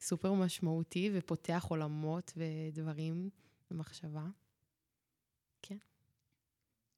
סופר 0.00 0.32
משמעותי 0.32 1.10
ופותח 1.14 1.66
עולמות 1.68 2.32
ודברים 2.36 3.30
במחשבה. 3.70 4.26
כן. 5.62 5.78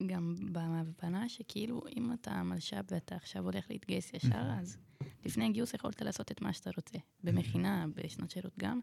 גם 0.06 0.34
בהבנה 0.52 1.28
שכאילו, 1.28 1.82
אם 1.96 2.12
אתה 2.12 2.42
מלש"ב 2.42 2.82
ואתה 2.90 3.16
עכשיו 3.16 3.44
הולך 3.44 3.70
להתגייס 3.70 4.12
ישר, 4.14 4.50
אז 4.60 4.78
לפני 5.24 5.44
הגיוס 5.46 5.74
יכולת 5.74 6.02
לעשות 6.02 6.32
את 6.32 6.42
מה 6.42 6.52
שאתה 6.52 6.70
רוצה. 6.76 6.98
במכינה, 7.24 7.86
בשנות 7.94 8.30
שירות 8.30 8.58
גם, 8.58 8.80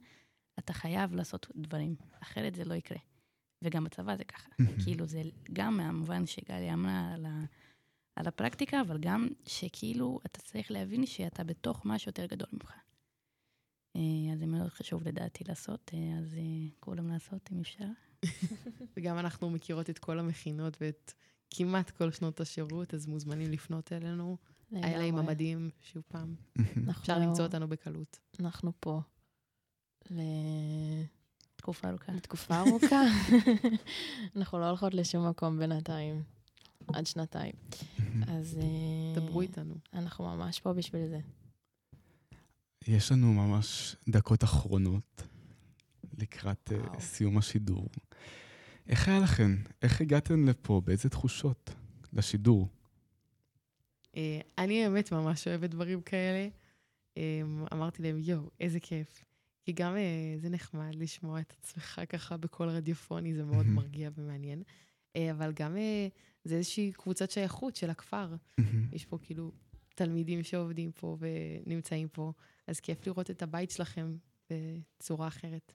אתה 0.59 0.73
חייב 0.73 1.15
לעשות 1.15 1.47
דברים, 1.55 1.95
אחרת 2.19 2.55
זה 2.55 2.65
לא 2.65 2.73
יקרה. 2.73 2.99
וגם 3.61 3.83
בצבא 3.83 4.15
זה 4.15 4.23
ככה. 4.23 4.49
כאילו, 4.83 5.07
זה 5.07 5.21
גם 5.53 5.77
מהמובן 5.77 6.25
שגלי 6.25 6.73
אמרה 6.73 7.13
על, 7.13 7.25
ה, 7.25 7.43
על 8.15 8.27
הפרקטיקה, 8.27 8.81
אבל 8.81 8.97
גם 8.97 9.27
שכאילו, 9.45 10.19
אתה 10.25 10.39
צריך 10.39 10.71
להבין 10.71 11.05
שאתה 11.05 11.43
בתוך 11.43 11.81
משהו 11.85 12.09
יותר 12.09 12.25
גדול 12.25 12.47
ממך. 12.53 12.73
אז 14.33 14.39
זה 14.39 14.45
מאוד 14.45 14.69
חשוב 14.69 15.07
לדעתי 15.07 15.43
לעשות, 15.47 15.91
אז 16.19 16.35
כולם 16.79 17.09
לעשות 17.09 17.49
אם 17.51 17.59
אפשר. 17.59 17.85
וגם 18.97 19.17
אנחנו 19.19 19.49
מכירות 19.49 19.89
את 19.89 19.99
כל 19.99 20.19
המכינות 20.19 20.77
ואת 20.81 21.13
כמעט 21.49 21.89
כל 21.89 22.11
שנות 22.11 22.39
השירות, 22.39 22.93
אז 22.93 23.07
מוזמנים 23.07 23.51
לפנות 23.51 23.93
אלינו. 23.93 24.37
היה 24.71 24.97
להם 24.97 25.17
המדהים, 25.17 25.69
שוב 25.81 26.03
פעם. 26.07 26.35
אפשר 26.89 27.19
למצוא 27.19 27.45
אותנו 27.45 27.67
בקלות. 27.67 28.19
אנחנו 28.39 28.71
פה. 28.79 29.01
לתקופה 31.55 31.89
ארוכה. 31.89 32.11
לתקופה 32.11 32.59
ארוכה. 32.59 33.01
אנחנו 34.35 34.59
לא 34.59 34.65
הולכות 34.69 34.93
לשום 34.93 35.29
מקום 35.29 35.59
בינתיים, 35.59 36.23
עד 36.93 37.07
שנתיים. 37.07 37.53
אז... 38.23 38.59
דברו 39.15 39.41
איתנו. 39.41 39.75
אנחנו 39.93 40.35
ממש 40.35 40.59
פה 40.59 40.73
בשביל 40.73 41.07
זה. 41.07 41.19
יש 42.87 43.11
לנו 43.11 43.33
ממש 43.33 43.95
דקות 44.09 44.43
אחרונות 44.43 45.23
לקראת 46.17 46.71
uh, 46.71 46.99
סיום 46.99 47.37
השידור. 47.37 47.89
איך 48.87 49.07
היה 49.07 49.19
לכם? 49.19 49.55
איך 49.81 50.01
הגעתם 50.01 50.47
לפה? 50.47 50.81
באיזה 50.85 51.09
תחושות? 51.09 51.75
לשידור? 52.13 52.67
Uh, 54.07 54.17
אני 54.57 54.83
באמת 54.83 55.11
ממש 55.11 55.47
אוהבת 55.47 55.69
דברים 55.69 56.01
כאלה. 56.01 56.47
אמרתי 57.73 58.03
להם, 58.03 58.17
יואו, 58.19 58.49
איזה 58.59 58.79
כיף. 58.79 59.25
כי 59.65 59.71
גם 59.71 59.95
זה 60.37 60.49
נחמד 60.49 60.95
לשמוע 60.95 61.39
את 61.39 61.53
עצמך 61.59 62.01
ככה 62.09 62.37
בקול 62.37 62.69
רדיופוני, 62.69 63.33
זה 63.33 63.43
מאוד 63.43 63.65
מרגיע 63.65 64.09
ומעניין. 64.15 64.63
Uh, 65.15 65.31
אבל 65.31 65.51
גם 65.51 65.75
uh, 65.75 65.79
זה 66.43 66.55
איזושהי 66.55 66.91
קבוצת 66.91 67.31
שייכות 67.31 67.75
של 67.75 67.89
הכפר. 67.89 68.35
יש 68.91 69.05
פה 69.05 69.17
כאילו 69.21 69.51
תלמידים 69.95 70.43
שעובדים 70.43 70.91
פה 70.91 71.17
ונמצאים 71.19 72.07
פה, 72.07 72.33
אז 72.67 72.79
כיף 72.79 73.07
לראות 73.07 73.31
את 73.31 73.41
הבית 73.41 73.71
שלכם 73.71 74.17
בצורה 74.49 75.27
אחרת. 75.27 75.73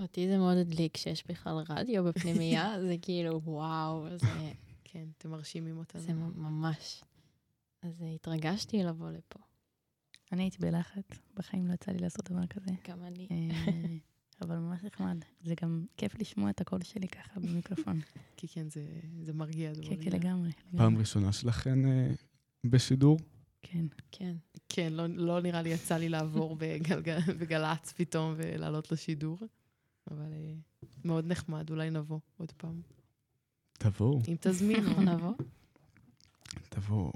אותי 0.00 0.28
זה 0.28 0.38
מאוד 0.38 0.56
הדליק 0.56 0.96
שיש 0.96 1.26
בכלל 1.26 1.56
רדיו 1.68 2.04
בפנימייה, 2.04 2.74
זה 2.88 2.96
כאילו, 3.02 3.40
וואו, 3.44 4.06
זה... 4.16 4.26
כן, 4.84 5.08
אתם 5.18 5.30
מרשימים 5.30 5.78
אותנו. 5.78 6.02
זה 6.02 6.12
ממש. 6.12 7.04
אז 7.82 8.04
התרגשתי 8.14 8.82
לבוא 8.82 9.10
לפה. 9.10 9.40
אני 10.32 10.42
הייתי 10.42 10.58
בלחץ, 10.60 11.04
בחיים 11.34 11.66
לא 11.66 11.72
יצא 11.72 11.92
לי 11.92 11.98
לעשות 11.98 12.30
דבר 12.30 12.46
כזה. 12.46 12.70
גם 12.88 13.04
אני. 13.04 13.28
אבל 14.44 14.56
ממש 14.56 14.84
נחמד. 14.84 15.16
זה 15.44 15.54
גם 15.62 15.84
כיף 15.96 16.14
לשמוע 16.20 16.50
את 16.50 16.60
הקול 16.60 16.82
שלי 16.82 17.08
ככה 17.08 17.40
במיקרופון. 17.40 18.00
כי 18.36 18.48
כן, 18.48 18.66
זה 19.22 19.32
מרגיע. 19.32 19.72
כן, 19.82 19.96
כן, 20.04 20.10
לגמרי. 20.10 20.50
פעם 20.76 20.98
ראשונה 20.98 21.32
שלכן 21.32 21.78
בשידור? 22.64 23.18
כן. 23.62 23.86
כן. 24.10 24.36
כן, 24.68 24.92
לא, 24.92 25.06
לא 25.06 25.40
נראה 25.40 25.62
לי 25.62 25.70
יצא 25.70 25.96
לי 25.96 26.08
לעבור 26.08 26.56
בגלגל, 26.60 27.18
בגל"צ 27.38 27.92
פתאום 27.92 28.34
ולעלות 28.36 28.92
לשידור, 28.92 29.38
אבל 30.10 30.32
uh, 30.32 30.86
מאוד 31.04 31.26
נחמד, 31.26 31.70
אולי 31.70 31.90
נבוא 31.90 32.20
עוד 32.36 32.52
פעם. 32.56 32.80
תבואו. 33.72 34.20
אם 34.28 34.36
תזמינו. 34.40 35.00
נבוא. 35.00 35.34
תבואו. 36.68 37.12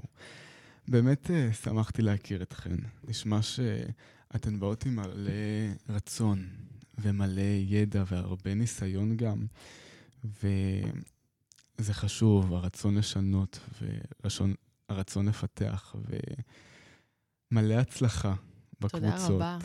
באמת 0.87 1.27
uh, 1.27 1.53
שמחתי 1.53 2.01
להכיר 2.01 2.41
אתכן. 2.41 2.75
נשמע 3.07 3.41
שאתן 3.41 4.59
באות 4.59 4.85
עם 4.85 4.95
מלא 4.95 5.31
רצון 5.89 6.47
ומלא 7.01 7.41
ידע 7.41 8.03
והרבה 8.07 8.53
ניסיון 8.53 9.17
גם, 9.17 9.45
וזה 10.23 11.93
חשוב, 11.93 12.53
הרצון 12.53 12.97
לשנות 12.97 13.59
ורצון 14.21 14.53
הרצון 14.89 15.27
לפתח, 15.27 15.95
ומלא 17.51 17.73
הצלחה 17.73 18.35
בקבוצות. 18.79 19.01
תודה 19.01 19.27
רבה. 19.27 19.57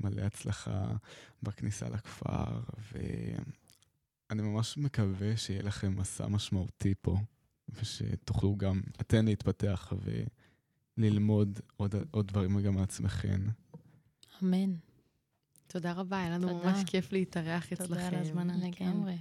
מלא 0.00 0.22
הצלחה 0.22 0.92
בכניסה 1.42 1.88
לכפר, 1.88 2.60
ואני 2.92 4.42
ממש 4.42 4.78
מקווה 4.78 5.36
שיהיה 5.36 5.62
לכם 5.62 5.96
מסע 5.96 6.26
משמעותי 6.26 6.94
פה, 7.00 7.16
ושתוכלו 7.68 8.56
גם 8.56 8.80
אתן 9.00 9.24
להתפתח 9.24 9.92
וללמוד 10.98 11.60
עוד, 11.76 11.94
עוד 12.10 12.26
דברים 12.26 12.60
גם 12.60 12.74
מעצמכם. 12.74 13.40
אמן. 14.42 14.74
תודה 15.72 15.92
רבה, 15.92 16.18
היה 16.18 16.30
לנו 16.30 16.48
תודה. 16.48 16.72
ממש 16.72 16.84
כיף 16.86 17.12
להתארח 17.12 17.72
אצלכם. 17.72 17.86
תודה 17.86 18.08
על 18.08 18.14
הזמנה, 18.14 18.54
לגמרי. 18.56 19.16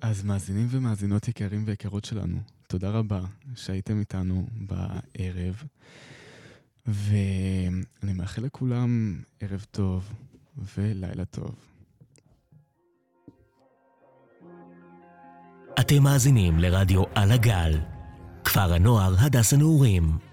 אז 0.00 0.24
מאזינים 0.24 0.66
ומאזינות 0.70 1.28
יקרים 1.28 1.62
ויקרות 1.66 2.04
שלנו, 2.04 2.38
תודה 2.68 2.90
רבה 2.90 3.20
שהייתם 3.54 4.00
איתנו 4.00 4.46
בערב, 4.52 5.62
ואני 6.86 8.12
מאחל 8.14 8.42
לכולם 8.42 9.20
ערב 9.40 9.66
טוב 9.70 10.10
ולילה 10.76 11.24
טוב. 11.24 11.54
אתם 15.80 16.02
מאזינים 16.02 16.58
לרדיו 16.58 17.02
על 17.14 17.32
הגל, 17.32 17.80
כפר 18.44 18.74
הנוער 18.74 19.14
הדס 19.18 19.52
הנעורים. 19.52 20.25